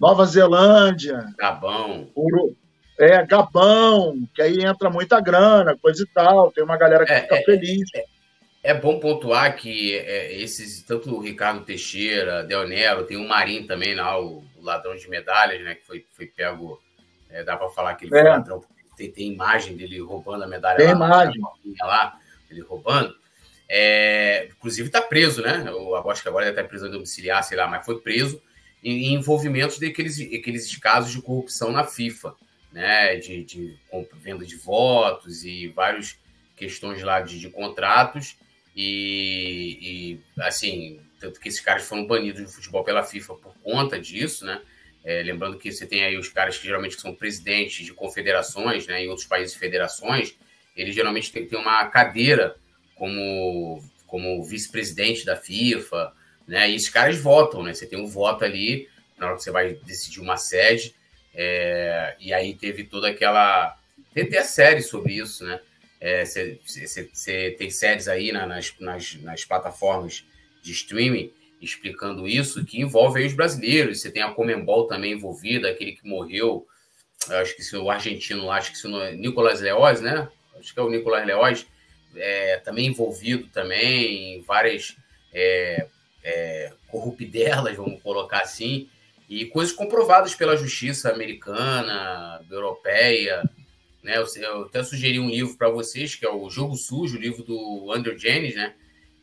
Nova 0.00 0.24
Zelândia, 0.24 1.26
Gabão. 1.36 2.08
Uru, 2.16 2.56
é, 2.98 3.24
Gabão, 3.26 4.16
que 4.34 4.40
aí 4.40 4.64
entra 4.64 4.88
muita 4.88 5.20
grana, 5.20 5.76
coisa 5.76 6.02
e 6.02 6.06
tal, 6.06 6.50
tem 6.50 6.64
uma 6.64 6.78
galera 6.78 7.04
que 7.04 7.12
é, 7.12 7.20
fica 7.20 7.36
é, 7.36 7.42
feliz. 7.42 7.90
É 8.62 8.74
bom 8.74 8.98
pontuar 8.98 9.56
que 9.56 9.94
é, 9.94 10.34
esses, 10.40 10.82
tanto 10.82 11.14
o 11.14 11.20
Ricardo 11.20 11.64
Teixeira, 11.64 12.42
Del 12.44 12.66
Nero, 12.66 13.04
tem 13.04 13.16
o 13.16 13.28
Marinho 13.28 13.66
também 13.66 13.94
lá, 13.94 14.18
o, 14.20 14.42
o, 14.56 14.62
ladrão 14.62 14.96
de 14.96 15.08
medalhas, 15.08 15.62
né? 15.62 15.74
Que 15.74 15.86
foi, 15.86 16.04
foi 16.12 16.26
pego. 16.26 16.80
É, 17.30 17.44
dá 17.44 17.56
para 17.56 17.68
falar 17.70 17.94
que 17.94 18.06
ele 18.06 18.16
é. 18.16 18.20
foi 18.20 18.30
ladrão, 18.30 18.64
tem, 18.96 19.10
tem 19.10 19.32
imagem 19.32 19.76
dele 19.76 20.00
roubando 20.00 20.44
a 20.44 20.46
medalha 20.46 20.78
tem 20.78 20.86
lá, 20.86 20.92
imagem. 20.92 21.42
lá, 21.80 22.18
ele 22.50 22.60
roubando. 22.60 23.14
É, 23.68 24.48
inclusive 24.50 24.88
está 24.88 25.02
preso, 25.02 25.42
né? 25.42 25.64
Eu 25.66 26.10
acho 26.10 26.22
que 26.22 26.28
agora 26.28 26.46
ele 26.46 26.52
está 26.52 26.62
em 26.62 26.68
prisão 26.68 26.90
domiciliar, 26.90 27.44
sei 27.44 27.56
lá, 27.56 27.66
mas 27.68 27.84
foi 27.84 28.00
preso 28.00 28.42
em, 28.82 29.08
em 29.08 29.14
envolvimentos 29.14 29.78
daqueles 29.78 30.18
aqueles 30.20 30.74
casos 30.76 31.12
de 31.12 31.20
corrupção 31.20 31.70
na 31.70 31.84
FIFA, 31.84 32.34
né? 32.72 33.16
De, 33.16 33.44
de 33.44 33.78
venda 34.14 34.44
de 34.44 34.56
votos 34.56 35.44
e 35.44 35.68
várias 35.68 36.18
questões 36.56 37.02
lá 37.02 37.20
de, 37.20 37.38
de 37.38 37.50
contratos 37.50 38.36
e, 38.80 39.78
e, 39.82 40.42
assim, 40.42 41.00
tanto 41.18 41.40
que 41.40 41.48
esses 41.48 41.60
caras 41.60 41.82
foram 41.82 42.06
banidos 42.06 42.42
do 42.42 42.48
futebol 42.48 42.84
pela 42.84 43.02
FIFA 43.02 43.34
por 43.34 43.52
conta 43.62 44.00
disso, 44.00 44.46
né? 44.46 44.62
É, 45.08 45.22
lembrando 45.22 45.56
que 45.56 45.72
você 45.72 45.86
tem 45.86 46.04
aí 46.04 46.18
os 46.18 46.28
caras 46.28 46.58
que 46.58 46.66
geralmente 46.66 47.00
são 47.00 47.14
presidentes 47.14 47.86
de 47.86 47.94
confederações, 47.94 48.86
né? 48.86 49.02
Em 49.02 49.08
outros 49.08 49.26
países, 49.26 49.56
federações, 49.56 50.36
eles 50.76 50.94
geralmente 50.94 51.32
têm, 51.32 51.46
têm 51.46 51.58
uma 51.58 51.82
cadeira 51.86 52.56
como, 52.94 53.82
como 54.06 54.44
vice-presidente 54.44 55.24
da 55.24 55.34
FIFA, 55.34 56.12
né? 56.46 56.70
E 56.70 56.74
esses 56.74 56.90
caras 56.90 57.16
votam, 57.16 57.62
né? 57.62 57.72
Você 57.72 57.86
tem 57.86 57.98
um 57.98 58.06
voto 58.06 58.44
ali 58.44 58.86
na 59.16 59.28
hora 59.28 59.36
que 59.36 59.44
você 59.44 59.50
vai 59.50 59.72
decidir 59.86 60.20
uma 60.20 60.36
sede, 60.36 60.94
é, 61.34 62.14
e 62.20 62.30
aí 62.34 62.54
teve 62.54 62.84
toda 62.84 63.08
aquela. 63.08 63.78
Tem 64.12 64.24
até 64.24 64.42
série 64.42 64.82
sobre 64.82 65.14
isso, 65.14 65.42
né? 65.42 65.58
Você 66.26 67.10
é, 67.28 67.50
tem 67.52 67.70
séries 67.70 68.08
aí 68.08 68.30
na, 68.30 68.46
nas, 68.46 68.74
nas, 68.78 69.14
nas, 69.22 69.42
plataformas 69.46 70.22
de 70.62 70.72
streaming 70.72 71.32
explicando 71.60 72.26
isso, 72.26 72.64
que 72.64 72.80
envolve 72.80 73.24
os 73.24 73.32
brasileiros. 73.32 74.00
Você 74.00 74.10
tem 74.10 74.22
a 74.22 74.30
Comembol 74.30 74.86
também 74.86 75.12
envolvida, 75.12 75.68
aquele 75.68 75.92
que 75.92 76.06
morreu, 76.06 76.66
acho 77.28 77.56
que 77.56 77.76
o 77.76 77.90
argentino 77.90 78.50
acho 78.50 78.72
que 78.72 78.78
se 78.78 78.86
o 78.86 79.12
Nicolas 79.12 79.60
Leoz, 79.60 80.00
né? 80.00 80.28
Acho 80.58 80.72
que 80.72 80.80
é 80.80 80.82
o 80.82 80.90
Nicolas 80.90 81.26
Leoz, 81.26 81.66
é, 82.16 82.58
também 82.58 82.86
envolvido 82.86 83.48
também 83.48 84.36
em 84.36 84.42
várias 84.42 84.96
é, 85.32 85.86
é, 86.22 86.72
corrupdelas, 86.88 87.76
vamos 87.76 88.02
colocar 88.02 88.40
assim, 88.40 88.88
e 89.28 89.44
coisas 89.46 89.74
comprovadas 89.74 90.34
pela 90.34 90.56
justiça 90.56 91.10
americana, 91.10 92.40
europeia. 92.50 93.42
Né? 94.02 94.16
Eu, 94.16 94.26
eu 94.42 94.62
até 94.62 94.82
sugeri 94.82 95.20
um 95.20 95.28
livro 95.28 95.56
para 95.56 95.68
vocês, 95.68 96.14
que 96.14 96.24
é 96.24 96.30
o 96.30 96.48
Jogo 96.48 96.76
Sujo, 96.76 97.16
o 97.16 97.20
livro 97.20 97.42
do 97.42 97.92
Andrew 97.92 98.18
Jennings, 98.18 98.56
né? 98.56 98.74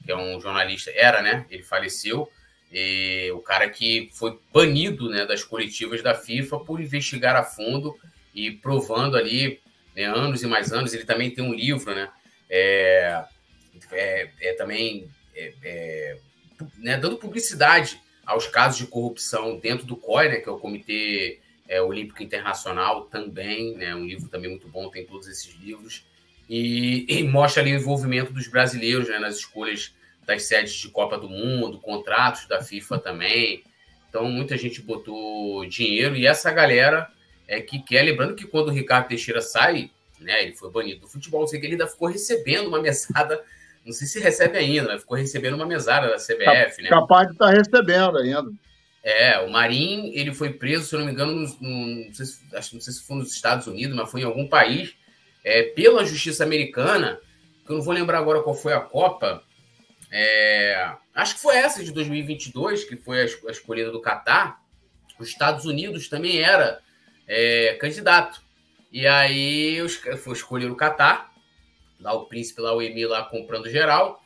Que 0.05 0.11
é 0.11 0.15
um 0.15 0.39
jornalista, 0.39 0.91
era, 0.95 1.21
né? 1.21 1.45
Ele 1.49 1.63
faleceu. 1.63 2.29
E 2.71 3.31
o 3.31 3.39
cara 3.39 3.69
que 3.69 4.09
foi 4.13 4.37
banido 4.53 5.09
né, 5.09 5.25
das 5.25 5.43
coletivas 5.43 6.01
da 6.01 6.13
FIFA 6.13 6.59
por 6.59 6.79
investigar 6.81 7.35
a 7.35 7.43
fundo 7.43 7.95
e 8.33 8.51
provando 8.51 9.17
ali 9.17 9.59
né, 9.95 10.03
anos 10.03 10.43
e 10.43 10.47
mais 10.47 10.71
anos. 10.71 10.93
Ele 10.93 11.05
também 11.05 11.31
tem 11.31 11.43
um 11.43 11.53
livro, 11.53 11.93
né? 11.95 12.09
É, 12.49 13.23
é, 13.91 14.29
é 14.41 14.53
também 14.53 15.09
é, 15.35 15.53
é 15.63 16.17
né, 16.77 16.97
dando 16.97 17.17
publicidade 17.17 17.99
aos 18.25 18.47
casos 18.47 18.77
de 18.77 18.87
corrupção 18.87 19.59
dentro 19.59 19.85
do 19.85 19.95
COI, 19.95 20.29
né, 20.29 20.35
que 20.37 20.49
é 20.49 20.51
o 20.51 20.57
Comitê 20.57 21.39
é, 21.67 21.81
Olímpico 21.81 22.23
Internacional, 22.23 23.05
também, 23.05 23.75
né, 23.75 23.95
um 23.95 24.05
livro 24.05 24.27
também 24.29 24.49
muito 24.49 24.67
bom, 24.67 24.89
tem 24.89 25.05
todos 25.05 25.27
esses 25.27 25.53
livros, 25.55 26.05
e, 26.49 27.05
e 27.07 27.23
mostra 27.23 27.61
ali 27.61 27.73
o 27.73 27.79
envolvimento 27.79 28.31
dos 28.31 28.47
brasileiros 28.47 29.09
né, 29.09 29.19
nas 29.19 29.37
escolhas 29.37 29.94
das 30.25 30.43
sedes 30.43 30.73
de 30.73 30.89
Copa 30.89 31.17
do 31.17 31.29
Mundo, 31.29 31.79
contratos 31.79 32.47
da 32.47 32.61
FIFA 32.61 32.99
também. 32.99 33.63
Então, 34.09 34.25
muita 34.29 34.57
gente 34.57 34.81
botou 34.81 35.65
dinheiro, 35.65 36.15
e 36.15 36.25
essa 36.25 36.51
galera 36.51 37.07
é 37.47 37.61
que 37.61 37.79
quer, 37.79 38.03
lembrando 38.03 38.35
que 38.35 38.47
quando 38.47 38.69
o 38.69 38.71
Ricardo 38.71 39.07
Teixeira 39.07 39.41
sai, 39.41 39.91
né, 40.19 40.43
ele 40.43 40.55
foi 40.55 40.71
banido 40.71 41.01
do 41.01 41.07
futebol, 41.07 41.47
sei 41.47 41.59
que 41.59 41.65
ele 41.65 41.73
ainda 41.73 41.87
ficou 41.87 42.07
recebendo 42.07 42.67
uma 42.67 42.81
mesada 42.81 43.43
não 43.85 43.93
sei 43.93 44.07
se 44.07 44.19
recebe 44.19 44.57
ainda, 44.57 44.87
né? 44.87 44.99
Ficou 44.99 45.15
recebendo 45.15 45.53
uma 45.53 45.65
mesada 45.65 46.07
da 46.09 46.15
CBF, 46.15 46.81
né? 46.81 46.89
Capaz 46.89 47.27
de 47.27 47.33
estar 47.33 47.45
tá 47.45 47.51
recebendo 47.51 48.17
ainda. 48.17 48.51
É, 49.03 49.39
o 49.41 49.51
Marim, 49.51 50.11
ele 50.15 50.33
foi 50.33 50.51
preso, 50.51 50.85
se 50.85 50.95
eu 50.95 50.99
não 50.99 51.05
me 51.05 51.13
engano, 51.13 51.31
no, 51.31 51.47
no, 51.61 52.05
não, 52.05 52.13
sei 52.13 52.25
se, 52.25 52.39
acho, 52.55 52.73
não 52.73 52.81
sei 52.81 52.91
se 52.91 53.03
foi 53.03 53.17
nos 53.17 53.31
Estados 53.31 53.67
Unidos, 53.67 53.95
mas 53.95 54.09
foi 54.09 54.21
em 54.21 54.23
algum 54.23 54.47
país, 54.47 54.95
é, 55.43 55.61
pela 55.61 56.03
justiça 56.03 56.43
americana, 56.43 57.19
que 57.63 57.71
eu 57.71 57.75
não 57.75 57.83
vou 57.83 57.93
lembrar 57.93 58.17
agora 58.17 58.41
qual 58.41 58.55
foi 58.55 58.73
a 58.73 58.79
Copa, 58.79 59.43
é, 60.17 60.95
acho 61.13 61.35
que 61.35 61.41
foi 61.41 61.57
essa 61.57 61.83
de 61.83 61.91
2022, 61.91 62.85
que 62.85 62.95
foi 62.95 63.23
a, 63.23 63.51
escolhida 63.51 63.91
do 63.91 63.99
Catar, 63.99 64.61
os 65.19 65.27
Estados 65.27 65.65
Unidos 65.65 66.07
também 66.07 66.39
era 66.39 66.79
é, 67.27 67.73
candidato. 67.73 68.41
E 68.89 69.05
aí 69.05 69.77
foi 70.23 70.31
escolher 70.31 70.71
o 70.71 70.75
Catar, 70.75 71.33
lá 71.99 72.13
o 72.13 72.27
príncipe, 72.27 72.61
lá 72.61 72.73
o 72.73 72.81
Emir, 72.81 73.09
lá 73.09 73.25
comprando 73.25 73.69
geral. 73.69 74.23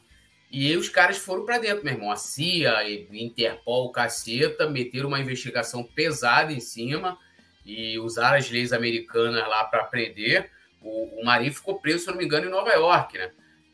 E 0.51 0.77
os 0.77 0.89
caras 0.89 1.17
foram 1.17 1.43
para 1.43 1.57
dentro, 1.57 1.83
meu 1.83 1.93
irmão. 1.93 2.11
A 2.11 2.15
CIA, 2.15 2.87
Interpol, 3.11 3.91
caceta, 3.91 4.69
meteram 4.69 5.07
uma 5.07 5.19
investigação 5.19 5.83
pesada 5.83 6.53
em 6.53 6.59
cima 6.59 7.17
e 7.65 7.97
usaram 7.97 8.37
as 8.37 8.47
leis 8.47 8.71
americanas 8.73 9.41
lá 9.47 9.63
para 9.63 9.85
prender. 9.85 10.51
O, 10.83 11.19
o 11.19 11.25
Marinho 11.25 11.53
ficou 11.53 11.79
preso, 11.79 12.03
se 12.03 12.07
não 12.11 12.17
me 12.17 12.25
engano, 12.25 12.45
em 12.45 12.51
Nova 12.51 12.69
York, 12.73 13.17
né? 13.17 13.31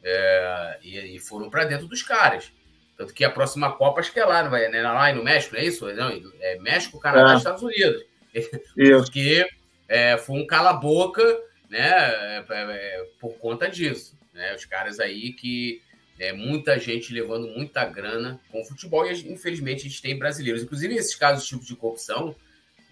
É, 0.08 0.78
e, 0.84 1.16
e, 1.16 1.20
foram 1.20 1.50
para 1.50 1.66
dentro 1.66 1.88
dos 1.88 2.04
caras. 2.04 2.52
Tanto 2.96 3.12
que 3.12 3.26
a 3.26 3.30
próxima 3.30 3.74
Copa 3.74 4.00
acho 4.00 4.14
que 4.14 4.20
é 4.20 4.26
lá, 4.26 4.44
não 4.44 4.52
vai, 4.52 4.70
né? 4.70 4.82
lá 4.84 5.12
no 5.12 5.24
México, 5.24 5.56
não 5.56 5.62
é 5.62 5.66
isso? 5.66 5.92
Não, 5.94 6.22
é 6.40 6.60
México, 6.60 7.00
Canadá 7.00 7.32
e 7.32 7.34
é. 7.34 7.38
Estados 7.38 7.64
Unidos. 7.64 8.06
Porque 8.98 9.50
é, 9.88 10.16
foi 10.18 10.38
um 10.38 10.46
cala-boca 10.46 11.24
né, 11.70 11.90
é, 11.90 12.38
é, 12.38 12.44
é, 12.50 13.06
por 13.20 13.34
conta 13.40 13.68
disso. 13.68 14.16
Né? 14.32 14.54
Os 14.54 14.66
caras 14.66 15.00
aí 15.00 15.34
que 15.34 15.82
é, 16.20 16.32
muita 16.32 16.80
gente 16.80 17.12
levando 17.12 17.48
muita 17.48 17.84
grana 17.84 18.40
com 18.52 18.62
o 18.62 18.66
futebol 18.66 19.06
e 19.06 19.32
infelizmente 19.32 19.86
a 19.86 19.90
gente 19.90 20.02
tem 20.02 20.18
brasileiros. 20.18 20.64
Inclusive, 20.64 20.96
esses 20.96 21.16
casos, 21.16 21.48
tipo 21.48 21.66
de 21.66 21.76
corrupção, 21.76 22.36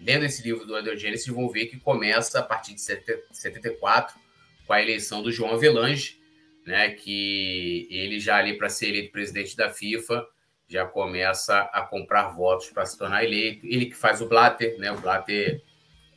lendo 0.00 0.24
esse 0.24 0.42
livro 0.42 0.66
do 0.66 0.74
André 0.74 0.96
Gênesis, 0.96 1.26
vão 1.28 1.48
ver 1.48 1.66
que 1.66 1.78
começa 1.78 2.40
a 2.40 2.42
partir 2.42 2.74
de 2.74 2.80
74 2.80 4.16
com 4.66 4.72
a 4.72 4.82
eleição 4.82 5.22
do 5.22 5.30
João 5.30 5.52
Avelange, 5.54 6.20
né, 6.66 6.90
que 6.90 7.86
ele 7.90 8.18
já 8.18 8.36
ali 8.36 8.56
para 8.56 8.68
ser 8.68 8.88
eleito 8.88 9.12
presidente 9.12 9.56
da 9.56 9.70
FIFA 9.70 10.26
já 10.68 10.86
começa 10.86 11.60
a 11.72 11.82
comprar 11.82 12.28
votos 12.28 12.70
para 12.70 12.86
se 12.86 12.98
tornar 12.98 13.24
eleito. 13.24 13.66
Ele 13.66 13.86
que 13.86 13.94
faz 13.94 14.20
o 14.20 14.28
Blatter, 14.28 14.78
né? 14.78 14.90
O 14.90 14.98
Blatter 14.98 15.60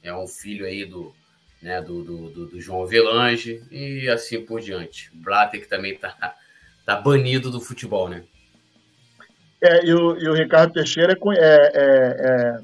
é 0.01 0.13
um 0.15 0.25
filho 0.25 0.65
aí 0.65 0.85
do, 0.85 1.13
né, 1.61 1.81
do, 1.81 2.03
do, 2.03 2.45
do, 2.47 2.61
João 2.61 2.83
Avelange 2.83 3.61
e 3.69 4.07
assim 4.09 4.43
por 4.43 4.61
diante. 4.61 5.11
Blatter 5.13 5.61
que 5.61 5.67
também 5.67 5.93
está 5.93 6.35
tá 6.85 6.95
banido 6.95 7.51
do 7.51 7.59
futebol, 7.59 8.07
né? 8.07 8.23
É, 9.61 9.85
e, 9.85 9.93
o, 9.93 10.17
e 10.17 10.29
o 10.29 10.33
Ricardo 10.33 10.73
Teixeira 10.73 11.13
é, 11.13 11.37
é, 11.37 12.61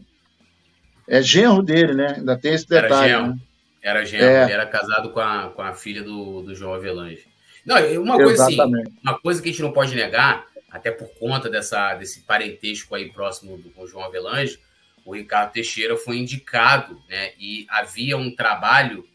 é, 1.10 1.18
é, 1.18 1.22
genro 1.22 1.62
dele, 1.62 1.94
né? 1.94 2.16
Ainda 2.18 2.38
tem 2.38 2.54
esse 2.54 2.68
detalhe. 2.68 2.94
Era 2.94 3.08
genro, 3.08 3.28
né? 3.28 3.40
era, 3.82 4.06
genro 4.06 4.26
é. 4.26 4.52
era 4.52 4.66
casado 4.66 5.10
com 5.10 5.20
a, 5.20 5.50
com 5.50 5.62
a 5.62 5.74
filha 5.74 6.04
do, 6.04 6.44
do 6.44 6.56
João 6.56 6.76
Avelange. 6.76 7.33
Não, 7.66 7.78
uma 8.02 8.18
coisa 8.18 8.46
assim, 8.46 8.58
uma 9.02 9.20
coisa 9.20 9.42
que 9.42 9.50
a 9.50 9.52
gente 9.52 9.62
não 9.62 9.72
pode 9.72 9.96
negar, 9.96 10.46
até 10.70 10.92
por 10.92 11.08
conta 11.20 11.50
dessa, 11.50 11.94
desse 11.96 12.22
parentesco 12.22 12.96
aí 12.96 13.12
próximo 13.12 13.58
do, 13.58 13.70
com 13.72 13.84
o 13.84 13.88
João 13.88 14.04
Avelange, 14.04 14.60
o 15.06 15.14
Ricardo 15.14 15.52
Teixeira 15.52 15.96
foi 15.98 16.18
indicado, 16.18 17.02
né? 17.10 17.34
E 17.38 17.66
havia 17.70 18.18
um 18.18 18.34
trabalho 18.36 19.06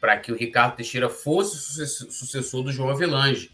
para 0.00 0.16
que 0.16 0.32
o 0.32 0.36
Ricardo 0.36 0.76
Teixeira 0.76 1.08
fosse 1.08 1.86
sucessor 1.86 2.62
do 2.62 2.72
João 2.72 2.90
Avelange. 2.90 3.50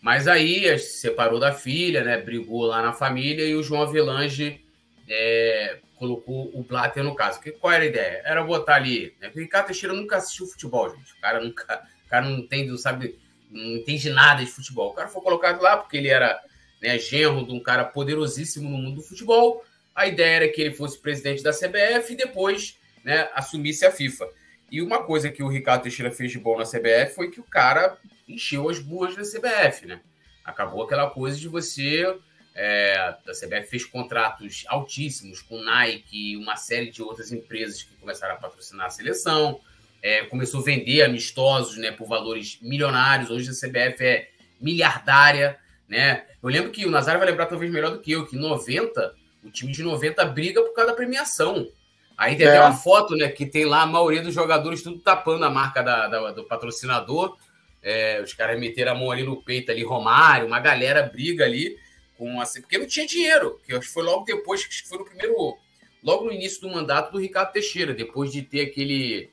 Mas 0.00 0.26
aí 0.26 0.78
se 0.78 1.00
separou 1.00 1.38
da 1.38 1.52
filha, 1.52 2.02
né? 2.02 2.18
Brigou 2.18 2.66
lá 2.66 2.82
na 2.82 2.92
família 2.92 3.46
e 3.46 3.54
o 3.54 3.62
João 3.62 3.82
Avelange 3.82 4.64
é, 5.08 5.78
colocou 5.96 6.50
o 6.52 6.62
Blatter 6.62 7.04
no 7.04 7.14
caso. 7.14 7.40
Que, 7.40 7.52
qual 7.52 7.72
era 7.72 7.84
a 7.84 7.86
ideia? 7.86 8.22
Era 8.24 8.42
botar 8.42 8.76
ali. 8.76 9.14
Né? 9.20 9.30
O 9.34 9.38
Ricardo 9.38 9.66
Teixeira 9.66 9.94
nunca 9.94 10.16
assistiu 10.16 10.46
futebol, 10.46 10.90
gente. 10.90 11.12
O 11.12 11.20
cara 11.20 11.40
nunca. 11.40 11.86
O 12.06 12.08
cara 12.08 12.28
não 12.28 12.38
entende, 12.38 12.70
não 12.70 12.76
sabe, 12.76 13.18
não 13.52 13.76
entende 13.76 14.10
nada 14.10 14.44
de 14.44 14.50
futebol. 14.50 14.90
O 14.90 14.94
cara 14.94 15.08
foi 15.08 15.22
colocado 15.22 15.62
lá 15.62 15.76
porque 15.76 15.96
ele 15.96 16.08
era 16.08 16.40
né, 16.80 16.98
genro 16.98 17.46
de 17.46 17.52
um 17.52 17.60
cara 17.60 17.84
poderosíssimo 17.84 18.68
no 18.68 18.78
mundo 18.78 18.96
do 18.96 19.02
futebol 19.02 19.64
a 19.94 20.06
ideia 20.06 20.36
era 20.36 20.48
que 20.48 20.60
ele 20.60 20.74
fosse 20.74 20.98
presidente 20.98 21.42
da 21.42 21.52
CBF 21.52 22.12
e 22.12 22.16
depois 22.16 22.78
né, 23.04 23.28
assumisse 23.34 23.84
a 23.84 23.90
FIFA. 23.90 24.26
E 24.70 24.80
uma 24.80 25.04
coisa 25.04 25.30
que 25.30 25.42
o 25.42 25.48
Ricardo 25.48 25.82
Teixeira 25.82 26.10
fez 26.10 26.32
de 26.32 26.38
bom 26.38 26.56
na 26.56 26.64
CBF 26.64 27.14
foi 27.14 27.30
que 27.30 27.40
o 27.40 27.44
cara 27.44 27.98
encheu 28.26 28.68
as 28.68 28.78
burras 28.78 29.14
da 29.14 29.22
CBF, 29.22 29.86
né? 29.86 30.00
Acabou 30.44 30.82
aquela 30.82 31.10
coisa 31.10 31.38
de 31.38 31.46
você. 31.46 32.06
É, 32.54 32.96
a 32.96 33.32
CBF 33.32 33.68
fez 33.68 33.84
contratos 33.84 34.64
altíssimos 34.66 35.42
com 35.42 35.62
Nike 35.62 36.32
e 36.32 36.36
uma 36.36 36.56
série 36.56 36.90
de 36.90 37.02
outras 37.02 37.32
empresas 37.32 37.82
que 37.82 37.94
começaram 37.96 38.34
a 38.34 38.38
patrocinar 38.38 38.86
a 38.86 38.90
seleção. 38.90 39.60
É, 40.02 40.24
começou 40.24 40.60
a 40.60 40.64
vender 40.64 41.02
amistosos 41.02 41.76
né, 41.76 41.92
por 41.92 42.08
valores 42.08 42.58
milionários. 42.60 43.30
Hoje 43.30 43.50
a 43.50 43.52
CBF 43.52 44.04
é 44.04 44.28
miliardária. 44.60 45.58
Né? 45.88 46.24
Eu 46.42 46.48
lembro 46.48 46.72
que 46.72 46.84
o 46.84 46.90
Nazário 46.90 47.20
vai 47.20 47.30
lembrar 47.30 47.46
talvez 47.46 47.70
melhor 47.70 47.92
do 47.92 48.00
que 48.00 48.12
eu, 48.12 48.26
que 48.26 48.36
em 48.36 48.40
90 48.40 49.14
o 49.44 49.50
time 49.50 49.72
de 49.72 49.82
90 49.82 50.24
briga 50.26 50.62
por 50.62 50.74
causa 50.74 50.90
da 50.90 50.96
premiação. 50.96 51.68
Aí 52.16 52.36
tem 52.36 52.46
é. 52.46 52.50
até 52.50 52.60
uma 52.60 52.74
foto, 52.74 53.16
né? 53.16 53.28
Que 53.28 53.46
tem 53.46 53.64
lá 53.64 53.82
a 53.82 53.86
maioria 53.86 54.22
dos 54.22 54.34
jogadores 54.34 54.82
tudo 54.82 54.98
tapando 54.98 55.44
a 55.44 55.50
marca 55.50 55.82
da, 55.82 56.06
da 56.06 56.30
do 56.30 56.44
patrocinador. 56.44 57.36
É, 57.82 58.20
os 58.22 58.32
caras 58.32 58.58
meteram 58.60 58.92
a 58.92 58.94
mão 58.94 59.10
ali 59.10 59.24
no 59.24 59.42
peito, 59.42 59.72
ali, 59.72 59.82
Romário, 59.82 60.46
uma 60.46 60.60
galera 60.60 61.02
briga 61.02 61.44
ali 61.44 61.76
com 62.16 62.40
assim, 62.40 62.60
porque 62.60 62.78
não 62.78 62.86
tinha 62.86 63.06
dinheiro. 63.06 63.58
Que 63.64 63.80
foi 63.80 64.04
logo 64.04 64.24
depois, 64.24 64.64
que 64.64 64.88
foi 64.88 64.98
no 64.98 65.04
primeiro. 65.04 65.56
Logo 66.02 66.24
no 66.24 66.32
início 66.32 66.60
do 66.60 66.68
mandato 66.68 67.12
do 67.12 67.18
Ricardo 67.18 67.52
Teixeira, 67.52 67.94
depois 67.94 68.32
de 68.32 68.42
ter 68.42 68.60
aquele, 68.60 69.30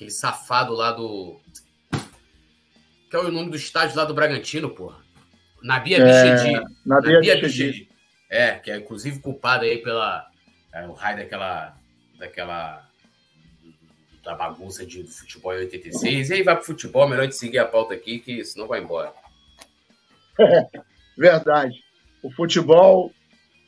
aquele 0.00 0.10
safado 0.10 0.72
lá 0.72 0.92
do. 0.92 1.38
Que 3.10 3.16
é 3.16 3.18
o 3.18 3.30
nome 3.30 3.50
do 3.50 3.56
estádio 3.56 3.96
lá 3.96 4.04
do 4.06 4.14
Bragantino, 4.14 4.70
porra. 4.70 4.98
Nabia 5.62 5.98
é, 5.98 6.04
Bichedi. 6.04 6.52
Nabia, 6.86 7.12
Nabia 7.12 7.40
Bichedi. 7.40 7.88
É, 8.30 8.52
que 8.52 8.70
é 8.70 8.78
inclusive 8.78 9.20
culpado 9.20 9.64
aí 9.64 9.78
pela. 9.78 10.26
É, 10.72 10.86
o 10.86 10.92
raio 10.92 11.18
daquela. 11.18 11.76
daquela. 12.18 12.88
da 14.24 14.34
bagunça 14.34 14.86
de, 14.86 15.02
do 15.02 15.10
futebol 15.10 15.52
em 15.54 15.58
86. 15.58 16.30
E 16.30 16.34
aí 16.34 16.42
vai 16.42 16.56
pro 16.56 16.64
futebol, 16.64 17.06
melhor 17.06 17.26
de 17.26 17.36
seguir 17.36 17.58
a 17.58 17.66
pauta 17.66 17.92
aqui, 17.92 18.20
que 18.20 18.42
senão 18.42 18.66
vai 18.66 18.80
embora. 18.80 19.12
É, 20.38 20.80
verdade. 21.18 21.84
O 22.22 22.30
futebol, 22.30 23.12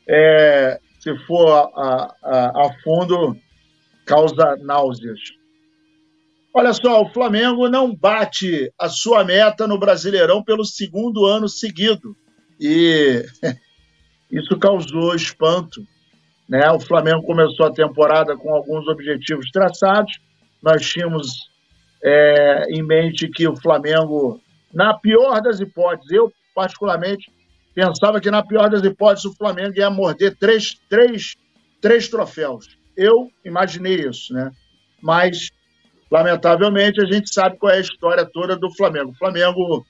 é, 0.09 0.81
se 0.99 1.15
for 1.27 1.71
a, 1.75 2.15
a, 2.23 2.67
a 2.67 2.83
fundo, 2.83 3.37
causa 4.07 4.57
náuseas. 4.57 5.42
Olha 6.55 6.73
só, 6.75 7.03
o 7.03 7.09
Flamengo 7.13 7.69
não 7.69 7.95
bate 7.95 8.73
a 8.79 8.89
sua 8.89 9.25
meta 9.25 9.67
no 9.67 9.79
Brasileirão 9.79 10.43
pelo 10.43 10.65
segundo 10.65 11.25
ano 11.25 11.49
seguido. 11.49 12.17
E 12.61 13.25
Isso 14.33 14.59
causou 14.59 15.15
espanto. 15.15 15.87
Né? 16.49 16.71
O 16.71 16.81
Flamengo 16.81 17.23
começou 17.23 17.67
a 17.67 17.73
temporada 17.73 18.35
com 18.35 18.55
alguns 18.55 18.89
objetivos 18.89 19.51
traçados. 19.51 20.19
Nós 20.63 20.89
tínhamos 20.89 21.51
é, 22.03 22.65
em 22.71 22.83
mente 22.83 23.29
que 23.29 23.47
o 23.47 23.55
Flamengo, 23.55 24.41
na 24.73 24.95
pior 24.95 25.43
das 25.43 25.61
hipóteses, 25.61 26.11
eu 26.11 26.33
particularmente 26.55 27.31
pensava 27.75 28.21
que 28.21 28.31
na 28.31 28.43
pior 28.43 28.71
das 28.71 28.83
hipóteses 28.83 29.27
o 29.27 29.37
Flamengo 29.37 29.75
ia 29.77 29.91
morder 29.91 30.35
três, 30.39 30.75
três, 30.89 31.37
três 31.81 32.09
troféus. 32.09 32.79
Eu 32.97 33.31
imaginei 33.45 33.97
isso, 33.97 34.33
né? 34.33 34.51
Mas, 35.01 35.51
lamentavelmente, 36.13 37.01
a 37.01 37.07
gente 37.07 37.33
sabe 37.33 37.57
qual 37.57 37.73
é 37.73 37.79
a 37.79 37.81
história 37.81 38.27
toda 38.27 38.55
do 38.55 38.71
Flamengo. 38.71 39.13
O 39.13 39.15
Flamengo 39.15 39.87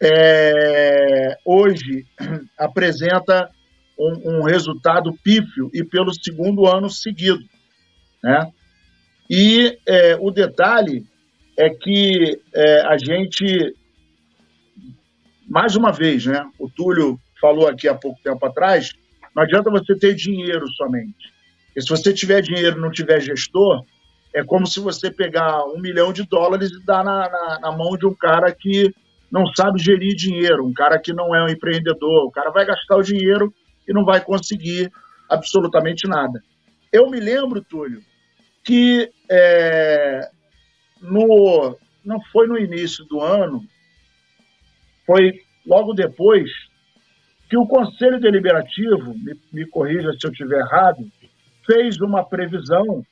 é, 0.00 1.36
hoje 1.44 2.06
apresenta 2.58 3.50
um, 3.98 4.38
um, 4.38 4.42
resultado 4.42 5.12
pífio 5.22 5.70
e 5.74 5.84
pelo 5.84 6.14
segundo 6.14 6.66
ano 6.66 6.88
seguido. 6.88 7.44
Né? 8.24 8.50
E 9.28 9.78
é, 9.86 10.16
o 10.18 10.30
detalhe 10.30 11.04
é 11.58 11.68
que 11.68 12.40
é, 12.54 12.80
a 12.86 12.96
gente, 12.96 13.76
mais 15.46 15.76
uma 15.76 15.92
vez, 15.92 16.24
né, 16.24 16.42
o 16.58 16.70
Túlio 16.70 17.20
falou 17.38 17.68
aqui 17.68 17.86
há 17.86 17.94
pouco 17.94 18.18
tempo 18.22 18.46
atrás, 18.46 18.92
não 19.34 19.42
adianta 19.42 19.70
você 19.70 19.94
ter 19.94 20.14
dinheiro 20.14 20.66
somente. 20.72 21.30
E 21.76 21.82
se 21.82 21.88
você 21.90 22.14
tiver 22.14 22.40
dinheiro 22.40 22.78
e 22.78 22.80
não 22.80 22.90
tiver 22.90 23.20
gestor, 23.20 23.84
é 24.36 24.44
como 24.44 24.66
se 24.66 24.80
você 24.80 25.10
pegar 25.10 25.64
um 25.64 25.80
milhão 25.80 26.12
de 26.12 26.22
dólares 26.22 26.70
e 26.70 26.84
dar 26.84 27.02
na, 27.02 27.26
na, 27.26 27.58
na 27.58 27.72
mão 27.72 27.96
de 27.96 28.06
um 28.06 28.14
cara 28.14 28.52
que 28.52 28.94
não 29.32 29.46
sabe 29.54 29.82
gerir 29.82 30.14
dinheiro, 30.14 30.62
um 30.62 30.74
cara 30.74 30.98
que 30.98 31.10
não 31.10 31.34
é 31.34 31.42
um 31.42 31.48
empreendedor, 31.48 32.26
o 32.26 32.30
cara 32.30 32.50
vai 32.50 32.66
gastar 32.66 32.96
o 32.96 33.02
dinheiro 33.02 33.50
e 33.88 33.94
não 33.94 34.04
vai 34.04 34.22
conseguir 34.22 34.92
absolutamente 35.30 36.06
nada. 36.06 36.44
Eu 36.92 37.08
me 37.08 37.18
lembro, 37.18 37.64
Túlio, 37.64 38.02
que 38.62 39.10
é, 39.30 40.28
no, 41.00 41.74
não 42.04 42.20
foi 42.30 42.46
no 42.46 42.58
início 42.58 43.06
do 43.06 43.22
ano, 43.22 43.64
foi 45.06 45.32
logo 45.66 45.94
depois 45.94 46.50
que 47.48 47.56
o 47.56 47.66
Conselho 47.66 48.20
Deliberativo, 48.20 49.14
me, 49.14 49.40
me 49.50 49.66
corrija 49.66 50.12
se 50.12 50.26
eu 50.26 50.30
estiver 50.30 50.58
errado, 50.58 51.10
fez 51.64 51.98
uma 52.02 52.22
previsão 52.22 53.02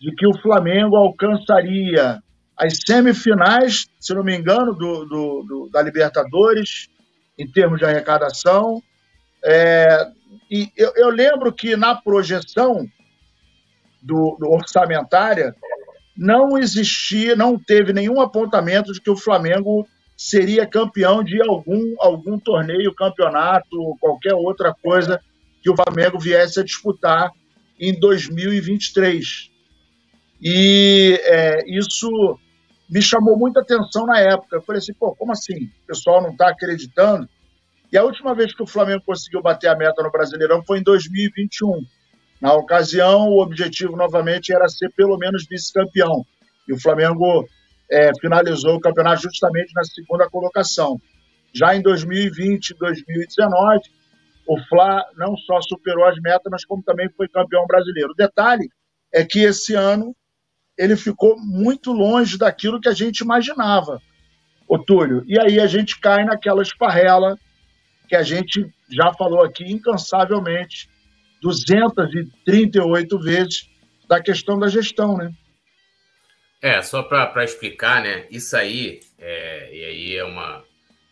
de 0.00 0.14
que 0.14 0.26
o 0.26 0.38
Flamengo 0.40 0.96
alcançaria 0.96 2.22
as 2.56 2.78
semifinais, 2.84 3.86
se 4.00 4.14
não 4.14 4.24
me 4.24 4.36
engano, 4.36 4.74
do, 4.74 5.04
do, 5.04 5.42
do 5.42 5.70
da 5.72 5.80
Libertadores, 5.82 6.88
em 7.38 7.50
termos 7.50 7.78
de 7.78 7.84
arrecadação. 7.84 8.82
É, 9.44 10.06
e 10.50 10.70
eu, 10.76 10.92
eu, 10.96 11.10
lembro 11.10 11.52
que 11.52 11.76
na 11.76 11.94
projeção 11.94 12.86
do, 14.02 14.36
do, 14.40 14.50
orçamentária 14.50 15.54
não 16.16 16.58
existia, 16.58 17.36
não 17.36 17.56
teve 17.56 17.92
nenhum 17.92 18.20
apontamento 18.20 18.92
de 18.92 19.00
que 19.00 19.10
o 19.10 19.16
Flamengo 19.16 19.86
seria 20.16 20.66
campeão 20.66 21.22
de 21.22 21.40
algum, 21.40 21.94
algum 22.00 22.38
torneio, 22.40 22.92
campeonato, 22.92 23.96
qualquer 24.00 24.34
outra 24.34 24.74
coisa 24.82 25.20
que 25.62 25.70
o 25.70 25.76
Flamengo 25.76 26.18
viesse 26.18 26.58
a 26.58 26.64
disputar 26.64 27.30
em 27.78 27.96
2023. 27.98 29.57
E 30.40 31.20
é, 31.24 31.64
isso 31.66 32.38
me 32.88 33.02
chamou 33.02 33.36
muita 33.36 33.60
atenção 33.60 34.06
na 34.06 34.18
época. 34.18 34.56
Eu 34.56 34.62
falei 34.62 34.78
assim, 34.78 34.94
pô, 34.94 35.14
como 35.14 35.32
assim? 35.32 35.64
O 35.82 35.86
pessoal 35.86 36.22
não 36.22 36.30
está 36.30 36.48
acreditando? 36.48 37.28
E 37.92 37.96
a 37.96 38.04
última 38.04 38.34
vez 38.34 38.54
que 38.54 38.62
o 38.62 38.66
Flamengo 38.66 39.02
conseguiu 39.04 39.42
bater 39.42 39.68
a 39.68 39.76
meta 39.76 40.02
no 40.02 40.10
Brasileirão 40.10 40.62
foi 40.64 40.78
em 40.78 40.82
2021. 40.82 41.84
Na 42.40 42.52
ocasião, 42.54 43.28
o 43.28 43.42
objetivo 43.42 43.96
novamente 43.96 44.52
era 44.52 44.68
ser 44.68 44.90
pelo 44.92 45.16
menos 45.16 45.46
vice-campeão. 45.48 46.24
E 46.68 46.72
o 46.72 46.80
Flamengo 46.80 47.48
é, 47.90 48.10
finalizou 48.20 48.76
o 48.76 48.80
campeonato 48.80 49.22
justamente 49.22 49.72
na 49.74 49.82
segunda 49.84 50.28
colocação. 50.28 51.00
Já 51.52 51.74
em 51.74 51.82
2020 51.82 52.70
e 52.70 52.74
2019, 52.74 53.80
o 54.46 54.58
Fla 54.68 55.04
não 55.16 55.36
só 55.36 55.60
superou 55.60 56.04
as 56.04 56.18
metas, 56.20 56.50
mas 56.50 56.64
como 56.64 56.82
também 56.82 57.08
foi 57.16 57.28
campeão 57.28 57.66
brasileiro. 57.66 58.10
O 58.10 58.16
detalhe 58.16 58.68
é 59.12 59.24
que 59.24 59.40
esse 59.40 59.74
ano 59.74 60.14
ele 60.78 60.96
ficou 60.96 61.36
muito 61.36 61.92
longe 61.92 62.38
daquilo 62.38 62.80
que 62.80 62.88
a 62.88 62.94
gente 62.94 63.18
imaginava, 63.18 64.00
o 64.68 64.78
Túlio. 64.78 65.24
E 65.26 65.38
aí 65.38 65.58
a 65.58 65.66
gente 65.66 65.98
cai 65.98 66.24
naquela 66.24 66.62
esparrela 66.62 67.36
que 68.08 68.14
a 68.14 68.22
gente 68.22 68.72
já 68.88 69.12
falou 69.12 69.42
aqui 69.42 69.64
incansavelmente, 69.64 70.88
238 71.42 73.18
vezes, 73.18 73.68
da 74.08 74.22
questão 74.22 74.58
da 74.58 74.68
gestão, 74.68 75.16
né? 75.16 75.32
É, 76.62 76.80
só 76.80 77.02
para 77.02 77.44
explicar, 77.44 78.02
né? 78.02 78.26
Isso 78.30 78.56
aí, 78.56 79.00
é, 79.18 79.76
e 79.76 79.84
aí 79.84 80.16
é 80.16 80.24
uma. 80.24 80.64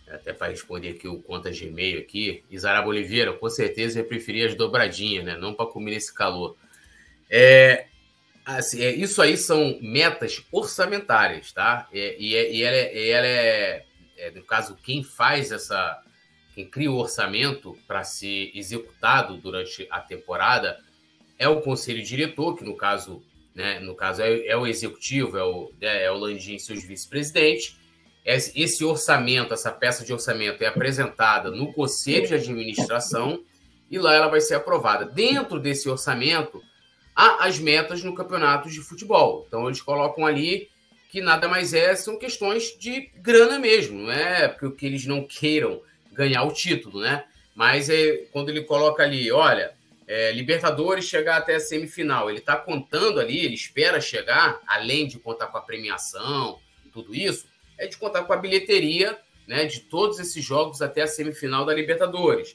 Até 0.09 0.33
para 0.33 0.49
responder 0.49 0.91
aqui 0.91 1.09
o 1.09 1.21
conta 1.21 1.51
Gmail 1.51 1.99
aqui, 1.99 2.45
Isaraba 2.49 2.87
Oliveira, 2.87 3.33
com 3.33 3.49
certeza 3.51 3.99
eu 3.99 4.05
preferia 4.05 4.47
as 4.47 4.55
dobradinhas, 4.55 5.25
né? 5.25 5.37
Não 5.37 5.53
para 5.53 5.67
comer 5.67 5.97
esse 5.97 6.15
calor. 6.15 6.57
É, 7.29 7.87
Assim, 8.47 8.81
é, 8.81 8.93
isso 8.95 9.21
aí 9.21 9.37
são 9.37 9.77
metas 9.83 10.47
orçamentárias, 10.53 11.51
tá? 11.53 11.89
É, 11.93 12.17
e, 12.17 12.33
e, 12.33 12.63
ela, 12.63 12.77
é, 12.77 13.09
ela 13.09 13.27
é, 13.27 13.85
é, 14.17 14.31
no 14.31 14.45
caso, 14.45 14.77
quem 14.77 15.03
faz 15.03 15.51
essa. 15.51 16.01
Quem 16.55 16.65
cria 16.65 16.91
o 16.91 16.97
orçamento 16.97 17.77
para 17.87 18.05
ser 18.05 18.51
executado 18.55 19.37
durante 19.37 19.87
a 19.91 20.01
temporada 20.01 20.79
é 21.39 21.47
o 21.47 21.61
conselho 21.61 22.03
diretor, 22.03 22.57
que 22.57 22.65
no 22.65 22.77
caso, 22.77 23.23
né, 23.55 23.81
no 23.81 23.95
caso 23.95 24.23
é, 24.23 24.47
é 24.47 24.57
o 24.57 24.67
executivo, 24.67 25.37
é 25.37 25.45
o, 25.45 25.71
né, 25.79 26.05
é 26.05 26.11
o 26.11 26.17
Landim 26.17 26.55
e 26.55 26.61
seus 26.61 26.83
vice-presidentes. 26.85 27.77
Esse 28.25 28.85
orçamento, 28.85 29.53
essa 29.53 29.71
peça 29.71 30.05
de 30.05 30.13
orçamento 30.13 30.63
é 30.63 30.67
apresentada 30.67 31.51
no 31.51 31.73
conselho 31.73 32.27
de 32.27 32.35
administração 32.35 33.45
e 33.91 33.99
lá 33.99 34.15
ela 34.15 34.29
vai 34.29 34.41
ser 34.41 34.55
aprovada. 34.55 35.05
Dentro 35.05 35.61
desse 35.61 35.89
orçamento, 35.89 36.63
as 37.17 37.59
metas 37.59 38.05
no 38.05 38.15
campeonato 38.15 38.69
de 38.69 38.81
futebol. 38.81 39.47
Então 39.49 39.67
eles 39.67 39.81
colocam 39.81 40.27
ali 40.27 40.69
que 41.09 41.23
nada 41.23 41.49
mais 41.49 41.73
é, 41.73 41.97
são 41.97 42.19
questões 42.19 42.77
de 42.79 43.11
grana 43.17 43.59
mesmo, 43.59 44.03
não 44.03 44.13
é 44.13 44.49
porque 44.49 44.85
eles 44.85 45.07
não 45.07 45.25
queiram 45.25 45.81
ganhar 46.13 46.43
o 46.43 46.53
título, 46.53 47.01
né? 47.01 47.25
Mas 47.55 47.89
é 47.89 48.27
quando 48.33 48.51
ele 48.51 48.63
coloca 48.63 49.03
ali, 49.03 49.33
olha, 49.33 49.73
é, 50.07 50.31
Libertadores 50.33 51.07
chegar 51.07 51.39
até 51.39 51.55
a 51.55 51.61
semifinal, 51.61 52.29
ele 52.29 52.41
está 52.41 52.55
contando 52.55 53.19
ali, 53.19 53.39
ele 53.39 53.55
espera 53.55 53.99
chegar, 53.99 54.61
além 54.67 55.07
de 55.07 55.19
contar 55.19 55.47
com 55.47 55.57
a 55.57 55.63
premiação, 55.63 56.59
tudo 56.93 57.15
isso, 57.15 57.47
é 57.79 57.87
de 57.87 57.97
contar 57.97 58.25
com 58.25 58.33
a 58.33 58.37
bilheteria 58.37 59.17
né, 59.47 59.65
de 59.65 59.81
todos 59.81 60.19
esses 60.19 60.45
jogos 60.45 60.83
até 60.83 61.03
a 61.03 61.07
semifinal 61.07 61.65
da 61.65 61.73
Libertadores. 61.73 62.55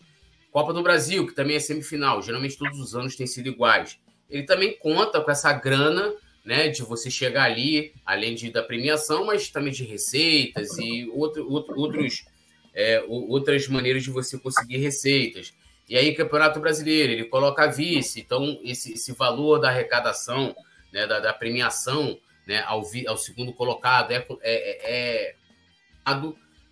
Copa 0.52 0.74
do 0.74 0.84
Brasil, 0.84 1.26
que 1.26 1.34
também 1.34 1.56
é 1.56 1.60
semifinal, 1.60 2.22
geralmente 2.22 2.58
todos 2.58 2.80
os 2.80 2.94
anos 2.94 3.16
tem 3.16 3.26
sido 3.26 3.48
iguais 3.48 3.98
ele 4.32 4.44
também 4.44 4.76
conta 4.78 5.22
com 5.22 5.30
essa 5.30 5.52
grana, 5.54 6.14
né, 6.44 6.70
de 6.70 6.82
você 6.82 7.12
chegar 7.12 7.44
ali, 7.44 7.94
além 8.06 8.34
de, 8.34 8.50
da 8.50 8.64
premiação, 8.64 9.26
mas 9.26 9.50
também 9.50 9.72
de 9.72 9.84
receitas 9.84 10.78
e 10.80 11.08
outro, 11.14 11.48
outro, 11.52 11.80
outros, 11.80 12.26
é, 12.74 13.04
outras 13.08 13.68
maneiras 13.68 14.04
de 14.04 14.10
você 14.10 14.40
conseguir 14.40 14.78
receitas. 14.78 15.54
E 15.88 15.96
aí, 15.96 16.16
Campeonato 16.16 16.60
Brasileiro, 16.60 17.12
ele 17.12 17.26
coloca 17.26 17.68
vice, 17.68 18.22
então 18.22 18.60
esse, 18.64 18.94
esse 18.94 19.12
valor 19.12 19.60
da 19.60 19.70
arrecadação, 19.70 20.56
né, 20.92 21.06
da, 21.06 21.20
da 21.20 21.34
premiação 21.34 22.18
né, 22.48 22.64
ao, 22.66 22.84
vi, 22.84 23.06
ao 23.08 23.18
segundo 23.18 23.54
colocado 23.54 24.12
é, 24.12 24.26
é, 24.42 24.42
é, 24.42 25.36
é 25.36 25.36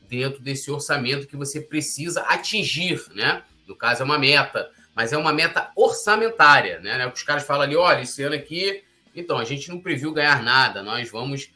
dentro 0.08 0.42
desse 0.42 0.72
orçamento 0.72 1.28
que 1.28 1.38
você 1.38 1.62
precisa 1.62 2.22
atingir, 2.22 3.02
né? 3.14 3.44
No 3.68 3.76
caso, 3.76 4.02
é 4.02 4.06
uma 4.06 4.18
meta 4.18 4.72
mas 5.00 5.14
é 5.14 5.18
uma 5.18 5.32
meta 5.32 5.72
orçamentária, 5.78 6.82
né? 6.82 7.08
Os 7.08 7.24
caras 7.24 7.46
falam 7.46 7.62
ali, 7.62 7.74
olha, 7.74 8.02
esse 8.02 8.22
ano 8.22 8.36
aqui, 8.36 8.84
então, 9.16 9.38
a 9.38 9.46
gente 9.46 9.70
não 9.70 9.80
previu 9.80 10.12
ganhar 10.12 10.44
nada, 10.44 10.84
nós 10.84 11.10
vamos 11.10 11.50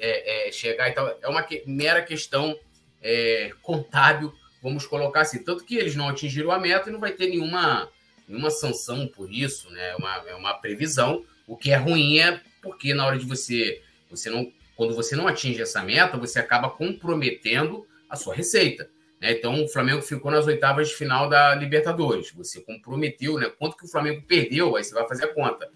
é, 0.00 0.48
é, 0.48 0.50
chegar 0.50 0.88
e 0.88 0.92
tal. 0.92 1.14
É 1.20 1.28
uma 1.28 1.42
que, 1.42 1.62
mera 1.66 2.00
questão 2.00 2.58
é, 3.02 3.52
contábil, 3.60 4.32
vamos 4.62 4.86
colocar 4.86 5.20
assim. 5.20 5.44
Tanto 5.44 5.62
que 5.66 5.76
eles 5.76 5.94
não 5.94 6.08
atingiram 6.08 6.50
a 6.50 6.58
meta 6.58 6.88
e 6.88 6.92
não 6.92 6.98
vai 6.98 7.12
ter 7.12 7.28
nenhuma, 7.28 7.86
nenhuma 8.26 8.48
sanção 8.48 9.06
por 9.06 9.30
isso, 9.30 9.68
né? 9.68 9.90
É 9.90 9.96
uma, 9.96 10.14
é 10.28 10.34
uma 10.34 10.54
previsão. 10.54 11.22
O 11.46 11.54
que 11.54 11.72
é 11.72 11.76
ruim 11.76 12.18
é 12.18 12.40
porque 12.62 12.94
na 12.94 13.04
hora 13.04 13.18
de 13.18 13.26
você, 13.26 13.82
você 14.08 14.30
não, 14.30 14.50
quando 14.74 14.94
você 14.94 15.14
não 15.14 15.28
atinge 15.28 15.60
essa 15.60 15.82
meta, 15.82 16.16
você 16.16 16.38
acaba 16.38 16.70
comprometendo 16.70 17.86
a 18.08 18.16
sua 18.16 18.34
receita. 18.34 18.88
Né? 19.20 19.32
Então, 19.32 19.64
o 19.64 19.68
Flamengo 19.68 20.02
ficou 20.02 20.30
nas 20.30 20.46
oitavas 20.46 20.88
de 20.88 20.94
final 20.94 21.28
da 21.28 21.54
Libertadores. 21.54 22.30
Você 22.32 22.60
comprometeu, 22.60 23.38
né? 23.38 23.50
Quanto 23.58 23.76
que 23.76 23.84
o 23.84 23.88
Flamengo 23.88 24.22
perdeu, 24.26 24.76
aí 24.76 24.84
você 24.84 24.94
vai 24.94 25.06
fazer 25.06 25.24
a 25.24 25.34
conta. 25.34 25.68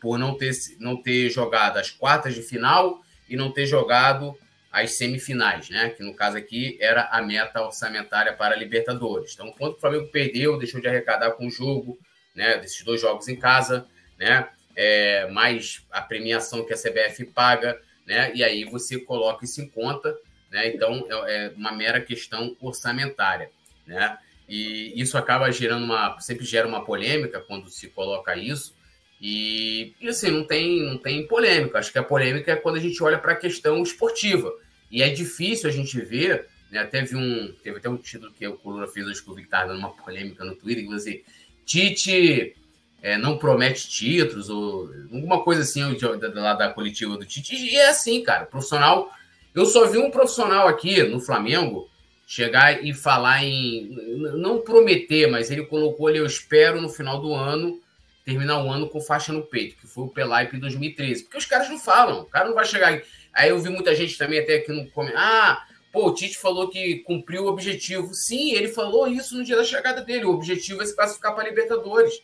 Por 0.00 0.18
não 0.18 0.36
ter, 0.36 0.52
não 0.78 1.00
ter 1.00 1.30
jogado 1.30 1.78
as 1.78 1.90
quartas 1.90 2.34
de 2.34 2.42
final 2.42 3.00
e 3.28 3.36
não 3.36 3.52
ter 3.52 3.66
jogado 3.66 4.36
as 4.72 4.94
semifinais, 4.94 5.68
né? 5.68 5.90
Que 5.90 6.02
no 6.02 6.14
caso 6.14 6.36
aqui 6.36 6.78
era 6.80 7.04
a 7.12 7.20
meta 7.20 7.62
orçamentária 7.62 8.32
para 8.32 8.54
a 8.54 8.58
Libertadores. 8.58 9.34
Então, 9.34 9.52
quando 9.52 9.74
o 9.74 9.78
Flamengo 9.78 10.08
perdeu, 10.08 10.58
deixou 10.58 10.80
de 10.80 10.88
arrecadar 10.88 11.32
com 11.32 11.46
o 11.46 11.50
jogo, 11.50 11.98
né? 12.34 12.56
Desses 12.58 12.82
dois 12.82 13.00
jogos 13.00 13.28
em 13.28 13.36
casa, 13.36 13.86
né? 14.18 14.48
É, 14.74 15.30
mais 15.30 15.86
a 15.90 16.00
premiação 16.00 16.64
que 16.64 16.72
a 16.72 16.76
CBF 16.76 17.26
paga, 17.26 17.78
né? 18.06 18.32
E 18.34 18.42
aí 18.42 18.64
você 18.64 18.98
coloca 18.98 19.44
isso 19.44 19.60
em 19.60 19.68
conta, 19.68 20.16
né? 20.52 20.68
Então 20.68 21.06
é, 21.08 21.46
é 21.46 21.52
uma 21.56 21.72
mera 21.72 22.00
questão 22.00 22.54
orçamentária, 22.60 23.50
né? 23.86 24.18
E 24.48 24.92
isso 25.00 25.16
acaba 25.16 25.50
gerando 25.50 25.84
uma, 25.84 26.20
sempre 26.20 26.44
gera 26.44 26.68
uma 26.68 26.84
polêmica 26.84 27.40
quando 27.40 27.70
se 27.70 27.88
coloca 27.88 28.36
isso. 28.36 28.74
E, 29.20 29.94
e 30.00 30.08
assim, 30.08 30.30
não 30.30 30.44
tem, 30.44 30.82
não 30.82 30.98
tem 30.98 31.26
polêmica. 31.26 31.78
Acho 31.78 31.90
que 31.90 31.98
a 31.98 32.02
polêmica 32.02 32.52
é 32.52 32.56
quando 32.56 32.76
a 32.76 32.80
gente 32.80 33.02
olha 33.02 33.18
para 33.18 33.32
a 33.32 33.36
questão 33.36 33.82
esportiva. 33.82 34.52
E 34.90 35.02
é 35.02 35.08
difícil 35.08 35.70
a 35.70 35.72
gente 35.72 35.98
ver, 36.02 36.48
né? 36.70 36.84
Teve 36.84 37.16
um, 37.16 37.54
teve 37.62 37.78
até 37.78 37.88
um 37.88 37.96
título 37.96 38.32
que 38.32 38.46
o 38.46 38.58
Coluna 38.58 38.86
fez 38.86 39.06
hoje 39.06 39.22
que 39.22 39.30
eu 39.30 39.34
vi 39.34 39.42
que 39.42 39.46
estava 39.46 39.68
dando 39.68 39.78
uma 39.78 39.90
polêmica 39.94 40.44
no 40.44 40.54
Twitter, 40.54 40.86
que 40.86 40.94
assim, 40.94 41.22
Tite 41.64 42.54
é, 43.00 43.16
não 43.16 43.38
promete 43.38 43.88
títulos, 43.88 44.50
ou 44.50 44.90
alguma 45.10 45.42
coisa 45.42 45.62
assim 45.62 45.82
lá 45.82 46.16
da, 46.16 46.54
da 46.54 46.68
coletiva 46.74 47.16
do 47.16 47.24
Tite. 47.24 47.54
E 47.54 47.76
é 47.76 47.88
assim, 47.88 48.22
cara. 48.22 48.44
Profissional. 48.44 49.10
Eu 49.54 49.66
só 49.66 49.86
vi 49.86 49.98
um 49.98 50.10
profissional 50.10 50.66
aqui 50.66 51.02
no 51.02 51.20
Flamengo 51.20 51.88
chegar 52.26 52.82
e 52.84 52.94
falar 52.94 53.44
em. 53.44 53.90
Não 54.36 54.62
prometer, 54.62 55.28
mas 55.28 55.50
ele 55.50 55.66
colocou 55.66 56.06
ali, 56.06 56.18
eu 56.18 56.26
espero 56.26 56.80
no 56.80 56.88
final 56.88 57.20
do 57.20 57.34
ano 57.34 57.80
terminar 58.24 58.64
o 58.64 58.70
ano 58.70 58.88
com 58.88 59.00
faixa 59.00 59.32
no 59.32 59.42
peito, 59.42 59.76
que 59.76 59.86
foi 59.86 60.04
o 60.04 60.08
Pelaipe 60.08 60.56
em 60.56 60.60
2013. 60.60 61.24
Porque 61.24 61.38
os 61.38 61.44
caras 61.44 61.68
não 61.68 61.78
falam, 61.78 62.20
o 62.20 62.24
cara 62.24 62.46
não 62.46 62.54
vai 62.54 62.64
chegar. 62.64 63.02
Aí 63.34 63.50
eu 63.50 63.58
vi 63.58 63.68
muita 63.68 63.94
gente 63.94 64.16
também 64.16 64.38
até 64.38 64.56
aqui 64.56 64.72
no. 64.72 64.88
Ah, 65.14 65.66
pô, 65.92 66.08
o 66.08 66.14
Tite 66.14 66.38
falou 66.38 66.68
que 66.68 67.00
cumpriu 67.00 67.44
o 67.44 67.48
objetivo. 67.48 68.14
Sim, 68.14 68.52
ele 68.52 68.68
falou 68.68 69.06
isso 69.06 69.36
no 69.36 69.44
dia 69.44 69.56
da 69.56 69.64
chegada 69.64 70.00
dele. 70.02 70.24
O 70.24 70.30
objetivo 70.30 70.82
é 70.82 70.86
se 70.86 70.94
classificar 70.94 71.34
para 71.34 71.44
a 71.44 71.48
Libertadores. 71.48 72.14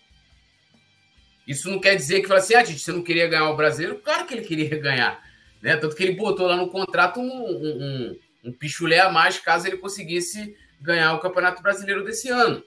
Isso 1.47 1.71
não 1.71 1.79
quer 1.79 1.97
dizer 1.97 2.21
que 2.21 2.29
fala 2.29 2.41
assim, 2.41 2.55
ah, 2.55 2.63
Tite, 2.63 2.79
você 2.79 2.93
não 2.93 3.03
queria 3.03 3.27
ganhar 3.27 3.51
o 3.51 3.57
brasileiro? 3.57 3.99
Claro 3.99 4.27
que 4.27 4.35
ele 4.35 4.47
queria 4.47 4.77
ganhar. 4.79 5.28
Né? 5.63 5.77
Tanto 5.77 5.97
que 5.97 6.03
ele 6.03 6.15
botou 6.15 6.47
lá 6.47 6.57
no 6.57 6.69
contrato 6.69 7.21
um, 7.21 7.25
um, 7.25 7.83
um, 7.83 8.19
um 8.45 8.53
pichulé 8.53 9.01
a 9.01 9.11
mais 9.11 9.39
caso 9.39 9.67
ele 9.67 9.77
conseguisse 9.77 10.57
ganhar 10.81 11.15
o 11.15 11.21
Campeonato 11.21 11.63
Brasileiro 11.63 12.05
desse 12.05 12.29
ano. 12.29 12.63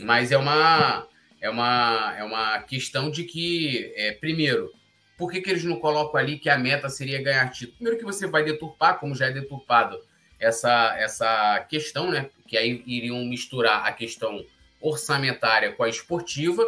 Mas 0.00 0.32
é 0.32 0.36
uma, 0.36 1.06
é 1.40 1.48
uma, 1.48 2.14
é 2.18 2.24
uma 2.24 2.58
questão 2.60 3.10
de 3.10 3.24
que, 3.24 3.92
é, 3.96 4.12
primeiro, 4.12 4.72
por 5.16 5.30
que, 5.30 5.40
que 5.40 5.50
eles 5.50 5.64
não 5.64 5.78
colocam 5.78 6.20
ali 6.20 6.38
que 6.38 6.50
a 6.50 6.58
meta 6.58 6.88
seria 6.88 7.22
ganhar 7.22 7.48
título? 7.50 7.76
Primeiro 7.76 7.98
que 7.98 8.04
você 8.04 8.26
vai 8.26 8.44
deturpar, 8.44 8.98
como 8.98 9.14
já 9.14 9.26
é 9.26 9.30
deturpado, 9.30 10.00
essa, 10.38 10.94
essa 10.98 11.60
questão, 11.70 12.10
né? 12.10 12.28
Que 12.46 12.58
aí 12.58 12.82
iriam 12.86 13.24
misturar 13.24 13.86
a 13.86 13.92
questão 13.92 14.44
orçamentária 14.80 15.72
com 15.72 15.84
a 15.84 15.88
esportiva 15.88 16.64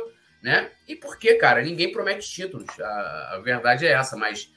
né? 0.47 0.71
E 0.87 0.95
por 0.95 1.19
que, 1.19 1.35
cara? 1.35 1.61
Ninguém 1.61 1.91
promete 1.91 2.31
títulos. 2.31 2.69
A, 2.79 3.35
a 3.35 3.39
verdade 3.41 3.85
é 3.85 3.91
essa, 3.91 4.17
mas 4.17 4.49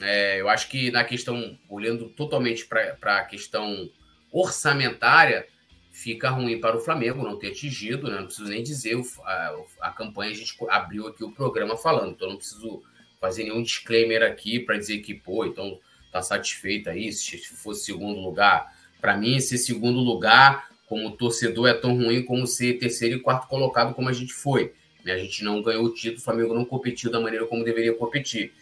é, 0.00 0.40
eu 0.40 0.48
acho 0.48 0.68
que 0.68 0.90
na 0.90 1.04
questão, 1.04 1.58
olhando 1.68 2.08
totalmente 2.08 2.66
para 2.66 3.18
a 3.18 3.24
questão 3.24 3.90
orçamentária, 4.32 5.46
fica 5.90 6.30
ruim 6.30 6.60
para 6.60 6.76
o 6.76 6.80
Flamengo 6.80 7.22
não 7.22 7.38
ter 7.38 7.48
atingido, 7.48 8.08
né? 8.08 8.18
Não 8.18 8.26
preciso 8.26 8.48
nem 8.48 8.62
dizer 8.62 9.00
a, 9.24 9.56
a 9.80 9.90
campanha, 9.90 10.30
a 10.30 10.34
gente 10.34 10.56
abriu 10.68 11.08
aqui 11.08 11.24
o 11.24 11.32
programa 11.32 11.76
falando, 11.76 12.12
então 12.12 12.28
não 12.28 12.36
preciso 12.36 12.82
fazer 13.20 13.44
nenhum 13.44 13.62
disclaimer 13.62 14.22
aqui 14.22 14.58
para 14.60 14.78
dizer 14.78 14.98
que, 15.00 15.14
pô, 15.14 15.44
então 15.44 15.78
tá 16.10 16.22
satisfeito 16.22 16.88
aí, 16.88 17.12
se 17.12 17.38
fosse 17.38 17.84
segundo 17.84 18.20
lugar. 18.20 18.74
Para 19.00 19.16
mim, 19.16 19.38
ser 19.40 19.58
segundo 19.58 20.00
lugar 20.00 20.70
como 20.86 21.12
torcedor 21.12 21.68
é 21.68 21.74
tão 21.74 21.94
ruim 21.94 22.22
como 22.22 22.46
ser 22.46 22.78
terceiro 22.78 23.16
e 23.16 23.20
quarto 23.20 23.46
colocado 23.46 23.94
como 23.94 24.08
a 24.08 24.12
gente 24.12 24.32
foi. 24.32 24.72
Né? 25.04 25.12
A 25.12 25.18
gente 25.18 25.44
não 25.44 25.62
ganhou 25.62 25.84
o 25.84 25.94
título, 25.94 26.18
o 26.18 26.24
Flamengo 26.24 26.54
não 26.54 26.64
competiu 26.64 27.10
da 27.10 27.20
maneira 27.20 27.46
como 27.46 27.64
deveria 27.64 27.94
competir. 27.94 28.52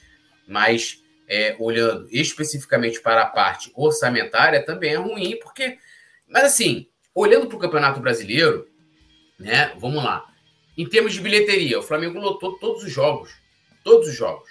Mas, 0.46 1.02
é, 1.28 1.54
olhando 1.58 2.08
especificamente 2.10 3.00
para 3.00 3.22
a 3.22 3.26
parte 3.26 3.70
orçamentária, 3.76 4.64
também 4.64 4.94
é 4.94 4.96
ruim, 4.96 5.38
porque. 5.42 5.78
Mas, 6.26 6.44
assim, 6.44 6.86
olhando 7.14 7.46
para 7.46 7.56
o 7.56 7.60
Campeonato 7.60 8.00
Brasileiro, 8.00 8.66
né? 9.38 9.72
Vamos 9.78 10.02
lá. 10.02 10.24
Em 10.76 10.88
termos 10.88 11.12
de 11.12 11.20
bilheteria, 11.20 11.78
o 11.78 11.82
Flamengo 11.82 12.18
lotou 12.18 12.58
todos 12.58 12.82
os 12.84 12.92
jogos. 12.92 13.30
Todos 13.84 14.08
os 14.08 14.14
jogos. 14.14 14.48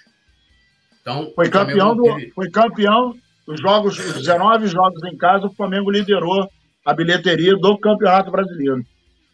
Então, 1.01 1.31
foi 1.33 1.49
campeão, 1.49 1.95
do, 1.95 2.03
teve... 2.03 2.31
foi 2.31 2.49
campeão 2.49 3.17
dos 3.45 3.61
jogos, 3.61 3.97
os 3.97 4.13
19 4.15 4.67
jogos 4.67 5.01
em 5.05 5.15
casa, 5.17 5.47
o 5.47 5.53
Flamengo 5.53 5.89
liderou 5.89 6.49
a 6.85 6.93
bilheteria 6.93 7.55
do 7.55 7.77
Campeonato 7.77 8.29
Brasileiro. 8.29 8.85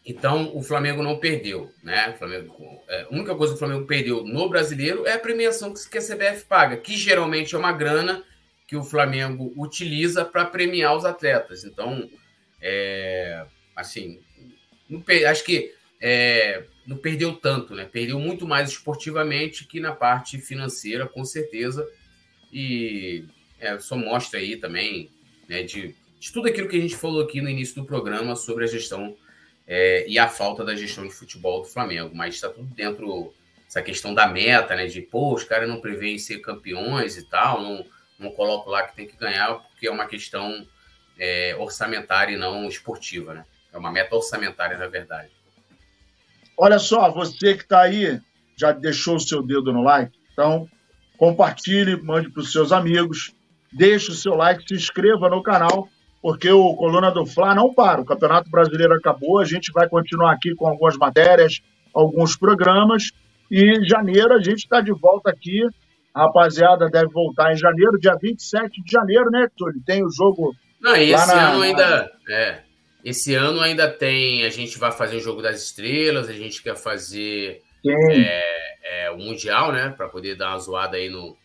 Então, 0.06 0.52
o 0.56 0.62
Flamengo 0.62 1.02
não 1.02 1.18
perdeu, 1.18 1.72
né? 1.82 2.10
O 2.10 2.18
Flamengo, 2.18 2.84
é, 2.90 3.04
a 3.04 3.10
única 3.10 3.34
coisa 3.36 3.54
que 3.54 3.56
o 3.56 3.60
Flamengo 3.60 3.86
perdeu 3.86 4.24
no 4.26 4.50
brasileiro 4.50 5.08
é 5.08 5.14
a 5.14 5.20
premiação 5.20 5.74
que 5.74 5.98
a 5.98 6.02
CBF 6.02 6.46
paga, 6.46 6.76
que 6.76 6.98
geralmente 6.98 7.56
é 7.56 7.58
uma 7.58 7.72
grana 7.72 8.24
que 8.68 8.76
o 8.76 8.84
Flamengo 8.84 9.54
utiliza 9.56 10.26
para 10.26 10.46
premiar 10.46 10.96
os 10.96 11.06
atletas. 11.06 11.64
Então, 11.64 12.10
é, 12.62 13.46
assim, 13.76 14.20
não, 14.90 15.02
acho 15.30 15.44
que 15.46 15.74
é, 16.02 16.66
não 16.86 16.98
perdeu 16.98 17.34
tanto, 17.34 17.74
né? 17.74 17.86
Perdeu 17.86 18.20
muito 18.20 18.46
mais 18.46 18.70
esportivamente 18.70 19.66
que 19.66 19.80
na 19.80 19.94
parte 19.94 20.38
financeira, 20.38 21.08
com 21.08 21.24
certeza. 21.24 21.88
E 22.52 23.26
é, 23.58 23.80
só 23.80 23.96
mostra 23.96 24.40
aí 24.40 24.58
também 24.58 25.10
né, 25.48 25.64
de, 25.64 25.96
de 26.20 26.32
tudo 26.34 26.50
aquilo 26.50 26.68
que 26.68 26.78
a 26.78 26.82
gente 26.82 26.96
falou 26.96 27.24
aqui 27.24 27.40
no 27.40 27.50
início 27.50 27.76
do 27.76 27.86
programa 27.86 28.36
sobre 28.36 28.66
a 28.66 28.68
gestão 28.68 29.16
é, 29.68 30.06
e 30.08 30.20
a 30.20 30.28
falta 30.28 30.64
da 30.64 30.76
gestão 30.76 31.08
de 31.08 31.14
futebol 31.14 31.62
do 31.62 31.68
Flamengo. 31.68 32.12
Mas 32.14 32.36
está 32.36 32.50
tudo 32.50 32.74
dentro 32.74 33.34
dessa 33.66 33.82
questão 33.82 34.14
da 34.14 34.28
meta, 34.28 34.76
né? 34.76 34.88
De, 34.88 35.02
pô, 35.02 35.34
os 35.34 35.44
caras 35.44 35.68
não 35.68 35.82
preveem 35.82 36.18
ser 36.18 36.40
campeões 36.40 37.18
e 37.18 37.24
tal, 37.24 37.62
não, 37.62 37.86
não 38.20 38.32
coloco 38.32 38.70
lá 38.70 38.84
que 38.84 38.96
tem 38.96 39.08
que 39.08 39.18
ganhar, 39.18 39.56
porque 39.56 39.88
é 39.88 39.92
uma 39.92 40.06
questão 40.06 40.66
é, 41.18 41.56
orçamentária 41.58 42.34
e 42.34 42.38
não 42.38 42.68
esportiva, 42.68 43.34
né? 43.34 43.46
É 43.72 43.78
uma 43.78 43.92
meta 43.92 44.16
orçamentária, 44.16 44.78
na 44.78 44.88
verdade. 44.88 45.32
Olha 46.58 46.78
só, 46.78 47.10
você 47.10 47.56
que 47.56 47.64
está 47.64 47.82
aí, 47.82 48.22
já 48.56 48.72
deixou 48.72 49.16
o 49.16 49.20
seu 49.20 49.42
dedo 49.42 49.74
no 49.74 49.82
like? 49.82 50.16
Então, 50.32 50.70
compartilhe, 51.18 52.00
mande 52.00 52.30
para 52.30 52.42
os 52.42 52.52
seus 52.52 52.72
amigos, 52.72 53.34
deixe 53.72 54.12
o 54.12 54.14
seu 54.14 54.36
like, 54.36 54.68
se 54.68 54.76
inscreva 54.76 55.30
no 55.30 55.42
canal 55.42 55.90
porque 56.24 56.50
o 56.50 56.74
Coluna 56.76 57.12
do 57.12 57.26
Fla 57.26 57.54
não 57.54 57.74
para. 57.74 58.00
O 58.00 58.06
Campeonato 58.06 58.50
Brasileiro 58.50 58.94
acabou, 58.94 59.42
a 59.42 59.46
gente 59.46 59.74
vai 59.74 59.90
continuar 59.90 60.32
aqui 60.32 60.56
com 60.56 60.66
algumas 60.66 60.96
matérias, 60.96 61.62
alguns 61.94 62.38
programas, 62.38 63.12
e 63.52 63.62
em 63.62 63.84
janeiro 63.86 64.32
a 64.34 64.42
gente 64.42 64.60
está 64.60 64.80
de 64.80 64.94
volta 64.94 65.30
aqui. 65.30 65.60
A 66.14 66.22
rapaziada 66.22 66.90
deve 66.90 67.12
voltar 67.12 67.52
em 67.52 67.58
janeiro, 67.58 68.00
dia 68.00 68.16
27 68.16 68.82
de 68.82 68.90
janeiro, 68.90 69.30
né, 69.30 69.50
Túlio? 69.58 69.82
Tem 69.86 70.02
o 70.02 70.10
jogo. 70.10 70.56
Não, 70.80 70.96
e 70.96 71.12
esse 71.12 71.28
na... 71.28 71.50
ano 71.50 71.62
ainda. 71.62 72.12
É, 72.30 72.62
esse 73.04 73.36
ano 73.36 73.60
ainda 73.60 73.92
tem. 73.92 74.46
A 74.46 74.50
gente 74.50 74.80
vai 74.80 74.94
fazer 74.94 75.18
o 75.18 75.22
Jogo 75.22 75.42
das 75.42 75.62
Estrelas, 75.62 76.30
a 76.30 76.34
gente 76.34 76.64
quer 76.64 76.78
fazer 76.78 77.60
é, 77.86 79.06
é, 79.08 79.12
o 79.12 79.18
Mundial, 79.18 79.74
né? 79.74 79.90
Para 79.90 80.08
poder 80.08 80.36
dar 80.36 80.52
uma 80.52 80.60
zoada 80.60 80.96
aí 80.96 81.10
no, 81.10 81.36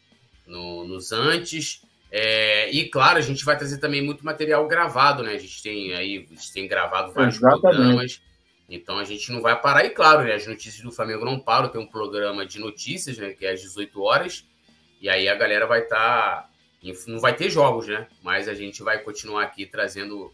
no, 0.46 0.84
nos 0.86 1.10
antes. 1.10 1.82
É, 2.10 2.70
e 2.70 2.88
claro, 2.88 3.18
a 3.18 3.22
gente 3.22 3.44
vai 3.44 3.56
trazer 3.56 3.78
também 3.78 4.02
muito 4.02 4.24
material 4.24 4.66
gravado, 4.66 5.22
né? 5.22 5.32
A 5.32 5.38
gente 5.38 5.62
tem 5.62 5.94
aí, 5.94 6.26
a 6.30 6.34
gente 6.34 6.52
tem 6.52 6.66
gravado 6.66 7.12
vários 7.12 7.36
Exatamente. 7.36 7.60
programas. 7.60 8.22
Então 8.68 8.98
a 8.98 9.04
gente 9.04 9.30
não 9.32 9.40
vai 9.40 9.60
parar. 9.60 9.84
E 9.84 9.90
claro, 9.90 10.24
né, 10.24 10.34
as 10.34 10.46
notícias 10.46 10.82
do 10.82 10.92
Flamengo 10.92 11.24
não 11.24 11.38
param. 11.38 11.68
Tem 11.68 11.80
um 11.80 11.86
programa 11.86 12.46
de 12.46 12.58
notícias, 12.58 13.18
né? 13.18 13.30
Que 13.30 13.46
é 13.46 13.52
às 13.52 13.60
18 13.60 14.00
horas. 14.02 14.44
E 15.00 15.08
aí 15.08 15.28
a 15.28 15.34
galera 15.34 15.66
vai 15.66 15.80
estar. 15.80 15.96
Tá, 16.42 16.48
não 17.06 17.18
vai 17.18 17.34
ter 17.34 17.50
jogos, 17.50 17.86
né? 17.86 18.06
Mas 18.22 18.48
a 18.48 18.54
gente 18.54 18.82
vai 18.82 18.98
continuar 18.98 19.42
aqui 19.42 19.66
trazendo 19.66 20.32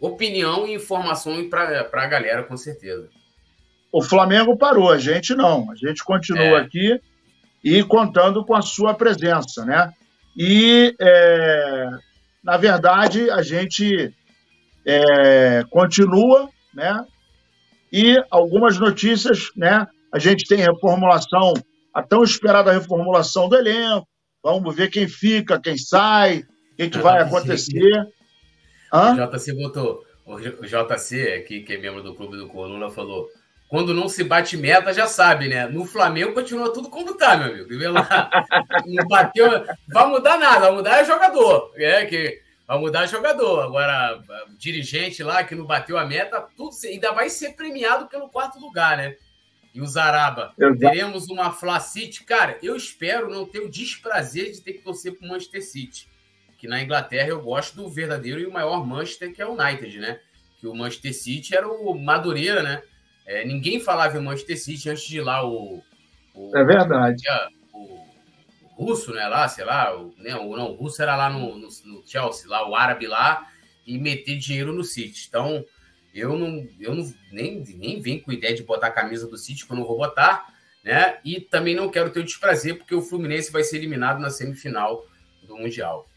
opinião 0.00 0.66
e 0.66 0.74
informação 0.74 1.48
para 1.48 1.88
a 1.92 2.06
galera, 2.06 2.42
com 2.42 2.56
certeza. 2.56 3.08
O 3.92 4.02
Flamengo 4.02 4.56
parou, 4.56 4.90
a 4.90 4.98
gente 4.98 5.34
não. 5.34 5.70
A 5.70 5.74
gente 5.74 6.02
continua 6.02 6.58
é. 6.58 6.62
aqui 6.62 7.00
e 7.62 7.82
contando 7.84 8.44
com 8.44 8.54
a 8.54 8.62
sua 8.62 8.94
presença, 8.94 9.64
né? 9.64 9.92
E, 10.36 10.94
é, 11.00 11.90
na 12.42 12.56
verdade, 12.56 13.30
a 13.30 13.42
gente 13.42 14.12
é, 14.86 15.64
continua, 15.70 16.48
né? 16.74 17.04
E 17.92 18.16
algumas 18.30 18.78
notícias, 18.78 19.50
né? 19.56 19.86
A 20.12 20.18
gente 20.18 20.46
tem 20.46 20.58
reformulação, 20.58 21.52
a 21.92 22.02
tão 22.02 22.22
esperada 22.22 22.72
reformulação 22.72 23.48
do 23.48 23.56
elenco. 23.56 24.08
Vamos 24.42 24.74
ver 24.74 24.90
quem 24.90 25.06
fica, 25.06 25.60
quem 25.60 25.76
sai, 25.78 26.38
o 26.72 26.76
que, 26.76 26.88
que 26.88 26.98
vai 26.98 27.20
acontecer. 27.20 28.08
Hã? 28.92 29.12
O 29.12 29.38
JC 29.38 29.52
botou, 29.54 30.02
o 30.26 30.38
JC, 30.38 31.32
aqui, 31.34 31.60
que 31.60 31.74
é 31.74 31.78
membro 31.78 32.02
do 32.02 32.14
clube 32.14 32.36
do 32.36 32.48
Coluna, 32.48 32.90
falou: 32.90 33.28
quando 33.72 33.94
não 33.94 34.06
se 34.06 34.22
bate 34.22 34.54
meta, 34.54 34.92
já 34.92 35.06
sabe, 35.06 35.48
né? 35.48 35.66
No 35.66 35.86
Flamengo 35.86 36.34
continua 36.34 36.70
tudo 36.70 36.90
como 36.90 37.16
tá, 37.16 37.38
meu 37.38 37.54
amigo. 37.54 37.90
Lá, 37.90 38.30
não 38.84 39.08
bateu, 39.08 39.48
vai 39.88 40.06
mudar 40.08 40.36
nada, 40.36 40.66
vai 40.66 40.72
mudar 40.72 41.00
é 41.00 41.04
jogador. 41.06 41.72
É 41.76 42.04
que 42.04 42.42
Vai 42.66 42.78
mudar 42.78 43.06
jogador. 43.06 43.62
Agora, 43.62 44.22
dirigente 44.58 45.22
lá 45.22 45.42
que 45.42 45.54
não 45.54 45.64
bateu 45.64 45.96
a 45.96 46.04
meta, 46.04 46.46
tudo 46.54 46.76
ainda 46.84 47.12
vai 47.12 47.30
ser 47.30 47.54
premiado 47.54 48.08
pelo 48.08 48.28
quarto 48.28 48.60
lugar, 48.60 48.98
né? 48.98 49.16
E 49.72 49.80
o 49.80 49.86
Zaraba. 49.86 50.52
Exato. 50.58 50.78
Teremos 50.78 51.28
uma 51.30 51.50
Fla 51.50 51.80
City. 51.80 52.24
Cara, 52.24 52.58
eu 52.62 52.76
espero 52.76 53.30
não 53.30 53.46
ter 53.46 53.60
o 53.60 53.70
desprazer 53.70 54.52
de 54.52 54.60
ter 54.60 54.74
que 54.74 54.82
torcer 54.82 55.16
para 55.16 55.26
o 55.26 55.30
Manchester 55.30 55.64
City. 55.64 56.08
Que 56.58 56.68
na 56.68 56.82
Inglaterra 56.82 57.30
eu 57.30 57.40
gosto 57.40 57.76
do 57.76 57.88
verdadeiro 57.88 58.38
e 58.38 58.44
o 58.44 58.52
maior 58.52 58.86
Manchester, 58.86 59.32
que 59.32 59.40
é 59.40 59.46
o 59.46 59.58
United, 59.58 59.98
né? 59.98 60.20
Que 60.60 60.66
o 60.66 60.74
Manchester 60.74 61.14
City 61.14 61.56
era 61.56 61.66
o 61.66 61.98
Madureira, 61.98 62.62
né? 62.62 62.82
É, 63.26 63.44
ninguém 63.44 63.80
falava 63.80 64.18
em 64.18 64.22
Manchester 64.22 64.60
City 64.60 64.90
antes 64.90 65.04
de 65.04 65.18
ir 65.18 65.22
lá 65.22 65.46
o. 65.46 65.82
o 66.34 66.56
é 66.56 66.64
verdade. 66.64 67.22
O, 67.72 67.78
o, 68.76 68.84
russo, 68.84 69.12
né? 69.12 69.26
Lá, 69.28 69.46
sei 69.48 69.64
lá, 69.64 69.96
o, 69.96 70.14
né, 70.18 70.34
o, 70.36 70.56
não, 70.56 70.72
o 70.72 70.74
russo 70.74 71.00
era 71.02 71.16
lá 71.16 71.30
no, 71.30 71.56
no, 71.56 71.68
no, 71.84 72.02
Chelsea, 72.06 72.48
lá, 72.48 72.68
o 72.68 72.74
árabe 72.74 73.06
lá, 73.06 73.46
e 73.86 73.98
meter 73.98 74.36
dinheiro 74.38 74.72
no 74.72 74.84
City. 74.84 75.26
Então, 75.28 75.64
eu 76.14 76.36
não, 76.36 76.66
eu 76.80 76.94
não 76.94 77.12
nem, 77.30 77.62
nem 77.76 78.00
venho 78.00 78.22
com 78.22 78.32
ideia 78.32 78.54
de 78.54 78.62
botar 78.62 78.88
a 78.88 78.92
camisa 78.92 79.26
do 79.26 79.38
City, 79.38 79.66
que 79.66 79.72
eu 79.72 79.76
não 79.76 79.86
vou 79.86 79.96
botar, 79.96 80.46
né? 80.84 81.18
E 81.24 81.40
também 81.40 81.74
não 81.74 81.90
quero 81.90 82.10
ter 82.10 82.20
o 82.20 82.24
desprazer, 82.24 82.76
porque 82.76 82.94
o 82.94 83.02
Fluminense 83.02 83.52
vai 83.52 83.62
ser 83.62 83.76
eliminado 83.76 84.20
na 84.20 84.30
semifinal 84.30 85.06
do 85.42 85.56
Mundial. 85.56 86.08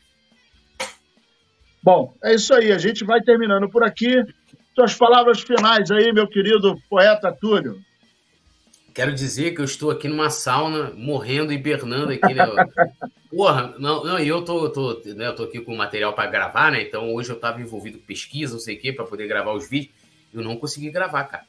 Bom, 1.86 2.16
é 2.24 2.34
isso 2.34 2.52
aí. 2.52 2.72
A 2.72 2.80
gente 2.80 3.06
vai 3.06 3.22
terminando 3.22 3.70
por 3.70 3.84
aqui. 3.84 4.26
Suas 4.76 4.94
palavras 4.94 5.40
finais 5.40 5.90
aí, 5.90 6.12
meu 6.12 6.28
querido 6.28 6.78
poeta 6.90 7.32
Túlio. 7.32 7.82
Quero 8.94 9.14
dizer 9.14 9.56
que 9.56 9.62
eu 9.62 9.66
estou 9.66 9.90
aqui 9.90 10.08
numa 10.10 10.30
sauna, 10.30 10.92
morrendo 10.96 11.54
e 11.54 11.56
hibernando 11.56 12.12
aqui, 12.12 12.34
né? 12.34 12.46
Porra, 13.32 13.74
não, 13.80 14.04
não, 14.04 14.20
e 14.20 14.28
eu 14.28 14.44
tô, 14.44 14.70
tô, 14.70 15.02
né, 15.06 15.28
eu 15.28 15.36
tô 15.36 15.44
aqui 15.44 15.62
com 15.62 15.76
material 15.76 16.14
para 16.14 16.30
gravar, 16.30 16.72
né? 16.72 16.82
Então 16.82 17.14
hoje 17.14 17.30
eu 17.30 17.36
estava 17.36 17.62
envolvido 17.62 18.00
com 18.00 18.06
pesquisa, 18.06 18.54
não 18.54 18.60
sei 18.60 18.76
o 18.76 18.80
quê, 18.80 18.92
para 18.92 19.06
poder 19.06 19.28
gravar 19.28 19.54
os 19.54 19.70
vídeos. 19.70 19.94
Eu 20.34 20.42
não 20.42 20.58
consegui 20.58 20.90
gravar, 20.92 21.24
cara. 21.24 21.46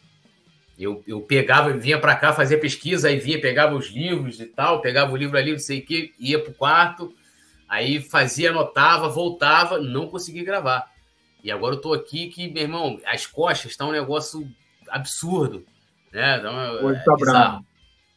Eu, 0.78 1.02
eu 1.06 1.20
pegava, 1.20 1.72
vinha 1.72 1.98
para 1.98 2.14
cá 2.14 2.32
fazer 2.32 2.58
pesquisa, 2.58 3.08
aí 3.08 3.18
vinha, 3.18 3.40
pegava 3.40 3.74
os 3.74 3.88
livros 3.88 4.40
e 4.40 4.46
tal, 4.46 4.80
pegava 4.80 5.12
o 5.12 5.16
livro 5.16 5.36
ali, 5.36 5.52
não 5.52 5.58
sei 5.58 5.80
o 5.80 5.84
quê, 5.84 6.12
ia 6.18 6.38
pro 6.38 6.52
quarto, 6.52 7.12
aí 7.68 8.00
fazia, 8.00 8.50
anotava, 8.50 9.08
voltava, 9.08 9.78
não 9.78 10.06
consegui 10.06 10.44
gravar. 10.44 10.95
E 11.46 11.50
agora 11.52 11.76
eu 11.76 11.80
tô 11.80 11.94
aqui 11.94 12.26
que, 12.26 12.48
meu 12.48 12.64
irmão, 12.64 13.00
as 13.06 13.24
costas 13.24 13.70
estão 13.70 13.86
tá 13.86 13.92
um 13.92 13.96
negócio 13.96 14.50
absurdo. 14.88 15.64
Né? 16.12 16.38
Então, 16.38 16.84
Hoje 16.84 16.98
é 16.98 17.04
tá 17.04 17.14
brabo. 17.14 17.66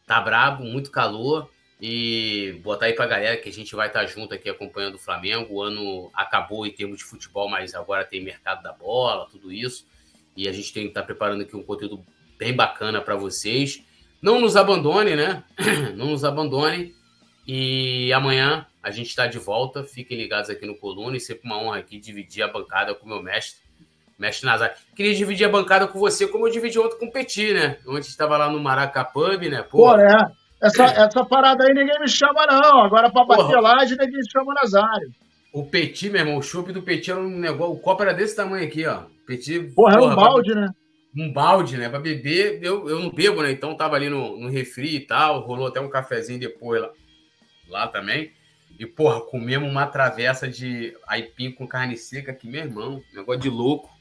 Tá 0.07 0.19
brabo, 0.21 0.63
muito 0.63 0.89
calor. 0.89 1.47
E 1.79 2.59
botar 2.63 2.87
aí 2.87 2.93
pra 2.93 3.05
galera 3.05 3.37
que 3.37 3.47
a 3.47 3.53
gente 3.53 3.75
vai 3.75 3.85
estar 3.85 3.99
tá 3.99 4.05
junto 4.07 4.33
aqui 4.33 4.49
acompanhando 4.49 4.95
o 4.95 4.99
Flamengo. 4.99 5.53
O 5.53 5.61
ano 5.61 6.09
acabou 6.11 6.65
em 6.65 6.71
termos 6.71 6.97
de 6.97 7.03
futebol, 7.03 7.47
mas 7.47 7.75
agora 7.75 8.03
tem 8.03 8.19
mercado 8.19 8.63
da 8.63 8.73
bola, 8.73 9.27
tudo 9.29 9.53
isso. 9.53 9.85
E 10.35 10.49
a 10.49 10.51
gente 10.51 10.73
tem 10.73 10.85
que 10.85 10.89
estar 10.89 11.01
tá 11.01 11.05
preparando 11.05 11.43
aqui 11.43 11.55
um 11.55 11.61
conteúdo 11.61 12.03
bem 12.35 12.55
bacana 12.55 12.99
para 12.99 13.15
vocês. 13.15 13.83
Não 14.19 14.41
nos 14.41 14.55
abandone, 14.55 15.15
né? 15.15 15.43
Não 15.95 16.07
nos 16.07 16.23
abandone. 16.23 16.95
E 17.47 18.11
amanhã 18.11 18.65
a 18.81 18.91
gente 18.91 19.07
está 19.07 19.27
de 19.27 19.37
volta. 19.37 19.83
Fiquem 19.83 20.17
ligados 20.17 20.49
aqui 20.49 20.65
no 20.65 20.75
Coluna 20.75 21.17
e 21.17 21.19
sempre 21.19 21.45
uma 21.45 21.61
honra 21.61 21.79
aqui 21.79 21.99
dividir 21.99 22.43
a 22.43 22.47
bancada 22.47 22.95
com 22.95 23.05
o 23.05 23.09
meu 23.09 23.21
mestre, 23.21 23.59
mestre 24.17 24.45
Nazar. 24.45 24.75
Queria 24.95 25.13
dividir 25.13 25.45
a 25.45 25.49
bancada 25.49 25.87
com 25.87 25.99
você, 25.99 26.27
como 26.27 26.47
eu 26.47 26.51
dividi 26.51 26.79
ontem 26.79 26.97
com 26.97 27.05
o 27.05 27.11
Petit, 27.11 27.53
né? 27.53 27.77
Ontem 27.85 28.07
estava 28.07 28.37
lá 28.37 28.49
no 28.49 28.59
Maracapub, 28.59 29.49
né? 29.49 29.61
Pô, 29.63 29.89
Pô 29.89 29.97
é. 29.97 30.31
Essa, 30.61 30.83
essa 30.83 31.23
parada 31.23 31.65
aí 31.65 31.73
ninguém 31.73 31.99
me 31.99 32.07
chama, 32.07 32.45
não. 32.45 32.83
Agora 32.83 33.09
para 33.09 33.25
bater 33.25 33.59
laje, 33.59 33.95
ninguém 33.97 34.21
chama 34.29 34.53
Nazário. 34.53 35.09
O 35.53 35.65
Petit, 35.65 36.09
meu 36.09 36.21
irmão, 36.21 36.37
o 36.37 36.41
chopp 36.41 36.71
do 36.71 36.81
Petit 36.81 37.11
era 37.11 37.19
um 37.19 37.29
negócio. 37.29 37.73
O 37.73 37.79
copo 37.79 38.03
era 38.03 38.13
desse 38.13 38.35
tamanho 38.35 38.65
aqui, 38.67 38.85
ó. 38.85 39.03
Petit. 39.25 39.71
Porra, 39.73 39.93
era 39.93 40.03
um 40.03 40.15
balde, 40.15 40.51
pra, 40.51 40.61
né? 40.61 40.73
Um 41.15 41.33
balde, 41.33 41.77
né? 41.77 41.89
Pra 41.89 41.99
beber, 41.99 42.59
eu, 42.61 42.87
eu 42.89 42.99
não 42.99 43.09
bebo, 43.09 43.41
né? 43.41 43.51
Então 43.51 43.75
tava 43.75 43.95
ali 43.95 44.09
no, 44.09 44.37
no 44.37 44.49
refri 44.49 44.97
e 44.97 44.99
tal. 44.99 45.39
Rolou 45.41 45.67
até 45.67 45.79
um 45.79 45.89
cafezinho 45.89 46.39
depois 46.39 46.81
lá, 46.81 46.89
lá 47.69 47.87
também. 47.87 48.31
E, 48.79 48.85
porra, 48.85 49.19
comemos 49.19 49.69
uma 49.69 49.85
travessa 49.85 50.47
de 50.47 50.95
aipim 51.05 51.51
com 51.51 51.67
carne 51.67 51.97
seca 51.97 52.31
aqui, 52.31 52.47
meu 52.47 52.61
irmão. 52.61 53.03
Negócio 53.13 53.41
de 53.41 53.49
louco, 53.49 53.91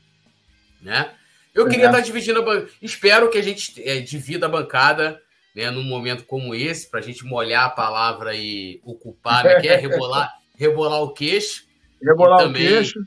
né? 0.80 1.12
Eu 1.52 1.66
é. 1.66 1.70
queria 1.70 1.86
estar 1.86 2.00
dividindo 2.00 2.38
a 2.38 2.42
bancada. 2.42 2.70
Espero 2.80 3.28
que 3.28 3.38
a 3.38 3.42
gente 3.42 3.82
é, 3.82 3.98
divida 3.98 4.46
a 4.46 4.48
bancada 4.48 5.20
né, 5.52 5.68
num 5.72 5.82
momento 5.82 6.24
como 6.24 6.54
esse, 6.54 6.88
para 6.88 7.00
a 7.00 7.02
gente 7.02 7.24
molhar 7.24 7.64
a 7.64 7.70
palavra 7.70 8.36
e 8.36 8.80
ocupar, 8.84 9.42
né, 9.42 9.60
que 9.60 9.66
é 9.66 9.74
rebolar, 9.74 10.32
rebolar 10.56 11.02
o 11.02 11.12
queixo. 11.12 11.66
Rebolar 12.00 12.38
também, 12.38 12.64
o 12.64 12.68
queixo. 12.68 13.00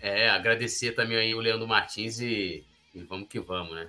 É, 0.00 0.28
agradecer 0.28 0.90
também 0.90 1.16
aí 1.16 1.32
o 1.36 1.40
Leandro 1.40 1.68
Martins 1.68 2.18
e, 2.18 2.64
e 2.92 3.02
vamos 3.04 3.28
que 3.28 3.38
vamos, 3.38 3.72
né? 3.76 3.88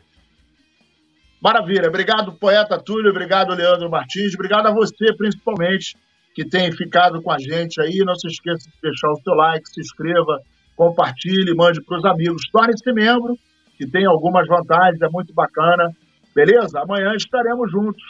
Maravilha. 1.42 1.88
Obrigado, 1.88 2.34
poeta 2.34 2.78
Túlio. 2.78 3.10
Obrigado, 3.10 3.56
Leandro 3.56 3.90
Martins. 3.90 4.36
Obrigado 4.36 4.68
a 4.68 4.72
você, 4.72 5.12
principalmente, 5.18 5.98
que 6.34 6.44
tem 6.46 6.72
ficado 6.72 7.22
com 7.22 7.32
a 7.32 7.38
gente 7.40 7.80
aí. 7.82 7.98
Não 8.00 8.16
se 8.16 8.28
esqueça 8.28 8.70
de 8.70 8.76
deixar 8.82 9.12
o 9.12 9.22
seu 9.22 9.34
like, 9.34 9.70
se 9.70 9.82
inscreva, 9.82 10.40
compartilhe, 10.76 11.54
mande 11.56 11.82
para 11.82 11.98
os 11.98 12.06
amigos. 12.06 12.50
Torne-se 12.52 12.92
membro, 12.92 13.38
que 13.78 13.86
tem 13.88 14.06
algumas 14.06 14.48
vantagens, 14.48 15.02
é 15.02 15.10
muito 15.10 15.34
bacana. 15.34 15.90
Beleza? 16.36 16.80
Amanhã 16.80 17.14
estaremos 17.16 17.72
juntos. 17.72 18.04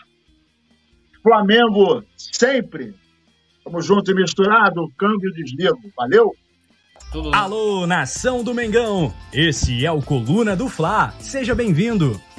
Flamengo 1.22 2.04
sempre. 2.18 2.94
Vamos 3.66 3.86
junto 3.86 4.12
e 4.12 4.16
misturado, 4.16 4.90
câmbio 4.98 5.30
e 5.30 5.44
desligo. 5.44 5.80
Valeu? 5.96 6.32
Alô, 7.34 7.86
nação 7.86 8.44
do 8.44 8.54
Mengão! 8.54 9.14
Esse 9.32 9.86
é 9.86 9.92
o 9.92 10.02
Coluna 10.02 10.56
do 10.56 10.68
Fla. 10.68 11.14
Seja 11.20 11.54
bem-vindo 11.54 12.20